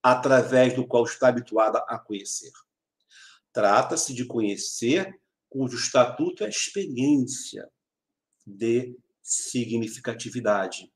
através 0.01 0.75
do 0.75 0.87
qual 0.87 1.03
está 1.03 1.27
habituada 1.27 1.83
a 1.87 1.99
conhecer. 1.99 2.51
Trata-se 3.53 4.13
de 4.13 4.25
conhecer 4.25 5.19
cujo 5.49 5.77
estatuto 5.77 6.43
é 6.43 6.47
a 6.47 6.49
experiência 6.49 7.69
de 8.47 8.97
significatividade. 9.21 10.91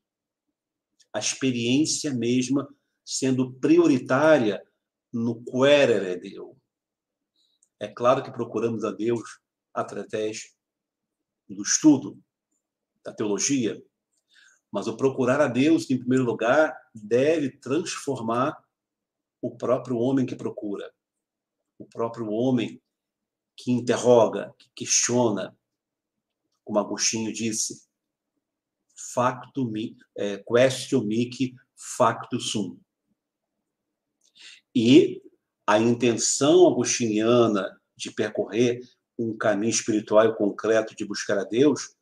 A 1.12 1.18
experiência 1.18 2.12
mesma 2.12 2.68
sendo 3.04 3.52
prioritária 3.54 4.62
no 5.12 5.42
querere 5.44 6.16
Deus. 6.18 6.56
É 7.78 7.86
claro 7.86 8.22
que 8.22 8.32
procuramos 8.32 8.84
a 8.84 8.90
Deus 8.90 9.40
através 9.72 10.54
do 11.48 11.62
estudo, 11.62 12.18
da 13.04 13.12
teologia, 13.12 13.80
mas 14.72 14.88
o 14.88 14.96
procurar 14.96 15.40
a 15.40 15.46
Deus, 15.46 15.88
em 15.90 15.98
primeiro 15.98 16.24
lugar, 16.24 16.76
deve 16.94 17.50
transformar 17.58 18.56
o 19.40 19.56
próprio 19.56 19.98
homem 19.98 20.26
que 20.26 20.34
procura, 20.34 20.92
o 21.78 21.86
próprio 21.86 22.28
homem 22.30 22.82
que 23.56 23.70
interroga, 23.70 24.54
que 24.58 24.68
questiona, 24.74 25.56
como 26.64 26.78
Agostinho 26.78 27.32
disse, 27.32 27.85
facto 29.16 29.64
mi, 29.64 29.96
é, 30.14 30.36
questio 30.46 31.02
mihi 31.02 31.54
facto 31.74 32.38
sum. 32.38 32.78
E 34.74 35.22
a 35.66 35.78
intenção 35.78 36.68
agostiniana 36.68 37.80
de 37.96 38.10
percorrer 38.10 38.80
um 39.18 39.34
caminho 39.34 39.70
espiritual 39.70 40.36
concreto 40.36 40.94
de 40.94 41.06
buscar 41.06 41.38
a 41.38 41.44
Deus 41.44 41.96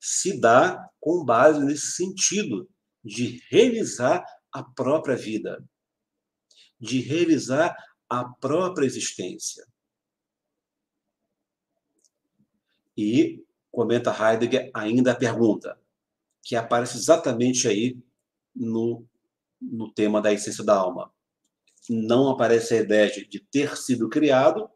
se 0.00 0.40
dá 0.40 0.88
com 1.00 1.24
base 1.24 1.64
nesse 1.64 1.92
sentido 1.92 2.70
de 3.04 3.42
realizar 3.50 4.24
a 4.52 4.62
própria 4.62 5.16
vida, 5.16 5.64
de 6.78 7.00
realizar 7.00 7.74
a 8.08 8.24
própria 8.24 8.86
existência. 8.86 9.66
E, 12.96 13.44
comenta 13.70 14.12
Heidegger, 14.12 14.70
ainda 14.72 15.12
a 15.12 15.16
pergunta, 15.16 15.81
que 16.42 16.56
aparece 16.56 16.96
exatamente 16.96 17.68
aí 17.68 17.96
no, 18.54 19.06
no 19.60 19.92
tema 19.92 20.20
da 20.20 20.32
essência 20.32 20.64
da 20.64 20.76
alma. 20.76 21.12
Não 21.88 22.28
aparece 22.28 22.74
a 22.74 22.78
ideia 22.78 23.10
de, 23.10 23.26
de 23.26 23.40
ter 23.40 23.76
sido 23.76 24.08
criado, 24.08 24.68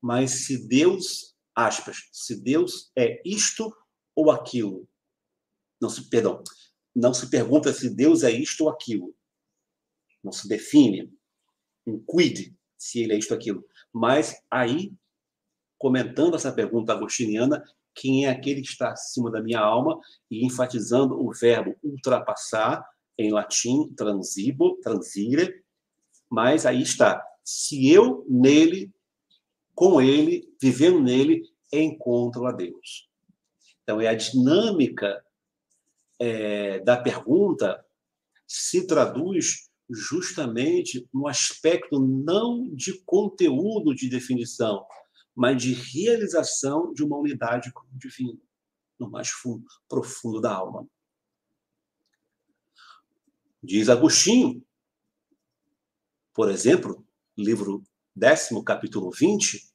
mas 0.00 0.46
se 0.46 0.68
Deus, 0.68 1.34
aspas, 1.54 2.08
se 2.12 2.40
Deus 2.40 2.90
é 2.96 3.20
isto 3.24 3.74
ou 4.14 4.30
aquilo. 4.30 4.88
Não 5.80 5.88
se, 5.88 6.08
perdão, 6.08 6.42
não 6.94 7.14
se 7.14 7.30
pergunta 7.30 7.72
se 7.72 7.90
Deus 7.90 8.22
é 8.22 8.30
isto 8.30 8.64
ou 8.64 8.70
aquilo. 8.70 9.14
Não 10.22 10.32
se 10.32 10.48
define 10.48 11.12
um 11.86 12.04
se 12.76 13.00
ele 13.00 13.14
é 13.14 13.18
isto 13.18 13.30
ou 13.30 13.36
aquilo. 13.36 13.64
Mas 13.92 14.36
aí, 14.50 14.92
comentando 15.78 16.36
essa 16.36 16.52
pergunta 16.52 16.92
agostiniana, 16.92 17.64
quem 17.98 18.26
é 18.26 18.30
aquele 18.30 18.62
que 18.62 18.68
está 18.68 18.92
acima 18.92 19.30
da 19.30 19.42
minha 19.42 19.60
alma 19.60 19.98
e 20.30 20.46
enfatizando 20.46 21.20
o 21.20 21.32
verbo 21.32 21.76
ultrapassar, 21.82 22.86
em 23.18 23.32
latim, 23.32 23.92
transibo, 23.96 24.78
transire, 24.80 25.64
mas 26.30 26.64
aí 26.64 26.80
está. 26.80 27.24
Se 27.42 27.90
eu 27.90 28.24
nele 28.28 28.92
com 29.74 30.00
ele, 30.00 30.48
vivendo 30.60 31.00
nele, 31.00 31.42
encontro 31.72 32.46
a 32.46 32.52
Deus. 32.52 33.08
Então, 33.82 34.00
é 34.00 34.08
a 34.08 34.14
dinâmica 34.14 35.24
é, 36.18 36.80
da 36.80 36.96
pergunta 36.96 37.84
se 38.46 38.86
traduz 38.86 39.68
justamente 39.90 41.08
no 41.12 41.26
aspecto 41.26 41.98
não 41.98 42.68
de 42.74 43.00
conteúdo 43.04 43.94
de 43.94 44.08
definição, 44.08 44.84
mas 45.38 45.62
de 45.62 45.72
realização 45.72 46.92
de 46.92 47.04
uma 47.04 47.16
unidade 47.16 47.72
com 47.72 47.86
o 47.86 47.96
divino, 47.96 48.42
no 48.98 49.08
mais 49.08 49.28
fundo, 49.28 49.64
profundo 49.88 50.40
da 50.40 50.52
alma. 50.52 50.84
Diz 53.62 53.88
Agostinho, 53.88 54.66
por 56.34 56.50
exemplo, 56.50 57.06
livro 57.36 57.84
décimo 58.16 58.64
capítulo 58.64 59.12
20, 59.12 59.72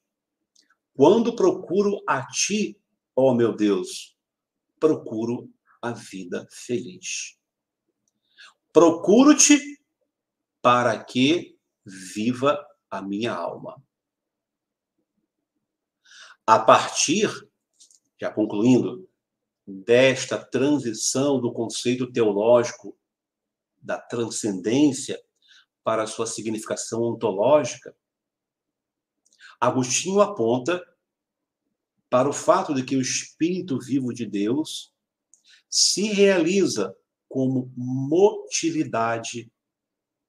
quando 0.93 1.33
procuro 1.33 2.03
a 2.09 2.27
ti, 2.27 2.77
ó 3.15 3.33
meu 3.33 3.55
Deus, 3.55 4.17
procuro 4.77 5.49
a 5.81 5.93
vida 5.93 6.45
feliz. 6.51 7.39
Procuro-te 8.73 9.81
para 10.61 11.01
que 11.01 11.57
viva 11.85 12.61
a 12.91 13.01
minha 13.01 13.31
alma. 13.31 13.81
A 16.45 16.59
partir, 16.59 17.29
já 18.19 18.31
concluindo, 18.31 19.09
desta 19.65 20.37
transição 20.37 21.39
do 21.39 21.53
conceito 21.53 22.11
teológico 22.11 22.97
da 23.81 23.97
transcendência 23.97 25.21
para 25.83 26.07
sua 26.07 26.27
significação 26.27 27.01
ontológica, 27.01 27.95
Agostinho 29.59 30.19
aponta 30.19 30.85
para 32.09 32.27
o 32.27 32.33
fato 32.33 32.73
de 32.73 32.83
que 32.83 32.97
o 32.97 33.01
Espírito 33.01 33.79
vivo 33.79 34.13
de 34.13 34.25
Deus 34.25 34.93
se 35.69 36.03
realiza 36.03 36.93
como 37.29 37.71
motilidade 37.75 39.49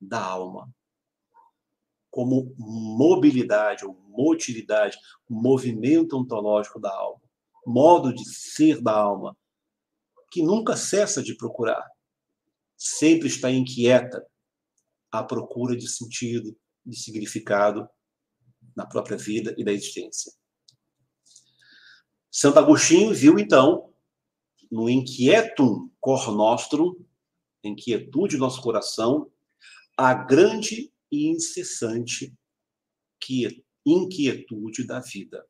da 0.00 0.22
alma, 0.22 0.72
como 2.14 2.54
mobilidade 2.56 3.84
ou 3.84 3.92
motilidade, 4.08 4.96
movimento 5.28 6.16
ontológico 6.16 6.78
da 6.78 6.94
alma, 6.94 7.20
modo 7.66 8.14
de 8.14 8.24
ser 8.24 8.80
da 8.80 8.92
alma, 8.92 9.36
que 10.30 10.40
nunca 10.40 10.76
cessa 10.76 11.20
de 11.20 11.36
procurar, 11.36 11.84
sempre 12.76 13.26
está 13.26 13.50
inquieta 13.50 14.24
à 15.10 15.24
procura 15.24 15.76
de 15.76 15.88
sentido, 15.88 16.56
de 16.86 16.96
significado 16.96 17.88
na 18.76 18.86
própria 18.86 19.16
vida 19.16 19.52
e 19.58 19.64
da 19.64 19.72
existência. 19.72 20.32
Santo 22.30 22.60
Agostinho 22.60 23.12
viu, 23.12 23.40
então, 23.40 23.92
no 24.70 24.88
inquietum 24.88 25.90
cor 26.00 26.30
nostrum, 26.30 26.94
inquietude 27.64 28.36
do 28.36 28.40
nosso 28.40 28.62
coração, 28.62 29.28
a 29.96 30.14
grande 30.14 30.93
e 31.10 31.26
incessante 31.28 32.34
inquietude 33.86 34.86
da 34.86 35.00
vida. 35.00 35.46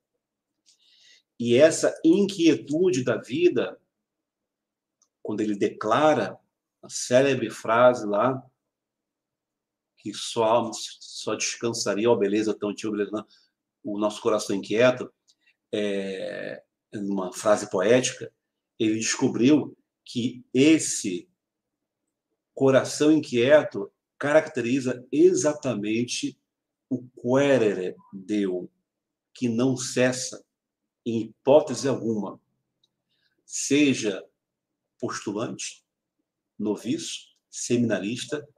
E 1.39 1.57
essa 1.57 1.95
inquietude 2.05 3.03
da 3.05 3.17
vida, 3.17 3.81
quando 5.23 5.41
ele 5.41 5.57
declara 5.57 6.39
a 6.83 6.89
célebre 6.89 7.51
frase 7.51 8.07
lá, 8.07 8.43
que 9.99 10.13
só, 10.13 10.71
só 10.73 11.35
descansaria, 11.35 12.11
ó, 12.11 12.15
beleza, 12.15 12.57
tão 12.57 12.71
antiga, 12.71 12.93
beleza, 12.93 13.27
o 13.83 13.99
nosso 13.99 14.21
coração 14.21 14.55
inquieto, 14.55 15.13
é, 15.73 16.63
numa 16.93 17.33
frase 17.33 17.69
poética, 17.71 18.33
ele 18.79 18.99
descobriu 18.99 19.77
que 20.05 20.45
esse 20.53 21.29
coração 22.55 23.11
inquieto 23.11 23.91
caracteriza 24.25 25.07
exatamente 25.13 26.35
o 26.89 27.07
querere 27.11 27.95
deu, 28.11 28.71
que 29.35 29.51
não 29.51 29.77
cessa, 29.77 30.43
em 31.05 31.25
hipótese 31.25 31.87
alguma, 31.87 32.41
seja 33.45 34.27
postulante, 34.99 35.85
noviço, 36.59 37.37
seminarista, 37.51 38.49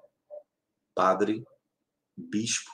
padre, 0.94 1.44
bispo, 2.16 2.70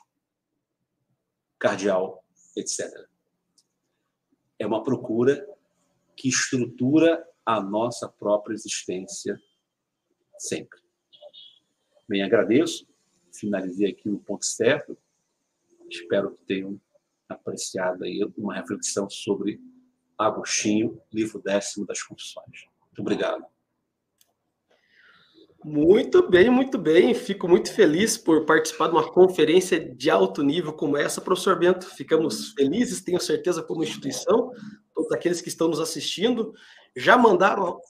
cardeal, 1.59 2.23
etc. 2.55 3.09
É 4.59 4.67
uma 4.67 4.83
procura 4.83 5.49
que 6.15 6.29
estrutura 6.29 7.27
a 7.47 7.59
nossa 7.59 8.07
própria 8.07 8.53
existência 8.53 9.41
sempre. 10.37 10.83
Bem, 12.09 12.23
agradeço. 12.23 12.87
Finalizei 13.33 13.91
aqui 13.91 14.09
no 14.09 14.19
ponto 14.19 14.45
certo. 14.45 14.97
Espero 15.89 16.33
que 16.33 16.45
tenham 16.45 16.81
apreciado 17.29 18.05
aí 18.05 18.21
uma 18.37 18.55
reflexão 18.55 19.09
sobre 19.09 19.61
Agostinho, 20.19 21.01
livro 21.13 21.41
décimo 21.41 21.87
das 21.87 22.03
Confissões. 22.03 22.67
Muito 22.87 23.01
obrigado. 23.01 23.45
Muito 25.65 26.29
bem, 26.29 26.51
muito 26.51 26.77
bem. 26.77 27.15
Fico 27.15 27.49
muito 27.49 27.73
feliz 27.73 28.19
por 28.19 28.45
participar 28.45 28.89
de 28.89 28.95
uma 28.95 29.13
conferência 29.13 29.79
de 29.79 30.11
alto 30.11 30.43
nível 30.43 30.73
como 30.73 30.97
essa, 30.97 31.21
professor 31.21 31.57
Bento. 31.57 31.87
Ficamos 31.87 32.53
felizes, 32.53 33.01
tenho 33.01 33.21
certeza, 33.21 33.63
como 33.63 33.85
instituição, 33.85 34.51
todos 34.93 35.13
aqueles 35.13 35.41
que 35.41 35.49
estão 35.49 35.69
nos 35.69 35.79
assistindo. 35.79 36.53
Já 36.97 37.17
mandaram 37.17 37.81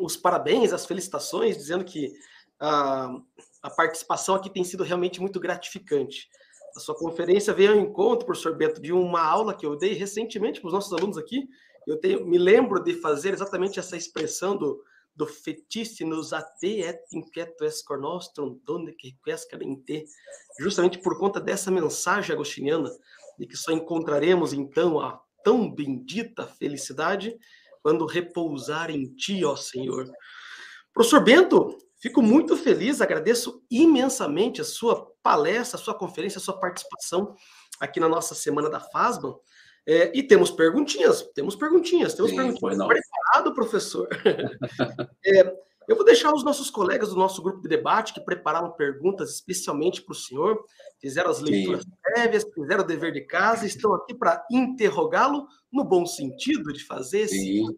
os 0.00 0.16
parabéns, 0.16 0.72
as 0.72 0.86
felicitações, 0.86 1.58
dizendo 1.58 1.84
que 1.84 2.12
a, 2.60 3.16
a 3.62 3.70
participação 3.70 4.34
aqui 4.34 4.50
tem 4.50 4.64
sido 4.64 4.82
realmente 4.82 5.20
muito 5.20 5.38
gratificante. 5.40 6.28
A 6.76 6.80
sua 6.80 6.94
conferência 6.94 7.54
veio 7.54 7.72
ao 7.72 7.78
encontro, 7.78 8.26
professor 8.26 8.56
Bento, 8.56 8.80
de 8.80 8.92
uma 8.92 9.22
aula 9.22 9.54
que 9.54 9.64
eu 9.64 9.76
dei 9.76 9.94
recentemente 9.94 10.60
para 10.60 10.68
os 10.68 10.74
nossos 10.74 10.92
alunos 10.92 11.16
aqui, 11.16 11.48
eu 11.86 11.98
tenho, 11.98 12.26
me 12.26 12.36
lembro 12.36 12.82
de 12.82 12.94
fazer 12.94 13.32
exatamente 13.32 13.78
essa 13.78 13.96
expressão 13.96 14.56
do, 14.56 14.82
do 15.14 15.26
nos 16.04 16.32
ate 16.32 16.80
et 16.82 17.00
inquieto 17.12 17.64
cor 17.86 17.98
nostrum, 17.98 18.60
donde 18.64 18.92
que 18.92 19.16
quesca 19.24 19.56
em 19.62 19.76
te, 19.76 20.04
justamente 20.60 20.98
por 20.98 21.18
conta 21.18 21.40
dessa 21.40 21.70
mensagem 21.70 22.34
agostiniana, 22.34 22.90
de 23.38 23.46
que 23.46 23.56
só 23.56 23.72
encontraremos 23.72 24.52
então 24.52 25.00
a 25.00 25.20
tão 25.44 25.70
bendita 25.70 26.46
felicidade 26.46 27.36
quando 27.82 28.04
repousar 28.04 28.90
em 28.90 29.14
ti, 29.14 29.44
ó 29.44 29.54
Senhor. 29.54 30.10
Professor 30.92 31.22
Bento, 31.22 31.78
fico 32.06 32.22
muito 32.22 32.56
feliz, 32.56 33.00
agradeço 33.00 33.64
imensamente 33.68 34.60
a 34.60 34.64
sua 34.64 35.12
palestra, 35.24 35.76
a 35.76 35.82
sua 35.82 35.92
conferência, 35.92 36.38
a 36.38 36.40
sua 36.40 36.56
participação 36.56 37.34
aqui 37.80 37.98
na 37.98 38.08
nossa 38.08 38.32
Semana 38.32 38.70
da 38.70 38.78
FASBA. 38.78 39.36
É, 39.84 40.16
e 40.16 40.22
temos 40.22 40.52
perguntinhas, 40.52 41.22
temos 41.34 41.56
perguntinhas, 41.56 42.14
temos 42.14 42.30
Sim, 42.30 42.36
perguntinhas. 42.36 42.76
Preparado, 42.76 43.54
professor? 43.54 44.08
é, 45.26 45.52
eu 45.88 45.96
vou 45.96 46.04
deixar 46.04 46.32
os 46.32 46.44
nossos 46.44 46.70
colegas 46.70 47.08
do 47.08 47.16
nosso 47.16 47.42
grupo 47.42 47.60
de 47.60 47.68
debate 47.68 48.14
que 48.14 48.20
prepararam 48.20 48.70
perguntas 48.70 49.30
especialmente 49.30 50.00
para 50.02 50.12
o 50.12 50.16
senhor, 50.16 50.64
fizeram 51.00 51.30
as 51.30 51.40
leituras 51.40 51.82
Sim. 51.82 51.90
prévias, 52.02 52.44
fizeram 52.54 52.84
o 52.84 52.86
dever 52.86 53.12
de 53.12 53.22
casa, 53.22 53.66
estão 53.66 53.92
aqui 53.94 54.14
para 54.14 54.46
interrogá-lo 54.48 55.48
no 55.72 55.82
bom 55.82 56.06
sentido 56.06 56.72
de 56.72 56.84
fazer 56.84 57.22
esse 57.22 57.36
Sim, 57.36 57.76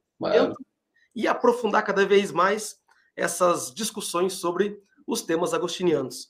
e 1.15 1.27
aprofundar 1.27 1.83
cada 1.83 2.05
vez 2.05 2.31
mais 2.31 2.77
essas 3.19 3.75
discussões 3.75 4.35
sobre 4.35 4.81
os 5.07 5.23
temas 5.23 5.53
agostinianos. 5.53 6.29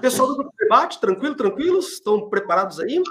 Pessoal 0.00 0.28
do 0.28 0.36
grupo 0.36 0.50
de 0.52 0.64
debate, 0.64 1.00
tranquilo, 1.00 1.34
tranquilos? 1.34 1.94
Estão 1.94 2.28
preparados 2.28 2.78
aí? 2.78 2.96
Eu 2.96 3.04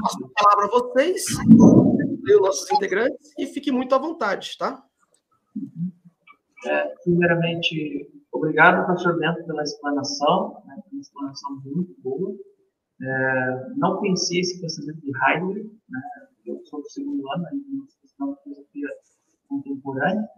passo 0.00 0.24
a 0.24 0.42
palavra 0.42 0.64
a 0.64 0.68
vocês, 0.68 1.24
os 1.28 2.40
nossos 2.40 2.70
integrantes, 2.72 3.32
e 3.38 3.46
fique 3.46 3.70
muito 3.70 3.94
à 3.94 3.98
vontade, 3.98 4.56
tá? 4.58 4.82
É, 6.66 6.94
primeiramente, 7.04 8.10
obrigado, 8.32 8.84
professor 8.86 9.18
Bento, 9.18 9.44
pela 9.44 9.62
explanação, 9.62 10.62
né, 10.66 10.82
uma 10.90 11.00
explanação 11.00 11.60
muito 11.64 11.94
boa. 12.02 12.34
É, 13.00 13.68
não 13.76 13.98
conheci 13.98 14.40
esse 14.40 14.60
pensamento 14.60 15.00
de 15.02 15.12
Heidegger, 15.14 15.70
né, 15.88 16.00
eu 16.46 16.60
sou 16.64 16.80
do 16.80 16.88
segundo 16.90 17.30
ano, 17.32 17.46
ainda 17.46 17.64
na 18.18 18.36
filosofia 18.36 18.88
contemporânea, 19.48 20.28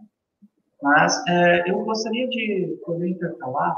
mas 0.81 1.25
é, 1.27 1.69
eu 1.69 1.79
gostaria 1.83 2.27
de 2.29 2.79
poder 2.85 3.09
intercalar 3.09 3.75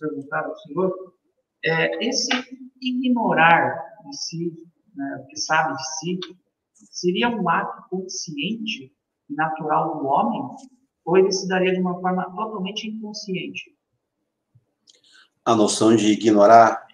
perguntar 0.00 0.46
ao 0.46 0.56
senhor, 0.58 1.14
é, 1.62 2.08
esse 2.08 2.30
ignorar 2.80 3.84
de 4.06 4.16
si, 4.16 4.52
né, 4.96 5.22
o 5.22 5.26
que 5.26 5.36
sabe 5.36 5.76
de 5.76 5.98
si, 5.98 6.20
seria 6.90 7.28
um 7.28 7.46
ato 7.48 7.88
consciente, 7.90 8.92
natural 9.28 9.98
do 9.98 10.06
homem, 10.06 10.42
ou 11.04 11.18
ele 11.18 11.30
se 11.30 11.46
daria 11.46 11.72
de 11.72 11.80
uma 11.80 12.00
forma 12.00 12.24
totalmente 12.24 12.88
inconsciente? 12.88 13.76
A 15.44 15.54
noção 15.54 15.94
de 15.94 16.12
ignorar 16.12 16.86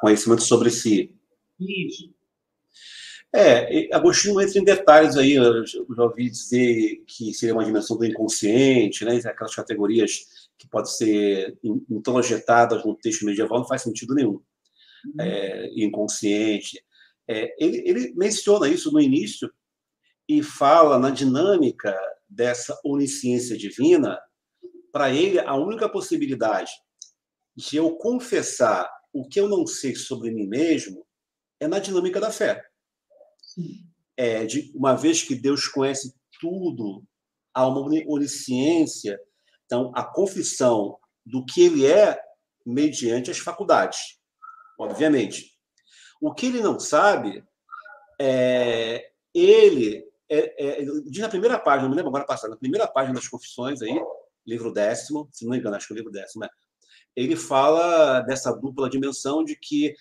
conhecimento 0.00 0.42
sobre 0.42 0.70
si. 0.70 1.18
Isso. 1.58 2.14
É, 3.32 3.94
Agostinho 3.94 4.40
entra 4.40 4.58
em 4.58 4.64
detalhes 4.64 5.16
aí, 5.16 5.34
eu 5.34 5.64
já 5.64 6.02
ouvi 6.02 6.28
dizer 6.28 7.04
que 7.06 7.32
seria 7.32 7.54
uma 7.54 7.64
dimensão 7.64 7.96
do 7.96 8.04
inconsciente, 8.04 9.04
né, 9.04 9.20
aquelas 9.24 9.54
categorias 9.54 10.50
que 10.58 10.68
pode 10.68 10.94
ser 10.96 11.56
introjetadas 11.88 12.84
no 12.84 12.96
texto 12.96 13.24
medieval 13.24 13.60
não 13.60 13.66
faz 13.66 13.82
sentido 13.82 14.14
nenhum. 14.14 14.40
Uhum. 15.06 15.20
É, 15.20 15.70
inconsciente. 15.76 16.84
É, 17.28 17.54
ele, 17.58 17.82
ele 17.86 18.12
menciona 18.16 18.68
isso 18.68 18.92
no 18.92 19.00
início 19.00 19.50
e 20.28 20.42
fala 20.42 20.98
na 20.98 21.10
dinâmica 21.10 21.98
dessa 22.28 22.78
onisciência 22.84 23.56
divina. 23.56 24.20
Para 24.92 25.10
ele, 25.10 25.38
a 25.38 25.54
única 25.54 25.88
possibilidade 25.88 26.72
de 27.56 27.76
eu 27.76 27.96
confessar 27.96 28.90
o 29.12 29.26
que 29.26 29.40
eu 29.40 29.48
não 29.48 29.66
sei 29.66 29.94
sobre 29.94 30.30
mim 30.30 30.46
mesmo 30.46 31.06
é 31.60 31.68
na 31.68 31.78
dinâmica 31.78 32.20
da 32.20 32.30
fé. 32.30 32.69
É, 34.16 34.44
de, 34.44 34.70
uma 34.74 34.94
vez 34.94 35.22
que 35.22 35.34
Deus 35.34 35.66
conhece 35.66 36.14
tudo, 36.40 37.02
há 37.54 37.66
uma 37.66 37.80
onisciência 38.06 39.18
então, 39.70 39.92
a 39.94 40.02
confissão 40.02 40.98
do 41.24 41.46
que 41.46 41.62
ele 41.62 41.86
é 41.86 42.20
mediante 42.66 43.30
as 43.30 43.38
faculdades, 43.38 44.18
obviamente. 44.76 45.56
O 46.20 46.34
que 46.34 46.46
ele 46.46 46.60
não 46.60 46.80
sabe, 46.80 47.44
é, 48.20 49.12
ele 49.32 50.04
é, 50.28 50.80
é, 50.80 50.84
diz 51.06 51.20
na 51.20 51.28
primeira 51.28 51.56
página, 51.56 51.82
não 51.82 51.90
me 51.90 51.94
lembro 51.94 52.08
agora 52.08 52.26
passada, 52.26 52.50
na 52.50 52.58
primeira 52.58 52.88
página 52.88 53.14
das 53.14 53.28
Confissões 53.28 53.80
aí, 53.80 53.96
livro 54.44 54.72
décimo, 54.72 55.28
se 55.30 55.44
não 55.44 55.52
me 55.52 55.58
engano, 55.58 55.76
acho 55.76 55.86
que 55.86 55.92
é 55.92 55.94
o 55.94 55.98
livro 55.98 56.10
décimo, 56.10 56.44
é, 56.44 56.50
ele 57.14 57.36
fala 57.36 58.22
dessa 58.22 58.52
dupla 58.52 58.90
dimensão 58.90 59.44
de 59.44 59.54
que 59.54 59.94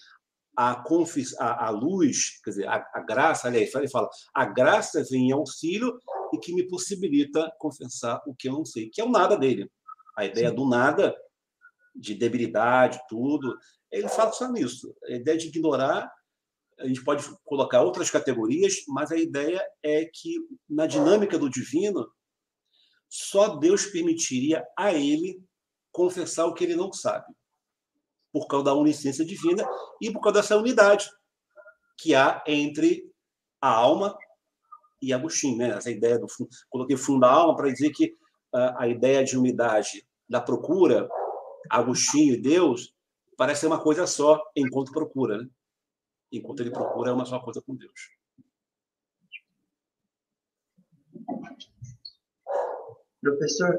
a, 0.62 0.76
confis, 0.76 1.34
a, 1.40 1.68
a 1.68 1.70
luz, 1.70 2.42
quer 2.44 2.50
dizer, 2.50 2.68
a, 2.68 2.86
a, 2.94 3.00
graça, 3.00 3.48
aliás, 3.48 3.74
ele 3.74 3.88
fala, 3.88 4.10
a 4.34 4.44
graça 4.44 5.02
vem 5.10 5.30
em 5.30 5.32
auxílio 5.32 5.98
e 6.34 6.38
que 6.38 6.54
me 6.54 6.68
possibilita 6.68 7.50
confessar 7.58 8.22
o 8.28 8.36
que 8.36 8.50
eu 8.50 8.54
não 8.54 8.66
sei, 8.66 8.90
que 8.90 9.00
é 9.00 9.06
o 9.06 9.10
nada 9.10 9.38
dele. 9.38 9.72
A 10.18 10.26
ideia 10.26 10.50
Sim. 10.50 10.56
do 10.56 10.68
nada, 10.68 11.16
de 11.96 12.14
debilidade, 12.14 13.00
tudo, 13.08 13.58
ele 13.90 14.10
fala 14.10 14.34
só 14.34 14.52
nisso. 14.52 14.94
A 15.06 15.12
ideia 15.12 15.38
de 15.38 15.48
ignorar, 15.48 16.12
a 16.78 16.86
gente 16.86 17.06
pode 17.06 17.24
colocar 17.46 17.82
outras 17.82 18.10
categorias, 18.10 18.84
mas 18.90 19.14
a 19.14 19.18
ideia 19.18 19.66
é 19.82 20.04
que 20.14 20.40
na 20.70 20.86
dinâmica 20.86 21.40
do 21.40 21.50
divino, 21.50 22.06
só 23.08 23.56
Deus 23.56 23.86
permitiria 23.86 24.66
a 24.78 24.94
ele 24.94 25.42
confessar 25.90 26.48
o 26.48 26.54
que 26.54 26.66
ele 26.66 26.76
não 26.76 26.92
sabe 26.92 27.34
por 28.32 28.48
causa 28.48 28.66
da 28.66 28.74
onisciência 28.74 29.26
divina 29.26 29.68
e 30.02 30.12
por 30.12 30.22
causa 30.22 30.42
dessa 30.42 30.58
unidade 30.58 31.10
que 31.98 32.16
há 32.16 32.44
entre 32.48 33.12
a 33.62 33.70
alma 33.70 34.18
e 35.02 35.14
Agostinho, 35.14 35.58
né? 35.58 35.70
Essa 35.70 35.92
ideia 35.92 36.18
do 36.18 36.28
coloquei 36.70 36.98
fundo 36.98 37.22
da 37.22 37.32
alma 37.32 37.56
para 37.56 37.72
dizer 37.72 37.92
que 37.92 38.16
uh, 38.54 38.78
a 38.78 38.88
ideia 38.88 39.24
de 39.24 39.38
unidade 39.38 40.06
da 40.28 40.42
procura, 40.42 41.10
Agostinho 41.70 42.36
e 42.36 42.42
Deus, 42.42 42.94
parece 43.38 43.62
ser 43.62 43.68
uma 43.68 43.82
coisa 43.82 44.06
só 44.06 44.42
enquanto 44.56 44.92
procura, 44.92 45.38
né? 45.38 45.50
Enquanto 46.32 46.60
ele 46.60 46.72
procura 46.72 47.12
é 47.12 47.14
uma 47.14 47.26
só 47.26 47.40
coisa 47.40 47.62
com 47.62 47.76
Deus. 47.76 48.20
Professor, 53.22 53.78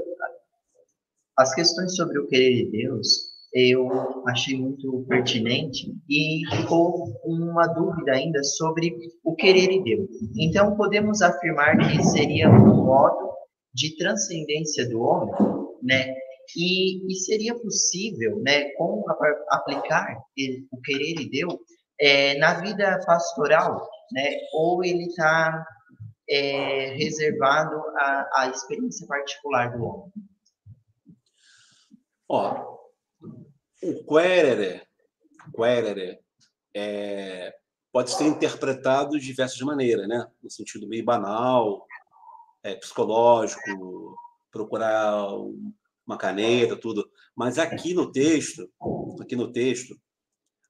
as 1.36 1.54
questões 1.54 1.96
sobre 1.96 2.18
o 2.18 2.26
querer 2.26 2.64
de 2.64 2.70
Deus 2.70 3.29
eu 3.52 3.88
achei 4.28 4.56
muito 4.56 5.04
pertinente 5.08 5.92
e 6.08 6.42
ficou 6.56 7.20
uma 7.24 7.66
dúvida 7.66 8.12
ainda 8.12 8.42
sobre 8.44 8.96
o 9.24 9.34
querer 9.34 9.68
de 9.68 9.82
Deus. 9.82 10.08
Então, 10.38 10.76
podemos 10.76 11.20
afirmar 11.20 11.76
que 11.78 12.02
seria 12.04 12.48
um 12.48 12.84
modo 12.84 13.30
de 13.74 13.96
transcendência 13.96 14.88
do 14.88 15.00
homem, 15.00 15.34
né? 15.82 16.14
E, 16.56 17.12
e 17.12 17.14
seria 17.16 17.54
possível, 17.54 18.40
né, 18.42 18.70
como 18.70 19.04
aplicar 19.50 20.16
o 20.72 20.80
querer 20.80 21.14
de 21.14 21.30
Deus 21.30 21.54
é, 22.00 22.36
na 22.38 22.54
vida 22.54 23.00
pastoral, 23.04 23.88
né? 24.12 24.36
Ou 24.52 24.84
ele 24.84 25.04
está 25.04 25.64
é, 26.28 26.94
reservado 26.94 27.76
à 28.34 28.48
experiência 28.48 29.06
particular 29.06 29.76
do 29.76 29.84
homem? 29.84 30.12
Ó, 32.28 32.79
o 33.82 34.04
querere, 34.04 34.82
querere 35.54 36.20
é, 36.74 37.54
pode 37.92 38.10
ser 38.10 38.24
interpretado 38.24 39.18
de 39.18 39.26
diversas 39.26 39.60
maneiras, 39.60 40.06
né? 40.06 40.26
no 40.42 40.50
sentido 40.50 40.88
meio 40.88 41.04
banal, 41.04 41.86
é, 42.62 42.74
psicológico, 42.74 44.16
procurar 44.50 45.26
uma 46.06 46.16
caneta, 46.16 46.76
tudo. 46.76 47.10
Mas 47.34 47.58
aqui 47.58 47.94
no 47.94 48.10
texto, 48.10 48.70
aqui 49.20 49.34
no 49.34 49.52
texto, 49.52 49.98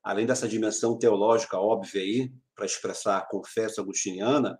além 0.03 0.27
dessa 0.27 0.49
dimensão 0.49 0.99
teológica 0.99 1.59
óbvia 1.59 2.01
aí, 2.01 2.33
para 2.55 2.67
expressar 2.67 3.19
a 3.19 3.27
confessa 3.27 3.81
agostiniana, 3.81 4.59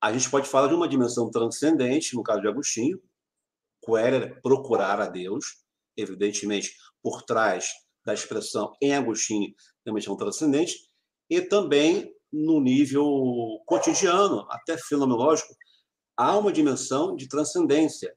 a 0.00 0.12
gente 0.12 0.30
pode 0.30 0.48
falar 0.48 0.68
de 0.68 0.74
uma 0.74 0.88
dimensão 0.88 1.30
transcendente, 1.30 2.14
no 2.14 2.22
caso 2.22 2.40
de 2.40 2.48
Agostinho, 2.48 3.00
querer, 3.84 4.40
procurar 4.42 5.00
a 5.00 5.06
Deus, 5.06 5.64
evidentemente, 5.96 6.74
por 7.02 7.22
trás 7.22 7.68
da 8.04 8.14
expressão 8.14 8.72
em 8.80 8.94
Agostinho, 8.94 9.52
tem 9.84 9.92
uma 9.92 10.00
dimensão 10.00 10.16
transcendente, 10.16 10.74
e 11.28 11.40
também 11.40 12.12
no 12.32 12.60
nível 12.60 13.04
cotidiano, 13.66 14.46
até 14.50 14.76
fenomenológico, 14.76 15.54
há 16.16 16.36
uma 16.36 16.52
dimensão 16.52 17.14
de 17.16 17.28
transcendência. 17.28 18.14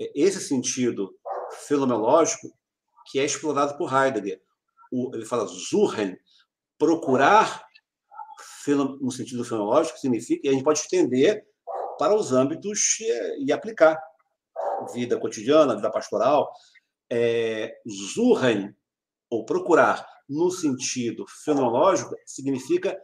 É 0.00 0.10
esse 0.14 0.40
sentido 0.40 1.14
fenomenológico 1.66 2.48
que 3.10 3.18
é 3.18 3.24
explorado 3.24 3.76
por 3.76 3.92
Heidegger. 3.92 4.40
Ele 4.92 5.24
fala 5.24 5.46
Suchen, 5.48 6.16
procurar 6.78 7.64
no 9.00 9.10
sentido 9.10 9.44
fenológico, 9.44 9.98
significa, 9.98 10.46
e 10.46 10.50
a 10.50 10.52
gente 10.52 10.64
pode 10.64 10.80
estender 10.80 11.44
para 11.98 12.14
os 12.14 12.32
âmbitos 12.32 12.98
e 13.44 13.52
aplicar. 13.52 13.98
Vida 14.94 15.18
cotidiana, 15.18 15.76
vida 15.76 15.90
pastoral. 15.90 16.50
É, 17.12 17.74
ou 19.28 19.44
procurar, 19.44 20.06
no 20.28 20.50
sentido 20.50 21.26
fenológico, 21.44 22.14
significa 22.24 22.96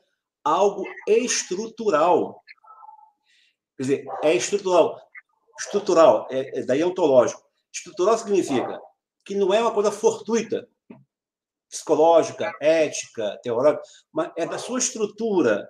algo 0.44 0.84
estrutural. 1.08 2.40
Quer 3.76 3.82
dizer, 3.82 4.04
é 4.22 4.34
estrutural. 4.34 5.00
Estrutural, 5.58 6.28
é, 6.30 6.60
é 6.60 6.62
daí 6.62 6.80
é 6.82 6.86
ontológico. 6.86 7.42
Estrutural 7.72 8.16
significa 8.16 8.80
que 9.24 9.34
não 9.34 9.52
é 9.52 9.60
uma 9.60 9.74
coisa 9.74 9.90
fortuita, 9.90 10.68
psicológica, 11.68 12.52
ética, 12.60 13.38
teológica, 13.42 13.82
mas 14.12 14.30
é 14.36 14.46
da 14.46 14.58
sua 14.58 14.78
estrutura 14.78 15.68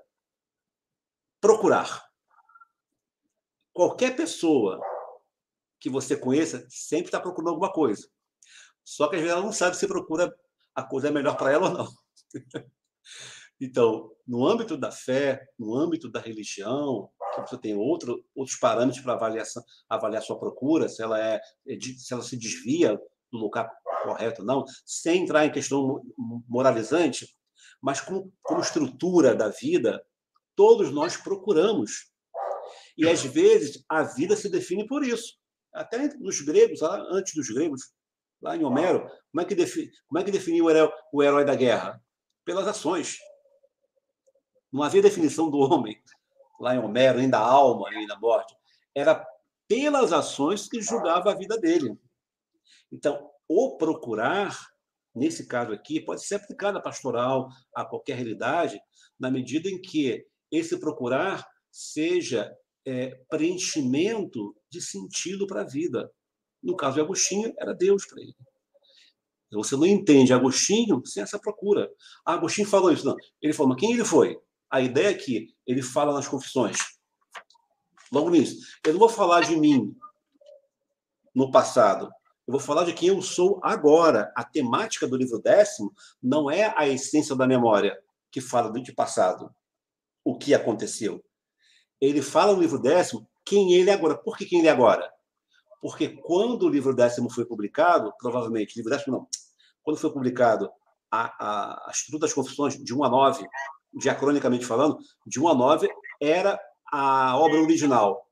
procurar. 1.41 2.05
Qualquer 3.73 4.15
pessoa 4.15 4.81
que 5.81 5.89
você 5.89 6.17
conheça 6.17 6.67
sempre 6.69 7.07
está 7.07 7.21
procurando 7.21 7.51
alguma 7.51 7.73
coisa. 7.73 8.09
Só 8.87 9.09
que 9.09 9.17
às 9.17 9.23
vezes 9.23 9.35
ela 9.35 9.45
não 9.45 9.53
sabe 9.53 9.77
se 9.77 9.89
procura 9.89 10.33
a 10.73 10.83
coisa 10.85 11.09
é 11.09 11.11
melhor 11.11 11.37
para 11.37 11.51
ela 11.51 11.69
ou 11.69 11.75
não. 11.75 11.89
Então, 13.59 14.13
no 14.27 14.47
âmbito 14.47 14.77
da 14.77 14.91
fé, 14.91 15.43
no 15.59 15.75
âmbito 15.75 16.11
da 16.11 16.21
religião, 16.21 17.09
que 17.35 17.41
você 17.41 17.57
tem 17.57 17.75
outro, 17.75 18.23
outros 18.35 18.59
parâmetros 18.59 19.03
para 19.03 19.15
avaliar, 19.15 19.47
avaliar 19.89 20.23
sua 20.23 20.39
procura, 20.39 20.91
se 20.91 21.03
ela 21.03 21.19
é 21.19 21.41
se 21.97 22.13
ela 22.13 22.23
se 22.23 22.37
desvia 22.37 23.01
do 23.33 23.39
lugar 23.39 23.67
correto 24.03 24.43
ou 24.43 24.47
não, 24.47 24.65
sem 24.85 25.23
entrar 25.23 25.47
em 25.47 25.51
questão 25.51 26.03
moralizante, 26.47 27.27
mas 27.81 28.03
como, 28.03 28.31
como 28.43 28.61
estrutura 28.61 29.35
da 29.35 29.49
vida, 29.49 30.05
todos 30.55 30.93
nós 30.93 31.17
procuramos. 31.17 32.13
E 32.99 33.09
às 33.09 33.23
vezes 33.25 33.83
a 33.89 34.03
vida 34.03 34.37
se 34.37 34.51
define 34.51 34.87
por 34.87 35.03
isso. 35.03 35.39
Até 35.73 36.15
nos 36.19 36.43
gregos, 36.43 36.83
antes 36.83 37.35
dos 37.35 37.49
gregos, 37.49 37.96
lá 38.47 38.57
em 38.57 38.65
Homero, 38.65 39.11
como 39.31 39.43
é 39.43 39.45
que, 39.45 39.55
defini, 39.55 39.91
como 40.07 40.19
é 40.21 40.25
que 40.25 40.31
definia 40.31 40.65
o 40.65 40.71
herói, 40.71 40.93
o 41.13 41.23
herói 41.23 41.45
da 41.45 41.55
guerra? 41.55 42.03
Pelas 42.45 42.67
ações. 42.67 43.19
Não 44.73 44.83
havia 44.83 45.03
definição 45.03 45.51
do 45.51 45.59
homem 45.59 46.01
lá 46.61 46.75
em 46.75 46.79
Homero, 46.79 47.19
nem 47.19 47.29
da 47.29 47.39
alma, 47.39 47.91
nem 47.91 48.07
da 48.07 48.19
morte. 48.19 48.57
Era 48.95 49.27
pelas 49.69 50.13
ações 50.13 50.69
que 50.69 50.81
julgava 50.81 51.31
a 51.31 51.35
vida 51.35 51.59
dele. 51.59 51.99
Então, 52.91 53.31
o 53.49 53.77
procurar, 53.77 54.57
nesse 55.15 55.47
caso 55.47 55.73
aqui, 55.73 56.01
pode 56.01 56.25
ser 56.25 56.37
aplicado 56.37 56.79
à 56.79 56.81
pastoral, 56.81 57.49
a 57.75 57.85
qualquer 57.85 58.17
realidade, 58.17 58.81
na 59.19 59.31
medida 59.31 59.69
em 59.69 59.81
que 59.81 60.25
esse 60.51 60.79
procurar 60.79 61.47
seja 61.71 62.51
é, 62.87 63.09
preenchimento 63.29 64.55
de 64.71 64.81
sentido 64.81 65.47
para 65.47 65.63
a 65.63 65.67
vida. 65.67 66.11
No 66.63 66.77
caso 66.77 66.95
de 66.95 67.01
Agostinho, 67.01 67.53
era 67.59 67.75
Deus 67.75 68.07
para 68.07 68.23
ele. 68.23 68.35
Você 69.53 69.77
não 69.77 69.87
entende 69.87 70.33
Agostinho 70.33 71.01
sem 71.05 71.23
essa 71.23 71.39
procura. 71.39 71.91
Ah, 72.25 72.35
Agostinho 72.35 72.69
falou 72.69 72.93
isso, 72.93 73.07
não. 73.07 73.17
Ele 73.41 73.53
falou, 73.53 73.71
mas 73.71 73.81
quem 73.81 73.93
ele 73.93 74.05
foi? 74.05 74.39
A 74.71 74.81
ideia 74.81 75.09
é 75.09 75.15
que 75.15 75.55
ele 75.67 75.83
fala 75.83 76.13
nas 76.13 76.29
confissões. 76.29 76.77
Logo 78.13 78.31
nisso. 78.31 78.57
Eu 78.85 78.93
não 78.93 79.01
vou 79.01 79.09
falar 79.09 79.43
de 79.43 79.57
mim 79.57 79.97
no 81.35 81.51
passado. 81.51 82.11
Eu 82.47 82.53
vou 82.53 82.61
falar 82.61 82.85
de 82.85 82.93
quem 82.93 83.09
eu 83.09 83.21
sou 83.23 83.61
agora. 83.63 84.33
A 84.37 84.45
temática 84.45 85.07
do 85.07 85.17
livro 85.17 85.41
décimo 85.41 85.93
não 86.23 86.51
é 86.51 86.75
a 86.77 86.87
essência 86.89 87.35
da 87.35 87.47
memória 87.47 87.99
que 88.31 88.41
fala 88.41 88.71
do 88.71 88.95
passado, 88.95 89.51
o 90.25 90.37
que 90.37 90.55
aconteceu. 90.55 91.25
Ele 92.01 92.21
fala 92.21 92.53
no 92.53 92.61
livro 92.61 92.79
décimo 92.79 93.29
quem 93.45 93.73
ele 93.73 93.91
é 93.91 93.95
agora. 93.95 94.17
Por 94.17 94.37
que 94.37 94.45
quem 94.45 94.59
ele 94.59 94.69
é 94.69 94.71
agora? 94.71 95.11
Porque 95.81 96.09
quando 96.09 96.65
o 96.65 96.69
livro 96.69 96.95
décimo 96.95 97.31
foi 97.31 97.45
publicado, 97.45 98.13
provavelmente, 98.19 98.77
livro 98.77 98.91
décimo 98.91 99.17
não, 99.17 99.29
quando 99.83 99.99
foi 99.99 100.13
publicado 100.13 100.71
a, 101.11 101.25
a, 101.39 101.91
a 101.91 102.19
das 102.19 102.33
Confissões, 102.33 102.77
de 102.77 102.95
1 102.95 103.05
a 103.05 103.09
9, 103.09 103.47
diacronicamente 103.95 104.67
falando, 104.67 104.99
de 105.27 105.41
1 105.41 105.49
a 105.49 105.55
9 105.55 105.89
era 106.21 106.59
a 106.93 107.39
obra 107.39 107.61
original. 107.61 108.27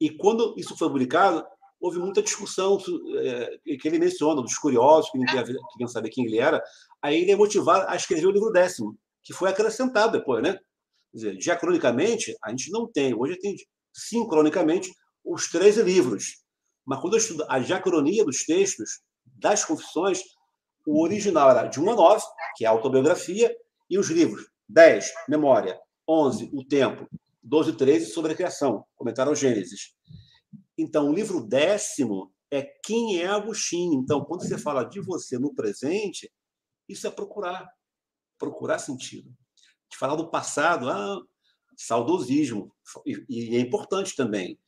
E 0.00 0.10
quando 0.10 0.54
isso 0.56 0.76
foi 0.76 0.88
publicado, 0.88 1.44
houve 1.80 1.98
muita 1.98 2.22
discussão 2.22 2.78
é, 3.18 3.76
que 3.76 3.88
ele 3.88 3.98
menciona, 3.98 4.40
dos 4.40 4.56
curiosos, 4.56 5.10
que 5.10 5.18
queriam 5.18 5.88
saber 5.88 6.10
quem 6.10 6.24
ele 6.26 6.38
era. 6.38 6.62
Aí 7.00 7.20
ele 7.20 7.32
é 7.32 7.36
motivado 7.36 7.88
a 7.88 7.96
escrever 7.96 8.26
o 8.26 8.30
livro 8.30 8.50
décimo, 8.50 8.96
que 9.22 9.32
foi 9.32 9.50
acrescentado 9.50 10.12
depois, 10.12 10.42
né? 10.42 10.52
Quer 11.10 11.16
dizer, 11.16 11.36
diacronicamente, 11.36 12.36
a 12.42 12.50
gente 12.50 12.70
não 12.70 12.90
tem. 12.90 13.14
Hoje 13.14 13.36
tem, 13.38 13.54
sincronicamente, 13.92 14.92
os 15.24 15.50
13 15.50 15.82
livros. 15.82 16.42
Mas 16.84 17.00
quando 17.00 17.14
eu 17.14 17.18
estudo 17.18 17.44
a 17.48 17.58
diacronia 17.58 18.24
dos 18.24 18.44
textos, 18.44 19.00
das 19.24 19.64
confissões, 19.64 20.20
o 20.86 21.02
original 21.02 21.50
era 21.50 21.66
de 21.66 21.80
1 21.80 21.90
a 21.90 21.94
9, 21.94 22.24
que 22.56 22.64
é 22.64 22.68
a 22.68 22.70
autobiografia, 22.70 23.54
e 23.88 23.98
os 23.98 24.08
livros 24.08 24.48
10, 24.68 25.12
Memória, 25.28 25.78
11, 26.08 26.50
O 26.52 26.64
Tempo, 26.64 27.08
12 27.42 27.70
e 27.70 27.76
13, 27.76 28.06
Sobre 28.06 28.32
a 28.32 28.34
Criação, 28.34 28.84
comentário 28.96 29.30
ao 29.30 29.36
Gênesis. 29.36 29.94
Então, 30.76 31.10
o 31.10 31.14
livro 31.14 31.46
décimo 31.46 32.32
é 32.50 32.62
quem 32.84 33.20
é 33.20 33.26
Agostinho. 33.26 33.94
Então, 33.94 34.24
quando 34.24 34.42
você 34.42 34.58
fala 34.58 34.84
de 34.84 35.00
você 35.00 35.38
no 35.38 35.54
presente, 35.54 36.30
isso 36.88 37.06
é 37.06 37.10
procurar, 37.10 37.68
procurar 38.38 38.78
sentido. 38.78 39.30
De 39.90 39.96
falar 39.96 40.16
do 40.16 40.30
passado, 40.30 40.88
ah, 40.88 41.20
saudosismo, 41.76 42.74
e, 43.06 43.24
e 43.28 43.56
é 43.56 43.60
importante 43.60 44.16
também. 44.16 44.58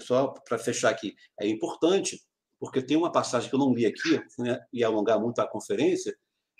Só 0.00 0.28
para 0.46 0.58
fechar 0.58 0.90
aqui, 0.90 1.14
é 1.40 1.48
importante, 1.48 2.20
porque 2.58 2.82
tem 2.82 2.96
uma 2.96 3.12
passagem 3.12 3.48
que 3.48 3.54
eu 3.54 3.60
não 3.60 3.72
li 3.72 3.86
aqui, 3.86 4.20
né, 4.38 4.58
ia 4.72 4.86
alongar 4.86 5.20
muito 5.20 5.38
a 5.40 5.48
conferência, 5.48 6.16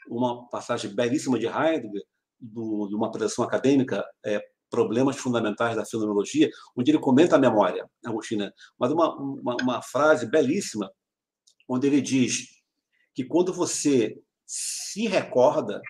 uma 0.09 0.49
passagem 0.49 0.95
belíssima 0.95 1.39
de 1.39 1.47
Heidegger, 1.47 2.03
do, 2.41 2.89
de 2.89 2.95
uma 2.95 3.11
produção 3.11 3.45
acadêmica, 3.45 4.05
é, 4.25 4.41
Problemas 4.71 5.17
Fundamentais 5.17 5.77
da 5.77 5.85
Fenomenologia, 5.85 6.51
onde 6.77 6.91
ele 6.91 6.99
comenta 6.99 7.37
a 7.37 7.39
memória, 7.39 7.89
Agostina, 8.05 8.53
mas 8.79 8.91
uma, 8.91 9.15
uma, 9.17 9.57
uma 9.63 9.83
frase 9.83 10.27
belíssima, 10.27 10.91
onde 11.69 11.87
ele 11.87 12.01
diz 12.01 12.49
que 13.15 13.25
quando 13.25 13.53
você 13.53 14.21
se 14.45 15.07
recorda 15.07 15.81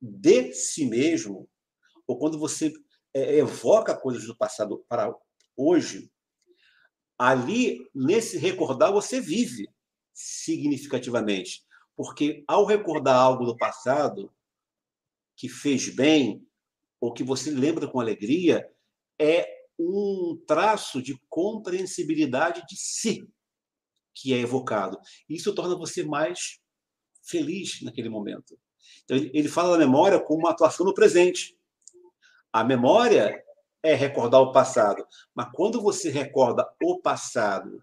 de 0.00 0.52
si 0.54 0.86
mesmo, 0.86 1.46
ou 2.06 2.18
quando 2.18 2.38
você 2.38 2.72
é, 3.14 3.36
evoca 3.36 3.96
coisas 3.96 4.26
do 4.26 4.36
passado 4.36 4.82
para 4.88 5.14
hoje, 5.56 6.10
ali, 7.18 7.88
nesse 7.94 8.38
recordar, 8.38 8.92
você 8.92 9.20
vive 9.20 9.68
significativamente. 10.12 11.62
Porque 11.96 12.44
ao 12.46 12.64
recordar 12.64 13.16
algo 13.16 13.44
do 13.44 13.56
passado 13.56 14.32
que 15.36 15.48
fez 15.48 15.88
bem, 15.94 16.46
ou 17.00 17.12
que 17.12 17.24
você 17.24 17.50
lembra 17.50 17.88
com 17.88 18.00
alegria, 18.00 18.68
é 19.18 19.48
um 19.78 20.42
traço 20.46 21.02
de 21.02 21.18
compreensibilidade 21.28 22.62
de 22.68 22.76
si 22.76 23.26
que 24.14 24.34
é 24.34 24.38
evocado. 24.38 24.98
Isso 25.28 25.54
torna 25.54 25.76
você 25.76 26.04
mais 26.04 26.60
feliz 27.22 27.80
naquele 27.82 28.08
momento. 28.08 28.58
Então, 29.04 29.16
ele 29.16 29.48
fala 29.48 29.72
da 29.72 29.78
memória 29.78 30.20
como 30.20 30.40
uma 30.40 30.50
atuação 30.50 30.84
no 30.84 30.94
presente. 30.94 31.56
A 32.52 32.62
memória 32.64 33.42
é 33.82 33.94
recordar 33.94 34.40
o 34.40 34.52
passado, 34.52 35.06
mas 35.34 35.50
quando 35.54 35.80
você 35.80 36.10
recorda 36.10 36.68
o 36.82 37.00
passado 37.00 37.82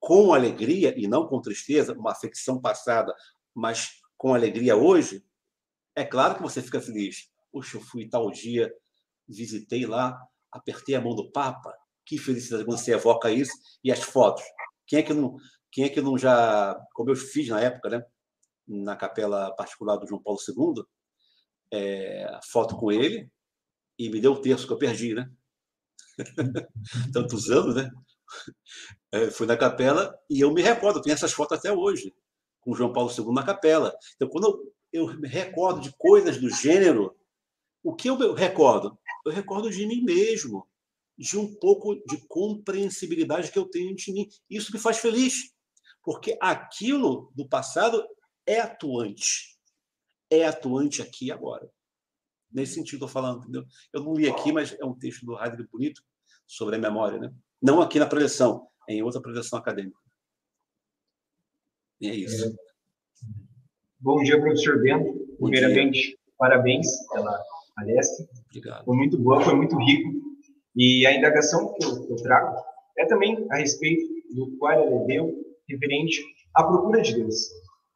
com 0.00 0.34
alegria 0.34 0.94
e 0.98 1.06
não 1.06 1.26
com 1.26 1.40
tristeza, 1.40 1.94
uma 1.94 2.12
afecção 2.12 2.60
passada, 2.60 3.14
mas 3.54 4.00
com 4.16 4.34
alegria 4.34 4.76
hoje, 4.76 5.24
é 5.94 6.04
claro 6.04 6.34
que 6.34 6.42
você 6.42 6.60
fica 6.60 6.80
feliz. 6.80 7.30
Poxa, 7.52 7.76
eu 7.76 7.80
fui 7.80 8.08
tal 8.08 8.30
dia, 8.30 8.72
visitei 9.28 9.86
lá, 9.86 10.20
apertei 10.50 10.94
a 10.94 11.00
mão 11.00 11.14
do 11.14 11.30
Papa. 11.30 11.74
Que 12.04 12.18
felicidade 12.18 12.64
quando 12.64 12.78
você 12.78 12.92
evoca 12.92 13.30
isso. 13.30 13.52
E 13.82 13.90
as 13.90 14.00
fotos. 14.00 14.44
Quem 14.86 14.98
é 14.98 15.02
que 15.02 15.14
não, 15.14 15.36
quem 15.70 15.84
é 15.84 15.88
que 15.88 16.00
não 16.02 16.18
já, 16.18 16.78
como 16.92 17.10
eu 17.10 17.16
fiz 17.16 17.48
na 17.48 17.60
época, 17.60 17.88
né? 17.88 18.04
na 18.66 18.96
capela 18.96 19.54
particular 19.54 19.96
do 19.96 20.06
João 20.06 20.22
Paulo 20.22 20.38
II, 20.46 20.84
é, 21.72 22.40
foto 22.50 22.76
com 22.76 22.90
ele 22.90 23.30
e 23.98 24.08
me 24.08 24.20
deu 24.20 24.32
o 24.32 24.40
terço 24.40 24.66
que 24.66 24.72
eu 24.72 24.78
perdi, 24.78 25.14
né? 25.14 25.30
Tantos 27.12 27.50
anos, 27.50 27.74
né? 27.74 27.90
É, 29.12 29.30
fui 29.30 29.46
na 29.46 29.56
capela 29.56 30.16
e 30.28 30.40
eu 30.40 30.52
me 30.52 30.62
recordo, 30.62 30.98
eu 30.98 31.02
tenho 31.02 31.14
essas 31.14 31.32
fotos 31.32 31.58
até 31.58 31.72
hoje, 31.72 32.12
com 32.60 32.74
João 32.74 32.92
Paulo 32.92 33.10
II 33.10 33.32
na 33.32 33.44
capela. 33.44 33.94
Então, 34.16 34.28
quando 34.28 34.72
eu, 34.92 35.06
eu 35.06 35.18
me 35.18 35.28
recordo 35.28 35.80
de 35.80 35.94
coisas 35.96 36.38
do 36.38 36.48
gênero, 36.50 37.14
o 37.82 37.94
que 37.94 38.08
eu 38.08 38.34
recordo? 38.34 38.98
Eu 39.24 39.32
recordo 39.32 39.70
de 39.70 39.86
mim 39.86 40.02
mesmo, 40.02 40.66
de 41.16 41.38
um 41.38 41.54
pouco 41.54 41.94
de 41.94 42.26
compreensibilidade 42.28 43.52
que 43.52 43.58
eu 43.58 43.68
tenho 43.68 43.94
de 43.94 44.12
mim. 44.12 44.28
Isso 44.48 44.72
me 44.72 44.78
faz 44.78 44.98
feliz, 44.98 45.52
porque 46.02 46.36
aquilo 46.40 47.30
do 47.34 47.48
passado 47.48 48.04
é 48.46 48.60
atuante, 48.60 49.58
é 50.30 50.44
atuante 50.44 51.02
aqui 51.02 51.26
e 51.26 51.32
agora. 51.32 51.70
Nesse 52.54 52.74
sentido, 52.74 53.04
estou 53.04 53.08
falando, 53.08 53.40
entendeu? 53.40 53.64
Eu 53.92 54.04
não 54.04 54.14
li 54.14 54.28
aqui, 54.28 54.52
mas 54.52 54.76
é 54.78 54.84
um 54.84 54.94
texto 54.94 55.26
do 55.26 55.36
Heidegger 55.36 55.68
bonito 55.72 56.00
sobre 56.46 56.76
a 56.76 56.78
memória, 56.78 57.18
né? 57.18 57.32
Não 57.60 57.82
aqui 57.82 57.98
na 57.98 58.06
preleção, 58.06 58.68
em 58.88 59.02
outra 59.02 59.20
preleção 59.20 59.58
acadêmica. 59.58 59.98
E 62.00 62.08
é 62.08 62.14
isso. 62.14 62.46
É. 62.46 62.52
Bom 63.98 64.22
dia, 64.22 64.40
professor 64.40 64.80
Bento. 64.80 65.26
Primeiramente, 65.38 66.16
parabéns 66.38 66.86
pela 67.08 67.42
palestra. 67.74 68.26
Obrigado. 68.50 68.84
Foi 68.84 68.96
muito 68.96 69.18
boa, 69.18 69.40
foi 69.40 69.54
muito 69.54 69.76
rico. 69.76 70.12
E 70.76 71.06
a 71.06 71.12
indagação 71.12 71.74
que 71.74 71.84
eu, 71.84 72.06
que 72.06 72.12
eu 72.12 72.16
trago 72.16 72.56
é 72.98 73.06
também 73.06 73.46
a 73.50 73.56
respeito 73.56 74.06
do 74.34 74.56
qual 74.58 74.80
ele 74.80 75.06
deu 75.06 75.34
referente 75.68 76.22
à 76.54 76.62
procura 76.62 77.02
de 77.02 77.14
Deus. 77.14 77.48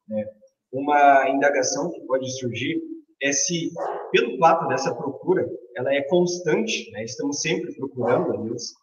Né? 0.09 0.25
Uma 0.73 1.29
indagação 1.29 1.91
que 1.93 2.01
pode 2.01 2.29
surgir 2.39 2.81
é 3.23 3.33
se, 3.33 3.71
pelo 4.13 4.39
fato 4.39 4.69
dessa 4.69 4.95
procura, 4.95 5.49
ela 5.77 5.93
é 5.93 6.03
constante, 6.03 6.91
né? 6.93 7.05
estamos 7.05 7.41
sempre 7.41 7.75
procurando 7.75 8.33
a 8.33 8.43
Deus, 8.43 8.75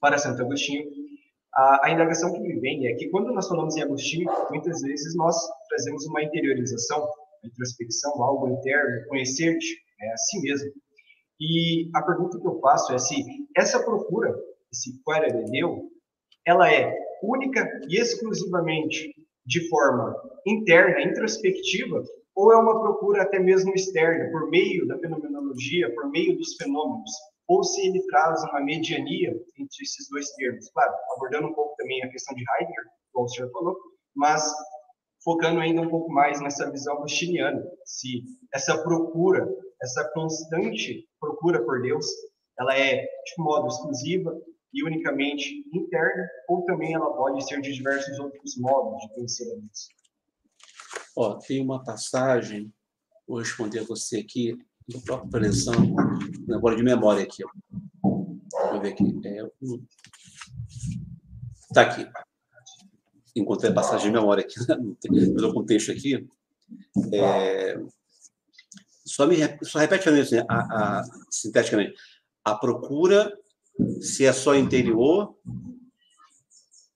para 0.00 0.18
Santo 0.18 0.42
Agostinho, 0.42 0.84
a, 1.54 1.86
a, 1.86 1.90
indagação 1.90 2.32
que 2.32 2.40
me 2.40 2.60
vem 2.60 2.86
é 2.86 2.94
que 2.94 3.08
quando 3.08 3.32
nós 3.32 3.48
falamos 3.48 3.76
em 3.76 3.82
Agostinho, 3.82 4.30
muitas 4.50 4.80
vezes 4.80 5.16
nós 5.16 5.36
trazemos 5.68 6.06
uma 6.06 6.22
interiorização, 6.22 7.00
uma 7.00 7.50
introspecção, 7.50 8.22
algo 8.22 8.48
interno, 8.48 9.06
conhecer-te 9.08 9.76
é, 10.00 10.12
a 10.12 10.16
si 10.16 10.40
mesmo. 10.40 10.70
E 11.40 11.90
a 11.94 12.02
pergunta 12.02 12.38
que 12.38 12.46
eu 12.46 12.60
faço 12.60 12.92
é 12.92 12.98
se 12.98 13.24
essa 13.56 13.82
procura, 13.82 14.34
esse 14.72 15.02
querer 15.04 15.44
de 15.44 15.50
Deus, 15.50 15.80
ela 16.46 16.72
é 16.72 16.94
única 17.22 17.66
e 17.88 17.96
exclusivamente 17.96 19.14
de 19.44 19.68
forma 19.68 20.14
interna, 20.46 21.02
introspectiva, 21.02 22.04
ou 22.38 22.52
é 22.52 22.56
uma 22.56 22.80
procura 22.80 23.22
até 23.22 23.40
mesmo 23.40 23.74
externa, 23.74 24.30
por 24.30 24.48
meio 24.48 24.86
da 24.86 24.96
fenomenologia, 25.00 25.92
por 25.92 26.08
meio 26.08 26.38
dos 26.38 26.54
fenômenos, 26.54 27.10
ou 27.48 27.64
se 27.64 27.88
ele 27.88 28.00
traz 28.06 28.40
uma 28.44 28.60
mediania 28.60 29.30
entre 29.58 29.82
esses 29.82 30.08
dois 30.08 30.30
termos. 30.34 30.70
Claro, 30.70 30.94
abordando 31.16 31.48
um 31.48 31.52
pouco 31.52 31.74
também 31.76 32.00
a 32.04 32.08
questão 32.08 32.36
de 32.36 32.44
Heidegger, 32.48 32.84
como 33.12 33.26
o 33.26 33.28
senhor 33.28 33.50
falou, 33.50 33.76
mas 34.14 34.48
focando 35.24 35.58
ainda 35.58 35.80
um 35.80 35.88
pouco 35.88 36.12
mais 36.12 36.40
nessa 36.40 36.70
visão 36.70 36.98
agostiniana, 36.98 37.60
se 37.84 38.22
essa 38.54 38.80
procura, 38.84 39.44
essa 39.82 40.08
constante 40.12 41.08
procura 41.18 41.64
por 41.64 41.82
Deus, 41.82 42.06
ela 42.60 42.78
é 42.78 42.98
de 42.98 43.34
modo 43.42 43.66
exclusiva 43.66 44.32
e 44.72 44.84
unicamente 44.84 45.64
interna, 45.74 46.28
ou 46.48 46.64
também 46.66 46.94
ela 46.94 47.12
pode 47.16 47.44
ser 47.48 47.60
de 47.60 47.72
diversos 47.72 48.16
outros 48.20 48.56
modos 48.58 49.00
de 49.00 49.14
Deus. 49.16 49.97
Ó, 51.16 51.34
tem 51.34 51.62
uma 51.62 51.82
passagem, 51.82 52.72
vou 53.26 53.38
responder 53.38 53.80
a 53.80 53.84
você 53.84 54.18
aqui, 54.18 54.56
do 54.88 55.00
próprio 55.02 55.30
preleção, 55.30 55.74
agora 56.54 56.76
de 56.76 56.82
memória 56.82 57.22
aqui. 57.22 57.44
Ó. 57.44 57.48
Deixa 58.50 58.74
eu 58.74 58.80
ver 58.80 58.92
aqui. 58.92 59.20
É, 59.24 59.50
Está 61.68 61.82
aqui. 61.82 62.08
Encontrei 63.36 63.70
a 63.70 63.74
passagem 63.74 64.06
de 64.06 64.12
memória 64.12 64.42
aqui, 64.42 64.54
no 65.10 65.52
contexto 65.52 65.92
aqui. 65.92 66.26
É, 67.12 67.78
só, 69.04 69.26
me, 69.26 69.36
só 69.62 69.78
repete 69.78 70.08
assim, 70.08 70.38
a, 70.38 70.44
a, 70.48 71.02
sinteticamente. 71.30 71.94
A 72.44 72.54
procura, 72.54 73.32
se 74.00 74.24
é 74.24 74.32
só 74.32 74.54
interior. 74.54 75.36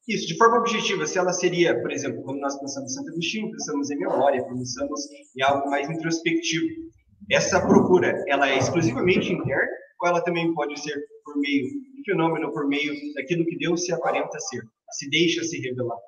Isso, 0.08 0.26
de 0.26 0.36
forma 0.36 0.58
objetiva, 0.58 1.06
se 1.06 1.16
ela 1.16 1.32
seria, 1.32 1.80
por 1.80 1.92
exemplo, 1.92 2.22
quando 2.22 2.40
nós 2.40 2.58
pensamos 2.58 2.90
em 2.90 2.94
Santo 2.94 3.10
Agostinho, 3.10 3.50
pensamos 3.52 3.90
em 3.90 3.98
memória, 3.98 4.44
pensamos 4.44 5.00
em 5.36 5.42
algo 5.42 5.70
mais 5.70 5.88
introspectivo 5.88 6.92
essa 7.30 7.60
procura, 7.66 8.22
ela 8.26 8.48
é 8.48 8.58
exclusivamente 8.58 9.32
interna 9.32 9.70
ou 10.00 10.08
ela 10.08 10.20
também 10.22 10.52
pode 10.54 10.78
ser 10.80 11.06
por 11.24 11.38
meio 11.38 11.68
do 11.96 12.04
fenômeno, 12.04 12.52
por 12.52 12.66
meio 12.66 12.92
daquilo 13.14 13.46
que 13.46 13.56
Deus 13.56 13.84
se 13.84 13.92
aparenta 13.92 14.38
ser, 14.40 14.62
se 14.90 15.08
deixa 15.08 15.44
se 15.44 15.58
revelar? 15.60 15.98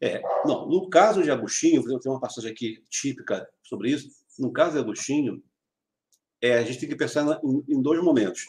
É, 0.00 0.20
não, 0.44 0.68
no 0.68 0.90
caso 0.90 1.22
de 1.22 1.30
Agostinho, 1.30 1.82
tenho 1.82 2.14
uma 2.14 2.20
passagem 2.20 2.50
aqui 2.50 2.82
típica 2.90 3.48
sobre 3.62 3.90
isso. 3.90 4.10
No 4.38 4.52
caso 4.52 4.72
de 4.72 4.78
Agostinho, 4.80 5.42
é, 6.42 6.58
a 6.58 6.62
gente 6.62 6.80
tem 6.80 6.88
que 6.88 6.96
pensar 6.96 7.40
em, 7.42 7.64
em 7.68 7.80
dois 7.80 8.02
momentos. 8.02 8.46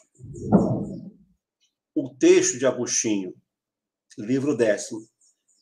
O 1.96 2.10
texto 2.10 2.60
de 2.60 2.66
Agostinho, 2.66 3.34
livro 4.18 4.56
décimo, 4.56 5.08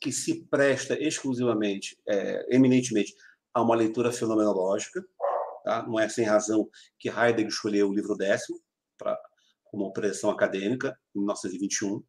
que 0.01 0.11
se 0.11 0.43
presta 0.45 1.01
exclusivamente, 1.01 1.97
é, 2.07 2.55
eminentemente, 2.55 3.13
a 3.53 3.61
uma 3.61 3.75
leitura 3.75 4.11
fenomenológica. 4.11 5.05
Tá? 5.63 5.83
Não 5.83 5.99
é 5.99 6.09
sem 6.09 6.25
razão 6.25 6.67
que 6.99 7.07
Heidegger 7.07 7.47
escolheu 7.47 7.89
o 7.89 7.93
livro 7.93 8.15
décimo 8.15 8.59
para 8.97 9.17
como 9.65 9.85
opressão 9.85 10.29
acadêmica, 10.29 10.99
em 11.15 11.19
1921. 11.19 12.03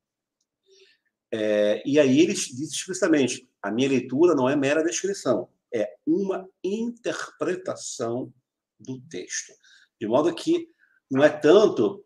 É, 1.32 1.82
e 1.86 1.98
aí 1.98 2.20
ele 2.20 2.32
diz 2.32 2.72
explicitamente: 2.72 3.48
a 3.62 3.70
minha 3.70 3.88
leitura 3.88 4.34
não 4.34 4.48
é 4.48 4.56
mera 4.56 4.82
descrição, 4.82 5.48
é 5.72 5.94
uma 6.06 6.48
interpretação 6.62 8.32
do 8.78 9.00
texto. 9.02 9.52
De 10.00 10.06
modo 10.06 10.34
que 10.34 10.68
não 11.10 11.22
é 11.22 11.28
tanto 11.28 12.04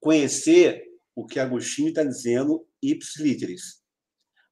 conhecer 0.00 0.87
o 1.18 1.26
que 1.26 1.40
Agostinho 1.40 1.88
está 1.88 2.04
dizendo 2.04 2.64
ipsis 2.80 3.20
literis, 3.20 3.82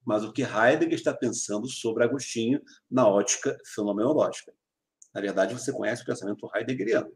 mas 0.03 0.25
o 0.25 0.33
que 0.33 0.41
Heidegger 0.41 0.95
está 0.95 1.13
pensando 1.13 1.65
sobre 1.65 2.03
Agostinho 2.03 2.61
na 2.91 3.07
ótica 3.07 3.57
fenomenológica. 3.73 4.53
Na 5.13 5.21
verdade, 5.21 5.53
você 5.53 5.71
conhece 5.71 6.03
o 6.03 6.05
pensamento 6.05 6.45
heideggeriano. 6.53 7.09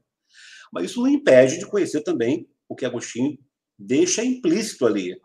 Mas 0.72 0.86
isso 0.86 1.02
não 1.02 1.10
impede 1.10 1.60
de 1.60 1.66
conhecer 1.66 2.02
também 2.02 2.50
o 2.70 2.78
que 2.78 2.86
Agostinho 2.86 3.38
deixa 3.78 4.24
implícito 4.24 4.86
ali. 4.86 5.22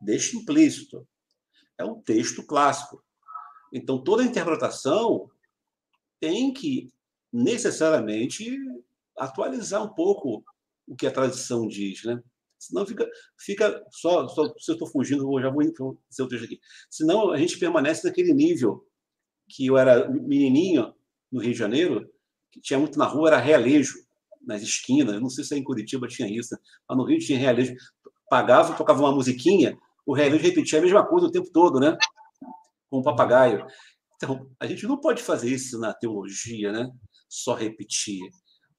Deixa 0.00 0.36
implícito. 0.36 1.06
É 1.78 1.84
um 1.84 2.02
texto 2.02 2.44
clássico. 2.44 3.04
Então, 3.72 4.02
toda 4.02 4.24
interpretação 4.24 5.30
tem 6.18 6.52
que 6.52 6.92
necessariamente 7.32 8.58
atualizar 9.16 9.80
um 9.80 9.94
pouco 9.94 10.44
o 10.88 10.96
que 10.96 11.06
a 11.06 11.12
tradição 11.12 11.68
diz, 11.68 12.02
né? 12.02 12.20
Senão 12.62 12.86
fica, 12.86 13.08
fica 13.36 13.84
só, 13.90 14.28
só 14.28 14.44
se 14.56 14.70
eu 14.70 14.74
estou 14.74 14.86
fugindo, 14.88 15.24
eu 15.36 15.42
já 15.42 15.50
vou 15.50 15.62
dizer 15.62 16.22
o 16.22 16.28
texto 16.28 16.44
aqui. 16.44 16.60
Senão 16.88 17.32
a 17.32 17.36
gente 17.36 17.58
permanece 17.58 18.06
naquele 18.06 18.32
nível 18.32 18.86
que 19.48 19.66
eu 19.66 19.76
era 19.76 20.08
menininho 20.08 20.94
no 21.30 21.40
Rio 21.40 21.52
de 21.52 21.58
Janeiro, 21.58 22.08
que 22.52 22.60
tinha 22.60 22.78
muito 22.78 22.96
na 22.96 23.04
rua, 23.04 23.30
era 23.30 23.38
realejo, 23.38 23.94
nas 24.46 24.62
esquinas. 24.62 25.14
Eu 25.14 25.20
não 25.20 25.28
sei 25.28 25.42
se 25.42 25.56
em 25.56 25.64
Curitiba 25.64 26.06
tinha 26.06 26.28
isso, 26.28 26.56
mas 26.88 26.96
no 26.96 27.04
Rio 27.04 27.18
tinha 27.18 27.36
realejo. 27.36 27.74
Pagava, 28.30 28.76
tocava 28.76 29.00
uma 29.00 29.12
musiquinha, 29.12 29.76
o 30.06 30.14
realejo 30.14 30.44
repetia 30.44 30.78
a 30.78 30.82
mesma 30.82 31.04
coisa 31.04 31.26
o 31.26 31.32
tempo 31.32 31.50
todo, 31.52 31.80
né? 31.80 31.96
Com 32.88 32.98
o 32.98 33.02
papagaio. 33.02 33.66
Então, 34.14 34.48
a 34.60 34.66
gente 34.66 34.86
não 34.86 35.00
pode 35.00 35.20
fazer 35.20 35.50
isso 35.50 35.80
na 35.80 35.92
teologia, 35.92 36.70
né? 36.70 36.88
Só 37.28 37.54
repetir. 37.54 38.20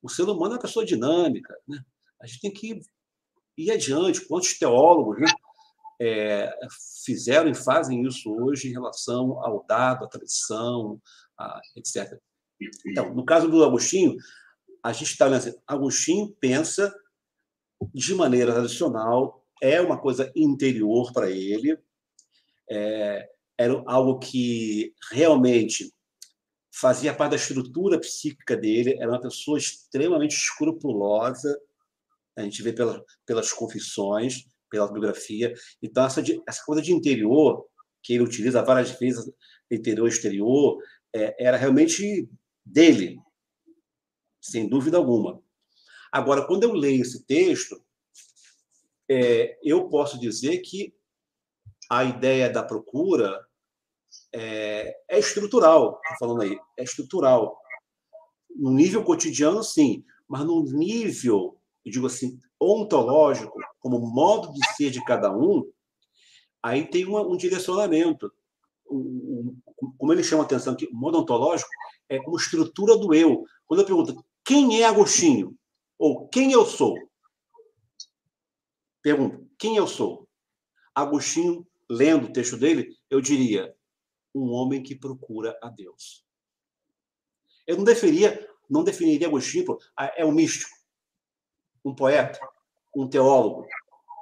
O 0.01 0.10
ser 0.10 0.23
humano 0.23 0.53
é 0.53 0.55
uma 0.55 0.61
pessoa 0.61 0.85
dinâmica, 0.85 1.53
né? 1.68 1.80
A 2.22 2.26
gente 2.26 2.39
tem 2.39 2.53
que 2.53 2.80
ir 3.57 3.71
adiante. 3.71 4.25
Quantos 4.27 4.57
teólogos 4.57 5.19
né, 5.19 5.27
é, 6.01 6.57
fizeram 7.05 7.49
e 7.49 7.55
fazem 7.55 8.05
isso 8.05 8.34
hoje 8.34 8.69
em 8.69 8.71
relação 8.71 9.39
ao 9.43 9.65
dado, 9.67 10.05
à 10.05 10.07
tradição, 10.07 10.99
etc. 11.75 12.19
Então, 12.85 13.13
no 13.13 13.25
caso 13.25 13.49
do 13.49 13.63
Agostinho, 13.63 14.15
a 14.81 14.91
gente 14.91 15.11
está 15.11 15.25
olhando 15.25 15.39
assim, 15.39 15.57
Agostinho 15.65 16.35
pensa 16.39 16.93
de 17.93 18.13
maneira 18.13 18.53
tradicional, 18.53 19.45
é 19.61 19.81
uma 19.81 19.97
coisa 19.97 20.31
interior 20.35 21.11
para 21.13 21.30
ele, 21.30 21.77
é, 22.69 23.30
era 23.57 23.84
algo 23.85 24.19
que 24.19 24.93
realmente 25.11 25.93
fazia 26.73 27.13
parte 27.13 27.31
da 27.31 27.38
estrutura 27.38 27.99
psíquica 27.99 28.57
dele, 28.57 28.97
era 28.99 29.09
uma 29.09 29.21
pessoa 29.21 29.57
extremamente 29.57 30.35
escrupulosa, 30.35 31.57
a 32.35 32.41
gente 32.41 32.61
vê 32.61 32.73
pela, 32.73 33.03
pelas 33.26 33.51
confissões, 33.51 34.45
pela 34.69 34.91
biografia. 34.91 35.53
Então, 35.81 36.05
essa, 36.05 36.22
essa 36.47 36.64
coisa 36.65 36.81
de 36.81 36.91
interior, 36.91 37.65
que 38.01 38.14
ele 38.14 38.23
utiliza 38.23 38.64
várias 38.64 38.91
vezes, 38.91 39.31
interior 39.69 40.07
e 40.07 40.10
exterior, 40.10 40.77
é, 41.14 41.35
era 41.45 41.57
realmente 41.57 42.27
dele, 42.65 43.19
sem 44.41 44.68
dúvida 44.68 44.97
alguma. 44.97 45.41
Agora, 46.11 46.45
quando 46.45 46.64
eu 46.64 46.73
leio 46.73 47.01
esse 47.01 47.26
texto, 47.26 47.84
é, 49.10 49.57
eu 49.64 49.89
posso 49.89 50.19
dizer 50.19 50.60
que 50.60 50.93
a 51.89 52.03
ideia 52.03 52.49
da 52.49 52.64
procura 52.64 53.45
é, 54.34 54.95
é 55.10 55.19
estrutural, 55.19 55.99
falando 56.19 56.41
aí, 56.41 56.57
é 56.77 56.84
estrutural. 56.84 57.60
No 58.55 58.72
nível 58.72 59.03
cotidiano, 59.03 59.64
sim, 59.64 60.03
mas 60.27 60.45
no 60.45 60.64
nível 60.64 61.60
eu 61.85 61.91
digo 61.91 62.07
assim, 62.07 62.39
ontológico, 62.60 63.60
como 63.80 63.99
modo 63.99 64.53
de 64.53 64.76
ser 64.76 64.89
de 64.89 65.03
cada 65.03 65.35
um, 65.35 65.69
aí 66.61 66.88
tem 66.88 67.05
uma, 67.05 67.22
um 67.22 67.35
direcionamento. 67.35 68.31
Um, 68.89 69.57
um, 69.81 69.91
como 69.97 70.14
ele 70.14 70.23
chama 70.23 70.43
a 70.43 70.45
atenção 70.45 70.73
aqui, 70.73 70.85
o 70.85 70.95
modo 70.95 71.19
ontológico 71.19 71.69
é 72.07 72.19
como 72.19 72.38
estrutura 72.38 72.97
do 72.97 73.14
eu. 73.14 73.43
Quando 73.65 73.81
eu 73.81 73.85
pergunto 73.85 74.26
quem 74.43 74.81
é 74.81 74.85
Agostinho? 74.85 75.57
Ou 75.97 76.27
quem 76.27 76.51
eu 76.51 76.65
sou? 76.65 76.95
Pergunto, 79.01 79.47
quem 79.57 79.77
eu 79.77 79.88
sou? 79.88 80.27
Agostinho, 80.95 81.65
lendo 81.89 82.27
o 82.27 82.34
texto 82.34 82.57
dele, 82.57 82.95
eu 83.10 83.19
diria, 83.19 83.76
um 84.34 84.51
homem 84.51 84.81
que 84.81 84.95
procura 84.95 85.57
a 85.61 85.69
Deus. 85.69 86.26
Eu 87.68 87.77
não 87.77 87.84
definiria, 87.84 88.49
não 88.69 88.84
definiria 88.84 89.27
Agostinho, 89.27 89.77
é 90.15 90.26
um 90.26 90.31
místico, 90.31 90.72
um 91.84 91.93
poeta, 91.93 92.39
um 92.95 93.07
teólogo, 93.07 93.68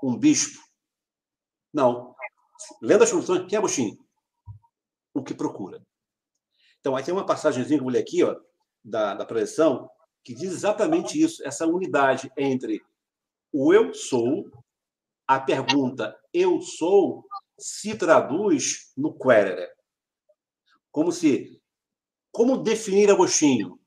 um 0.04 0.18
bispo. 0.18 0.62
Não. 1.74 2.16
Lendo 2.82 3.04
as 3.04 3.10
funções, 3.10 3.46
quem 3.48 3.56
é 3.56 3.60
Agostinho? 3.60 3.98
O 5.14 5.24
que 5.24 5.34
procura. 5.34 5.82
Então, 6.80 6.96
aí 6.96 7.04
tem 7.04 7.14
uma 7.14 7.26
passagemzinha 7.26 7.80
que 7.80 7.86
eu 7.86 7.90
ler 7.90 8.02
aqui, 8.02 8.24
ó, 8.24 8.36
da, 8.84 9.14
da 9.14 9.26
preleção, 9.26 9.90
que 10.24 10.34
diz 10.34 10.52
exatamente 10.52 11.22
isso, 11.22 11.46
essa 11.46 11.66
unidade 11.66 12.32
entre 12.38 12.82
o 13.54 13.74
eu 13.74 13.94
sou, 13.94 14.50
a 15.28 15.40
pergunta 15.40 16.18
eu 16.34 16.62
sou, 16.62 17.26
se 17.60 17.96
traduz 17.98 18.92
no 18.98 19.18
querere. 19.18 19.70
Como 20.92 21.12
se. 21.12 21.62
Como 22.32 22.58
definir 22.58 23.12
Agostinho? 23.12 23.80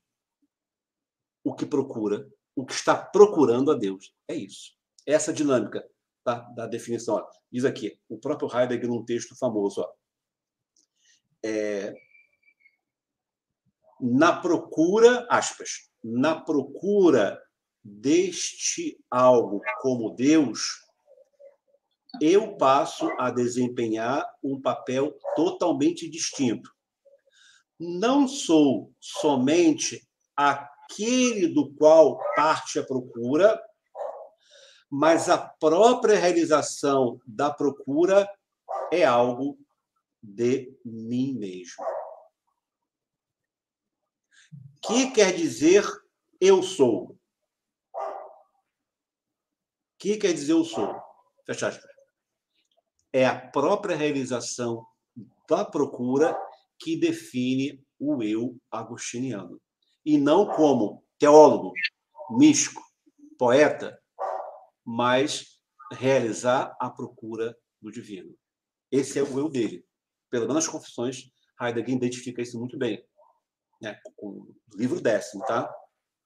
O 1.42 1.55
que 1.55 1.66
procura, 1.66 2.30
o 2.56 2.64
que 2.64 2.72
está 2.72 2.97
procurando 2.97 3.70
a 3.70 3.74
Deus. 3.74 4.14
É 4.28 4.35
isso. 4.35 4.72
Essa 5.06 5.32
dinâmica 5.32 5.85
tá? 6.22 6.40
da 6.55 6.66
definição. 6.66 7.16
Ó. 7.16 7.26
Diz 7.51 7.64
aqui, 7.64 7.98
o 8.09 8.18
próprio 8.18 8.48
Heidegger, 8.52 8.89
num 8.89 9.05
texto 9.05 9.36
famoso. 9.36 9.81
Ó. 9.81 9.93
É, 11.44 11.94
na 14.01 14.40
procura, 14.40 15.26
aspas, 15.31 15.90
na 16.02 16.40
procura 16.40 17.40
deste 17.82 18.98
algo 19.10 19.60
como 19.81 20.14
Deus, 20.14 20.85
eu 22.20 22.56
passo 22.56 23.10
a 23.18 23.31
desempenhar 23.31 24.24
um 24.43 24.60
papel 24.60 25.16
totalmente 25.35 26.09
distinto. 26.09 26.70
Não 27.78 28.28
sou 28.28 28.93
somente 29.01 30.06
aquele 30.85 31.48
do 31.48 31.74
qual 31.74 32.19
parte 32.35 32.78
a 32.78 32.85
procura, 32.85 33.61
mas 34.90 35.28
a 35.28 35.39
própria 35.39 36.19
realização 36.19 37.20
da 37.27 37.52
procura 37.52 38.31
é 38.93 39.05
algo 39.05 39.59
de 40.23 40.73
mim 40.85 41.35
mesmo. 41.35 41.85
Que 44.82 45.11
quer 45.11 45.35
dizer 45.35 45.85
eu 46.40 46.62
sou? 46.62 47.19
Que 49.98 50.16
quer 50.16 50.32
dizer 50.32 50.52
eu 50.52 50.65
sou? 50.65 50.94
Fecha 51.47 51.69
aspas. 51.69 51.90
É 53.12 53.27
a 53.27 53.39
própria 53.48 53.97
realização 53.97 54.86
da 55.48 55.65
procura 55.65 56.39
que 56.78 56.97
define 56.97 57.82
o 57.98 58.23
eu 58.23 58.56
agostiniano. 58.70 59.61
E 60.05 60.18
não 60.18 60.47
como 60.47 61.05
teólogo, 61.18 61.72
místico, 62.31 62.82
poeta, 63.39 63.98
mas 64.85 65.59
realizar 65.93 66.76
a 66.78 66.90
procura 66.90 67.56
do 67.81 67.90
divino. 67.90 68.35
Esse 68.90 69.18
é 69.18 69.22
o 69.22 69.39
eu 69.39 69.48
dele. 69.48 69.85
Pelo 70.31 70.47
menos 70.47 70.64
nas 70.64 70.72
confissões, 70.72 71.31
Heidegger 71.60 71.94
identifica 71.94 72.43
isso 72.43 72.59
muito 72.59 72.76
bem. 72.76 73.05
Né? 73.81 73.98
Com 74.16 74.28
o 74.28 74.55
livro 74.76 75.01
décimo, 75.01 75.44
tá? 75.47 75.72